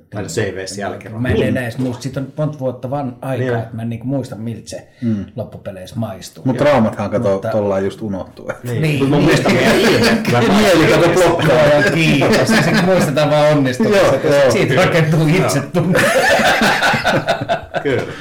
Tai 0.09 0.29
se 0.29 0.43
ei 0.43 0.55
veisi 0.55 0.81
jälkiruokaa. 0.81 1.21
Mä 1.21 1.29
en 1.29 1.43
enää 1.43 1.63
edes 1.63 1.77
muista, 1.77 2.03
siitä 2.03 2.19
on 2.19 2.33
monta 2.37 2.59
vuotta 2.59 2.89
vaan 2.89 3.17
aikaa, 3.21 3.47
niin. 3.47 3.59
että 3.59 3.75
mä 3.75 3.81
en 3.81 3.89
niinku 3.89 4.07
muista 4.07 4.35
miltä 4.35 4.69
se 4.69 4.87
mm. 5.01 5.25
loppupeleissä 5.35 5.95
maistuu. 5.95 6.43
Mutta 6.45 6.63
traumathan 6.63 7.09
kato, 7.09 7.33
Mutta... 7.33 7.49
tollaan 7.49 7.83
just 7.83 8.01
unohtuu. 8.01 8.51
Niin, 8.63 8.81
niin. 8.81 8.99
Mutta 8.99 9.15
mun 9.15 9.25
mielestä. 9.25 9.49
Mieli 10.57 10.91
kato 10.93 11.09
blokkaa. 11.09 11.57
Ja 11.57 11.91
kiitos. 11.91 12.47
Sitten 12.47 12.85
muistetaan 12.85 13.29
vaan 13.29 13.57
onnistumista. 13.57 14.51
Siitä 14.51 14.75
rakentuu 14.75 15.27
itse 15.27 15.61
tunne. 15.73 15.99
Kyllä. 17.83 18.13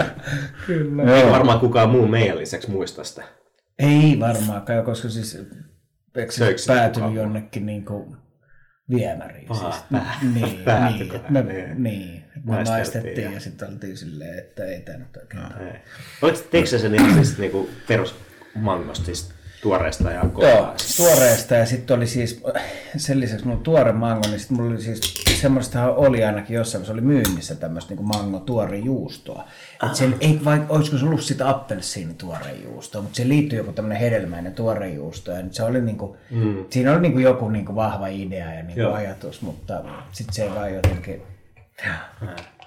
Kyllä. 0.67 1.17
Ei 1.17 1.31
varmaan 1.31 1.61
kukaan 1.61 1.91
muu 1.91 2.09
meidän 2.09 2.39
lisäksi 2.39 2.71
muista 2.71 3.05
sitä. 3.05 3.23
Ei 3.79 4.17
varmaankaan, 4.21 4.85
koska 4.85 5.09
siis 5.09 5.39
eikö 6.17 6.33
se 6.33 6.55
päätynyt 6.67 7.15
jonnekin 7.15 7.67
niin 7.67 7.85
kuin 7.85 8.17
viemäriin. 8.91 9.47
Paha, 9.47 9.73
siis, 9.73 9.85
pää, 9.93 10.19
niin, 10.23 10.35
niin, 10.35 11.23
me, 11.31 11.43
niin, 11.43 11.83
niin, 11.83 12.25
me 12.45 12.65
maistettiin 12.65 13.33
ja 13.33 13.41
sitten 13.41 13.69
oltiin 13.69 13.97
silleen, 13.97 14.39
että 14.39 14.65
ei 14.65 14.81
tämä 14.81 14.99
nyt 14.99 15.17
oikein. 15.17 15.43
No, 16.23 16.29
Teikö 16.51 16.69
se 16.69 16.79
sen 16.79 16.95
ihan 16.95 17.15
siis 17.15 17.39
niinku 17.39 17.71
perusmangosta, 17.89 19.05
siis 19.05 19.31
tuoreesta 19.63 20.11
ja 20.11 20.25
kovaa? 20.33 20.51
Joo, 20.51 20.75
tuoreesta 20.97 21.55
ja 21.55 21.67
sitten 21.67 21.97
oli 21.97 22.07
siis, 22.07 22.43
sen 22.97 23.21
lisäksi 23.21 23.47
mulla 23.47 23.61
tuore 23.61 23.93
mango, 23.93 24.29
niin 24.29 24.41
sitten 24.41 24.57
mulla 24.57 24.71
oli 24.71 24.83
siis, 24.83 25.26
semmoista 25.41 25.95
oli 25.95 26.25
ainakin 26.25 26.57
jossain, 26.57 26.85
se 26.85 26.93
oli 26.93 27.01
myynnissä 27.01 27.55
tämmöistä 27.55 27.95
niin 27.95 28.07
mango 28.07 28.39
tuore 28.39 28.79
juustoa. 28.79 29.45
Et 29.87 29.95
sen, 29.95 30.17
ei, 30.21 30.41
vai, 30.45 30.63
olisiko 30.69 30.99
se 30.99 31.05
ollut 31.05 31.21
sitä 31.21 31.49
appelsiini 31.49 32.15
tuore 32.15 32.53
juustoa, 32.65 33.03
mutta 33.03 33.17
se 33.17 33.29
liittyy 33.29 33.59
joku 33.59 33.73
tämmöinen 33.73 33.99
hedelmäinen 33.99 34.55
tuore 34.55 34.89
juusto. 34.89 35.31
Ja 35.31 35.45
se 35.51 35.63
oli 35.63 35.81
niin 35.81 35.99
kuin, 35.99 36.19
mm. 36.31 36.65
Siinä 36.71 36.93
oli 36.93 37.01
niin 37.01 37.13
kuin 37.13 37.25
joku 37.25 37.49
niin 37.49 37.65
kuin 37.65 37.77
vahva 37.77 38.07
idea 38.07 38.55
ja 38.55 38.63
niin 38.63 38.75
kuin 38.75 38.95
ajatus, 38.95 39.43
mutta 39.43 39.83
sitten 40.13 40.35
se 40.35 40.43
ei 40.43 40.55
vaan 40.55 40.75
jotenkin, 40.75 41.23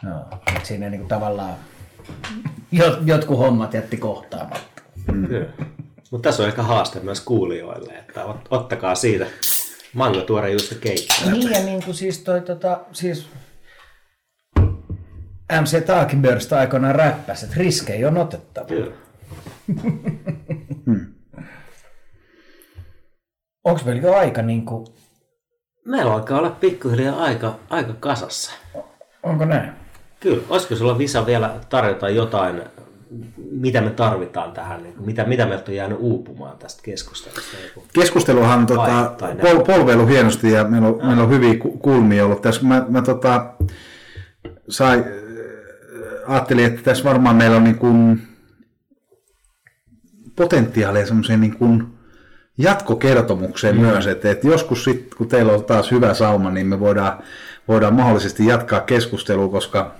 no, 0.03 0.25
siinä 0.63 0.89
niin 0.89 0.99
kuin 0.99 1.09
tavallaan 1.09 1.55
jotkut 3.05 3.37
hommat 3.37 3.73
jätti 3.73 3.97
kohtaamatta. 3.97 4.81
Mm. 5.11 5.27
Mutta 6.11 6.29
tässä 6.29 6.43
on 6.43 6.49
ehkä 6.49 6.63
haaste 6.63 6.99
myös 6.99 7.21
kuulijoille, 7.21 7.93
että 7.93 8.25
ot, 8.25 8.47
ottakaa 8.49 8.95
siitä 8.95 9.25
mango 9.93 10.21
tuore 10.21 10.49
juusto 10.51 10.75
keittoa. 10.81 11.31
Niin 11.31 11.51
ja 11.51 11.63
niin 11.63 11.83
kuin 11.83 11.95
siis 11.95 12.19
toi 12.19 12.41
tota, 12.41 12.81
siis 12.91 13.27
MC 15.61 15.85
Taakibörstä 15.85 16.59
aikoinaan 16.59 16.95
räppäsi, 16.95 17.45
että 17.45 17.57
riskejä 17.59 18.07
on 18.07 18.17
otettava. 18.17 18.65
Kyllä. 18.65 18.95
hmm. 20.85 21.13
Onko 23.63 23.81
meillä 23.85 24.01
jo 24.01 24.15
aika 24.15 24.41
niin 24.41 24.65
kuin... 24.65 24.87
Meillä 25.85 26.13
alkaa 26.13 26.39
olla 26.39 26.49
pikkuhiljaa 26.49 27.23
aika, 27.23 27.59
aika 27.69 27.93
kasassa. 27.99 28.51
Onko 29.23 29.45
näin? 29.45 29.71
Kyllä. 30.19 30.43
Olisiko 30.49 30.75
sulla 30.75 30.97
Visa 30.97 31.25
vielä 31.25 31.59
tarjota 31.69 32.09
jotain 32.09 32.61
mitä 33.51 33.81
me 33.81 33.89
tarvitaan 33.89 34.51
tähän, 34.51 34.83
niin 34.83 34.93
mitä, 35.05 35.23
mitä 35.25 35.45
meiltä 35.45 35.71
on 35.71 35.75
jäänyt 35.75 35.97
uupumaan 36.01 36.57
tästä 36.57 36.81
keskustelusta? 36.83 37.57
Keskusteluhan 37.93 38.65
tota, 38.65 39.15
pol, 39.41 39.63
polveilu 39.63 40.05
hienosti 40.05 40.51
ja 40.51 40.63
meillä 40.63 40.87
on, 40.87 40.99
meillä 41.07 41.23
on 41.23 41.29
hyviä 41.29 41.53
kulmia 41.81 42.25
ollut 42.25 42.41
tässä. 42.41 42.65
Mä, 42.65 42.85
mä 42.89 43.01
tota, 43.01 43.53
sai, 44.69 45.05
ajattelin, 46.27 46.65
että 46.65 46.81
tässä 46.81 47.03
varmaan 47.03 47.35
meillä 47.35 47.57
on 47.57 47.63
niin 47.63 47.77
kuin 47.77 48.21
potentiaalia 50.35 51.05
semmoiseen 51.05 51.41
niin 51.41 51.57
kuin 51.57 51.87
jatkokertomukseen 52.57 53.75
mm. 53.75 53.81
myös, 53.81 54.07
että, 54.07 54.31
että 54.31 54.47
joskus 54.47 54.83
sitten, 54.83 55.17
kun 55.17 55.27
teillä 55.27 55.53
on 55.53 55.65
taas 55.65 55.91
hyvä 55.91 56.13
sauma, 56.13 56.51
niin 56.51 56.67
me 56.67 56.79
voidaan, 56.79 57.23
voidaan 57.67 57.93
mahdollisesti 57.93 58.45
jatkaa 58.45 58.79
keskustelua, 58.79 59.49
koska 59.49 59.95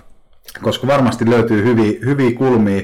koska 0.62 0.86
varmasti 0.86 1.30
löytyy 1.30 1.64
hyviä, 1.64 1.98
hyviä 2.04 2.32
kulmia, 2.32 2.82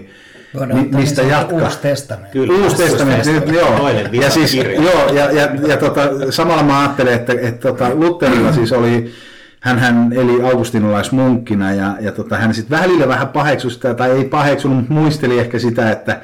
Voidaan 0.54 0.88
mistä 0.94 1.22
jatkaa. 1.22 1.58
Uusi 1.58 1.78
testamentti. 1.78 2.38
Kyllä, 2.38 2.64
uusi 2.64 2.76
testamentti, 2.76 3.30
uusi 3.30 3.54
joo. 3.54 3.88
Ja, 4.12 4.30
siis, 4.30 4.54
joo, 4.54 5.12
ja, 5.12 5.30
ja, 5.30 5.48
ja 5.68 5.76
tota, 5.76 6.02
samalla 6.30 6.62
mä 6.62 6.80
ajattelen, 6.80 7.14
että, 7.14 7.32
että 7.32 7.68
tota, 7.68 7.94
Lutherilla 7.94 8.52
siis 8.52 8.72
oli, 8.72 9.12
hän, 9.60 9.78
hän 9.78 10.12
eli 10.12 10.42
augustinolaismunkkina 10.42 11.72
ja, 11.72 11.96
ja 12.00 12.12
tota, 12.12 12.36
hän 12.36 12.54
sitten 12.54 12.80
välillä 12.80 13.08
vähän 13.08 13.28
paheksui 13.28 13.70
sitä, 13.70 13.94
tai 13.94 14.10
ei 14.10 14.24
paheksunut, 14.24 14.76
mutta 14.76 14.92
muisteli 14.92 15.38
ehkä 15.38 15.58
sitä, 15.58 15.90
että, 15.90 16.20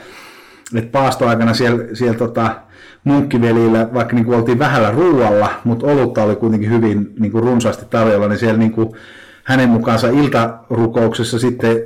että 0.74 0.90
paastoaikana 0.92 1.54
siellä, 1.54 1.84
siellä 1.92 2.18
tota, 2.18 2.56
munkkivelillä, 3.04 3.88
vaikka 3.94 4.14
niin 4.14 4.24
kuin 4.24 4.38
oltiin 4.38 4.58
vähällä 4.58 4.90
ruualla, 4.90 5.50
mutta 5.64 5.86
olutta 5.86 6.22
oli 6.22 6.36
kuitenkin 6.36 6.70
hyvin 6.70 7.14
niin 7.18 7.32
kuin 7.32 7.44
runsaasti 7.44 7.86
tarjolla, 7.90 8.28
niin 8.28 8.38
siellä 8.38 8.58
niin 8.58 8.72
kuin, 8.72 8.96
hänen 9.44 9.68
mukaansa 9.68 10.08
iltarukouksessa 10.08 11.38
sitten 11.38 11.76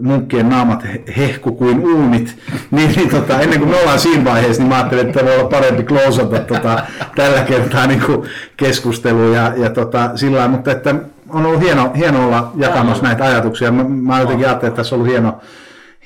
munkkien 0.00 0.48
naamat 0.48 0.86
hehku 1.16 1.52
kuin 1.52 1.80
uunit, 1.80 2.36
niin, 2.70 2.90
niin 2.96 3.10
tota, 3.10 3.40
ennen 3.40 3.58
kuin 3.58 3.70
me 3.70 3.80
ollaan 3.80 3.98
siinä 3.98 4.24
vaiheessa, 4.24 4.62
niin 4.62 4.68
mä 4.68 4.76
ajattelin, 4.76 5.06
että 5.06 5.24
voi 5.24 5.34
olla 5.38 5.48
parempi 5.48 5.82
klousata 5.82 6.38
tota, 6.38 6.82
tällä 7.16 7.40
kertaa 7.40 7.86
niin 7.86 8.02
kuin 8.06 8.28
keskustelua 8.56 9.36
ja, 9.36 9.52
ja 9.56 9.70
tota, 9.70 10.10
sillä 10.14 10.48
mutta 10.48 10.72
että 10.72 10.94
on 11.28 11.46
ollut 11.46 11.60
hieno, 11.60 11.92
hieno 11.96 12.26
olla 12.26 12.52
jakamassa 12.56 13.02
näitä 13.02 13.24
ajatuksia. 13.24 13.72
Mä, 13.72 13.84
mä 13.84 14.20
jotenkin 14.20 14.46
ajattelin, 14.46 14.68
että 14.70 14.76
tässä 14.76 14.94
on 14.94 15.00
ollut 15.00 15.12
hieno, 15.12 15.38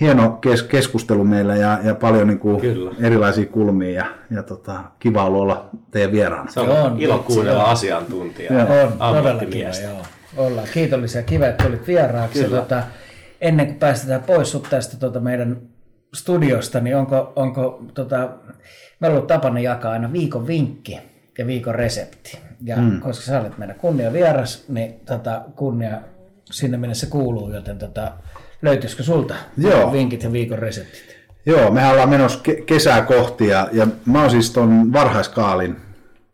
hieno 0.00 0.30
kes- 0.30 0.62
keskustelu 0.62 1.24
meillä 1.24 1.56
ja, 1.56 1.78
ja 1.84 1.94
paljon 1.94 2.28
niin 2.28 2.38
kuin 2.38 2.60
Kyllä. 2.60 2.90
erilaisia 3.00 3.46
kulmia 3.46 3.90
ja, 3.90 4.06
ja 4.30 4.42
tota, 4.42 4.80
kiva 4.98 5.24
ollut 5.24 5.42
olla 5.42 5.64
teidän 5.90 6.12
vieraana. 6.12 6.50
Se 6.50 6.60
on, 6.60 6.68
On, 6.70 7.00
ilo 7.00 7.18
kuunnella 7.18 7.62
asiantuntijaa. 7.62 8.60
On, 8.60 8.66
todella 8.66 8.92
kiva, 8.92 9.08
ammattimiestä. 9.08 9.86
joo. 9.86 10.02
Ollaan 10.36 10.68
kiitollisia. 10.74 11.22
Kiva, 11.22 11.46
että 11.46 11.64
tulit 11.64 11.86
vieraaksi. 11.86 12.44
Kyllä. 12.44 12.56
Tota, 12.56 12.82
ennen 13.40 13.66
kuin 13.66 13.78
päästetään 13.78 14.22
pois 14.22 14.50
sut 14.50 14.66
tästä 14.70 14.96
tota, 14.96 15.20
meidän 15.20 15.56
studiosta, 16.14 16.80
niin 16.80 16.96
onko, 16.96 17.32
onko 17.36 17.82
tota, 17.94 18.16
meillä 19.00 19.14
on 19.14 19.16
ollut 19.16 19.26
tapana 19.26 19.60
jakaa 19.60 19.92
aina 19.92 20.12
viikon 20.12 20.46
vinkki 20.46 20.98
ja 21.38 21.46
viikon 21.46 21.74
resepti. 21.74 22.38
Ja 22.64 22.76
mm. 22.76 23.00
koska 23.00 23.24
sä 23.24 23.40
olet 23.40 23.58
meidän 23.58 23.76
kunnia 23.76 24.12
vieras, 24.12 24.64
niin 24.68 25.00
tota, 25.06 25.42
kunnia 25.56 26.00
sinne 26.50 26.76
minne 26.76 26.94
se 26.94 27.06
kuuluu, 27.06 27.52
joten 27.54 27.78
tota, 27.78 28.12
löytyisikö 28.62 29.02
sulta 29.02 29.34
Joo. 29.56 29.92
vinkit 29.92 30.22
ja 30.22 30.32
viikon 30.32 30.58
reseptit? 30.58 31.20
Joo, 31.46 31.70
mehän 31.70 31.92
ollaan 31.92 32.08
menossa 32.08 32.40
ke- 32.48 32.62
kesää 32.64 33.02
kohti 33.02 33.46
ja, 33.46 33.68
ja 33.72 33.86
mä 34.06 34.20
oon 34.20 34.30
siis 34.30 34.50
ton 34.50 34.92
varhaiskaalin 34.92 35.76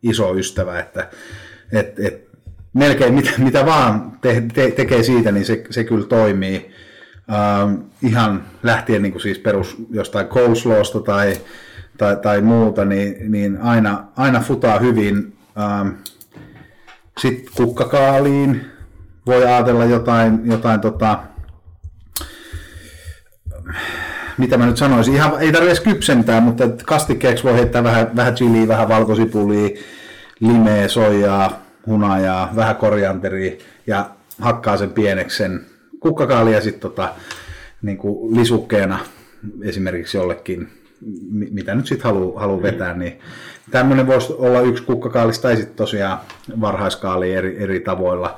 iso 0.03 0.35
ystävä, 0.35 0.81
että 0.81 1.09
et, 1.73 2.01
et, 2.01 2.26
melkein 2.77 3.14
mitä, 3.14 3.31
mitä 3.39 3.66
vaan 3.66 4.12
te, 4.20 4.43
te, 4.55 4.70
tekee 4.70 5.03
siitä, 5.03 5.33
niin 5.33 5.45
se, 5.45 5.64
se 5.70 5.85
kyllä 5.85 6.07
toimii. 6.07 6.70
Ähm, 7.33 7.74
ihan 8.03 8.45
lähtien 8.62 9.03
niin 9.03 9.12
kuin 9.12 9.22
siis 9.22 9.39
perus 9.39 9.77
jostain 9.91 10.27
coleslawsta 10.27 11.01
tai, 11.01 11.37
tai, 11.99 12.16
tai 12.16 12.41
muuta, 12.41 12.85
niin, 12.85 13.33
niin 13.33 13.59
aina, 13.62 14.05
aina 14.16 14.41
futaa 14.41 14.79
hyvin. 14.79 15.37
Ähm, 15.59 15.89
Sitten 17.18 17.53
kukkakaaliin 17.57 18.64
voi 19.27 19.45
ajatella 19.45 19.85
jotain, 19.85 20.41
jotain 20.45 20.81
tota, 20.81 21.18
mitä 24.39 24.57
mä 24.59 24.66
nyt 24.66 24.77
sanoisin, 24.77 25.14
ihan, 25.14 25.33
ei 25.41 25.53
tarvitse 25.53 25.83
kypsentää, 25.83 26.41
mutta 26.41 26.64
kastikkeeksi 26.85 27.45
voi 27.45 27.55
heittää 27.55 27.85
vähän, 27.85 28.16
vähän 28.16 28.35
chiliä, 28.35 28.68
vähän 28.68 28.89
valkosipulia, 28.89 29.68
limeä, 30.41 30.89
soijaa, 30.89 31.66
hunajaa, 31.87 32.53
vähän 32.57 32.76
korianteria 32.76 33.57
ja 33.87 34.11
hakkaa 34.41 34.76
sen 34.76 34.91
pieneksi 34.91 35.37
sen 35.37 35.66
kukkakaalia 36.01 36.61
sitten 36.61 36.80
tota, 36.80 37.14
niin 37.82 37.99
kuin 37.99 38.37
lisukkeena 38.37 38.99
esimerkiksi 39.62 40.16
jollekin, 40.16 40.68
mi- 41.30 41.49
mitä 41.51 41.74
nyt 41.74 41.87
sitten 41.87 42.05
haluaa 42.05 42.41
haluu 42.41 42.62
vetää, 42.62 42.95
niin 42.95 43.20
tämmöinen 43.70 44.07
voisi 44.07 44.32
olla 44.32 44.61
yksi 44.61 44.82
kukkakaalis 44.82 45.39
tai 45.39 45.57
sitten 45.57 45.76
tosiaan 45.76 46.18
varhaiskaali 46.61 47.34
eri, 47.34 47.62
eri 47.62 47.80
tavoilla. 47.80 48.37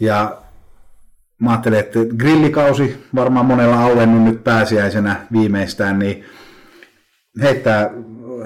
Ja 0.00 0.38
mä 1.40 1.50
ajattelin, 1.50 1.78
että 1.78 1.98
grillikausi 2.16 3.04
varmaan 3.14 3.46
monella 3.46 3.82
auennut 3.84 4.22
nyt 4.22 4.44
pääsiäisenä 4.44 5.26
viimeistään, 5.32 5.98
niin 5.98 6.24
heittää 7.42 7.90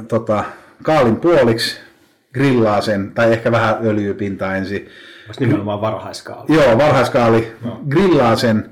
tota, 0.08 0.44
kaalin 0.82 1.16
puoliksi, 1.16 1.80
grillaa 2.34 2.80
sen, 2.80 3.12
tai 3.14 3.32
ehkä 3.32 3.52
vähän 3.52 3.76
öljypintaa 3.84 4.56
ensin. 4.56 4.88
Olisi 5.26 5.40
nimenomaan 5.40 5.80
varhaiskaali. 5.80 6.54
Joo, 6.54 6.78
varhaiskaali, 6.78 7.52
grillaa 7.88 8.36
sen, 8.36 8.70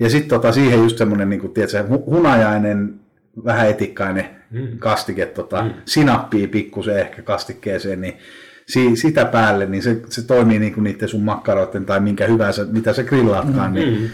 ja 0.00 0.10
sitten 0.10 0.28
tota, 0.28 0.52
siihen 0.52 0.78
just 0.78 0.98
semmoinen, 0.98 1.30
niin 1.30 1.40
kuin, 1.40 1.52
tiedätkö, 1.52 1.82
hu- 1.82 2.06
hunajainen, 2.06 3.00
vähän 3.44 3.70
etikkainen 3.70 4.26
mm. 4.50 4.78
kastike, 4.78 5.26
tota, 5.26 5.62
mm. 5.62 5.70
sinappia 5.84 6.48
pikkusen 6.48 6.98
ehkä 6.98 7.22
kastikkeeseen, 7.22 8.00
niin 8.00 8.18
si- 8.66 8.96
sitä 8.96 9.24
päälle, 9.24 9.66
niin 9.66 9.82
se, 9.82 10.00
se 10.08 10.26
toimii 10.26 10.58
niin 10.58 10.74
kuin 10.74 10.84
niiden 10.84 11.08
sun 11.08 11.22
makkaroiden 11.22 11.84
tai 11.84 12.00
minkä 12.00 12.26
hyvänsä, 12.26 12.64
mitä 12.64 12.92
sä 12.92 13.02
grillaatkaan, 13.02 13.74
niin 13.74 14.10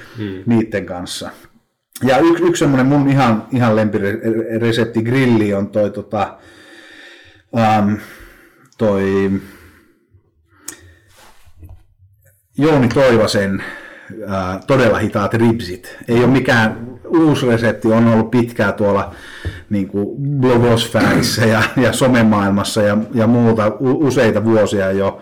niiden 0.47 0.87
kanssa. 0.87 1.31
Ja 2.03 2.19
yksi, 2.19 2.45
yksi 2.45 2.59
semmoinen 2.59 2.87
mun 2.87 3.09
ihan, 3.09 3.47
ihan 3.53 3.77
lempiresepti 3.77 5.03
grilli 5.03 5.55
on 5.55 5.69
toi, 5.69 5.91
tota, 5.91 6.39
um, 7.53 7.97
toi 8.79 9.31
Jouni 12.59 12.89
Toivasen 12.89 13.65
ää, 14.29 14.61
todella 14.67 14.99
hitaat 14.99 15.35
ribsit. 15.35 15.97
Ei 16.09 16.19
ole 16.19 16.27
mikään 16.27 16.99
uusi 17.09 17.47
resepti, 17.47 17.89
on 17.89 18.09
ollut 18.09 18.31
pitkään 18.31 18.75
tuolla 18.75 19.15
niin 19.71 19.89
kuin 19.89 20.17
blogosfäärissä 20.41 21.45
ja, 21.45 21.63
ja 21.77 21.93
somemaailmassa 21.93 22.83
ja, 22.83 22.99
ja 23.15 23.27
muuta 23.27 23.67
u, 23.67 24.07
useita 24.07 24.45
vuosia 24.45 24.93
jo 24.93 25.21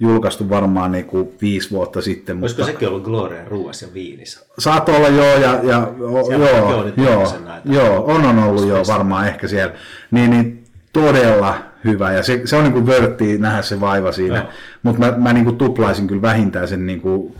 julkaistu 0.00 0.50
varmaan 0.50 0.92
niin 0.92 1.04
kuin 1.04 1.28
viisi 1.40 1.70
vuotta 1.70 2.00
sitten. 2.00 2.40
Olisiko 2.40 2.64
sekin 2.64 2.88
ollut 2.88 3.04
Gloria 3.04 3.44
ruuassa 3.44 3.86
ja 3.86 3.94
viinissä? 3.94 4.46
Saat 4.58 4.88
olla 4.88 5.08
joo, 5.08 5.36
ja, 5.36 5.60
ja 5.62 5.92
o, 6.00 6.32
joo, 6.32 6.92
joo, 6.96 7.34
joo, 7.64 8.04
on, 8.06 8.24
on 8.24 8.38
ollut 8.38 8.68
jo 8.68 8.82
varmaan 8.88 9.28
ehkä 9.28 9.48
siellä. 9.48 9.74
Niin, 10.10 10.30
niin 10.30 10.64
todella 10.92 11.58
hyvä, 11.84 12.12
ja 12.12 12.22
se, 12.22 12.40
se 12.44 12.56
on 12.56 12.64
niin 12.64 12.72
kuin 12.72 12.86
vörttiä 12.86 13.38
nähdä 13.38 13.62
se 13.62 13.80
vaiva 13.80 14.12
siinä, 14.12 14.46
mutta 14.82 15.00
mä, 15.00 15.14
mä 15.16 15.32
niin 15.32 15.44
kuin 15.44 15.58
tuplaisin 15.58 16.06
kyllä 16.06 16.22
vähintään 16.22 16.68
sen 16.68 16.86
niin 16.86 17.00
kuin 17.00 17.34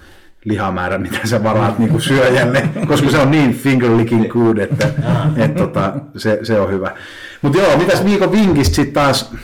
lihamäärän, 0.44 1.02
mitä 1.02 1.18
sä 1.24 1.42
varaat 1.42 1.78
niin 1.78 1.90
kuin 1.90 2.00
syöjälle, 2.00 2.68
koska 2.88 3.10
se 3.10 3.18
on 3.18 3.30
niin 3.30 3.54
finger 3.54 3.96
licking 3.96 4.28
good, 4.28 4.58
että 4.58 4.88
et, 5.44 5.54
tota, 5.54 5.92
se, 6.16 6.38
se 6.42 6.60
on 6.60 6.70
hyvä. 6.70 6.96
Mutta 7.42 7.58
joo, 7.58 7.76
mitäs 7.76 8.04
viikon 8.04 8.32
vinkistä 8.32 8.74
sitten 8.74 8.94
taas, 8.94 9.34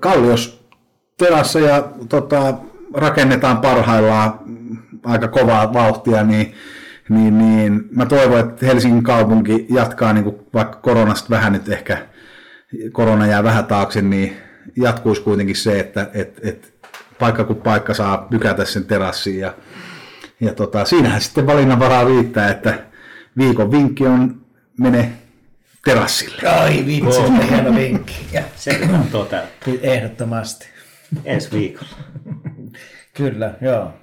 Kallios 0.00 0.66
terassa 1.18 1.60
ja 1.60 1.88
tota, 2.08 2.54
rakennetaan 2.94 3.58
parhaillaan 3.58 4.38
aika 5.04 5.28
kovaa 5.28 5.72
vauhtia, 5.72 6.22
niin, 6.22 6.54
niin, 7.08 7.38
niin 7.38 7.84
mä 7.90 8.06
toivon, 8.06 8.40
että 8.40 8.66
Helsingin 8.66 9.02
kaupunki 9.02 9.66
jatkaa, 9.70 10.12
niin 10.12 10.24
kuin 10.24 10.36
vaikka 10.54 10.78
koronasta 10.78 11.30
vähän 11.30 11.52
nyt 11.52 11.68
ehkä, 11.68 11.98
korona 12.92 13.26
jää 13.26 13.42
vähän 13.44 13.66
taakse, 13.66 14.02
niin 14.02 14.36
jatkuisi 14.76 15.22
kuitenkin 15.22 15.56
se, 15.56 15.80
että 15.80 16.10
et, 16.14 16.40
et 16.42 16.74
paikka 17.18 17.44
kuin 17.44 17.62
paikka 17.62 17.94
saa 17.94 18.18
pykätä 18.30 18.64
sen 18.64 18.84
terassiin 18.84 19.40
ja, 19.40 19.54
ja 20.40 20.54
tota, 20.54 20.84
siinähän 20.84 21.20
sitten 21.20 21.46
valinnanvaraa 21.46 22.04
riittää, 22.04 22.50
että 22.50 22.78
viikon 23.38 23.70
vinkki 23.70 24.06
on 24.06 24.40
mene 24.80 25.12
terassille. 25.84 26.48
Ai 26.48 26.86
vitsi, 26.86 27.20
oh. 27.20 27.50
hieno 27.50 27.74
vinkki. 27.74 28.26
Ja, 28.32 28.42
Se 28.56 28.74
pitää 28.74 29.04
toteuttaa 29.12 29.74
ehdottomasti. 29.82 30.66
ensi 31.24 31.50
viikolla. 31.52 31.90
Kyllä, 33.16 33.54
joo. 33.60 33.94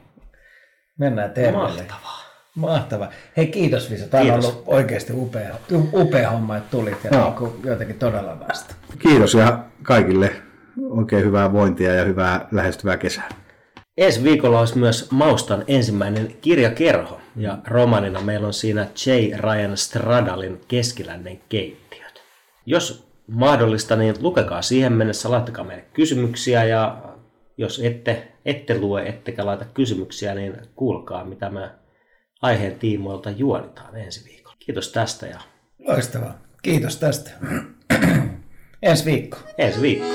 Mennään 0.99 1.31
terveelle. 1.31 1.81
Mahtavaa. 1.81 2.28
Mahtavaa. 2.55 3.09
Hei 3.37 3.47
kiitos 3.47 3.91
Visa. 3.91 4.07
Tämä 4.07 4.23
on 4.23 4.31
ollut 4.31 4.63
oikeasti 4.67 5.13
upea, 5.15 5.55
upea 5.93 6.31
homma, 6.31 6.57
että 6.57 6.71
tulit 6.71 7.03
ja 7.03 7.09
Joo. 7.13 7.23
niin 7.25 7.35
kuin 7.35 7.51
jotenkin 7.63 7.99
todella 7.99 8.39
vasta. 8.49 8.75
Kiitos 8.99 9.33
ja 9.33 9.63
kaikille 9.83 10.31
oikein 10.89 11.25
hyvää 11.25 11.53
vointia 11.53 11.93
ja 11.93 12.05
hyvää 12.05 12.47
lähestyvää 12.51 12.97
kesää. 12.97 13.29
Ensi 13.97 14.23
viikolla 14.23 14.59
olisi 14.59 14.77
myös 14.77 15.11
Maustan 15.11 15.63
ensimmäinen 15.67 16.35
kirjakerho, 16.41 17.19
ja 17.35 17.57
romanina 17.67 18.21
meillä 18.21 18.47
on 18.47 18.53
siinä 18.53 18.87
J. 19.05 19.35
Ryan 19.37 19.77
Stradalin 19.77 20.61
Keskilännen 20.67 21.39
keittiöt. 21.49 22.21
Jos 22.65 23.09
mahdollista, 23.27 23.95
niin 23.95 24.15
lukekaa 24.21 24.61
siihen 24.61 24.93
mennessä, 24.93 25.31
laittakaa 25.31 25.65
meille 25.65 25.85
kysymyksiä, 25.93 26.63
ja 26.63 26.97
jos 27.57 27.81
ette, 27.83 28.27
ette 28.45 28.79
lue, 28.79 29.07
ettekä 29.07 29.45
laita 29.45 29.65
kysymyksiä, 29.73 30.35
niin 30.35 30.57
kuulkaa, 30.75 31.25
mitä 31.25 31.49
me 31.49 31.69
aiheen 32.41 32.79
tiimoilta 32.79 33.29
juonitaan 33.29 33.97
ensi 33.97 34.25
viikolla. 34.25 34.55
Kiitos 34.59 34.91
tästä 34.91 35.25
ja 35.25 35.39
Loistavaa. 35.87 36.37
Kiitos 36.61 36.97
tästä. 36.97 37.31
Ensi 38.81 39.05
viikko. 39.05 39.37
ensi 39.57 39.81
viikko. 39.81 40.07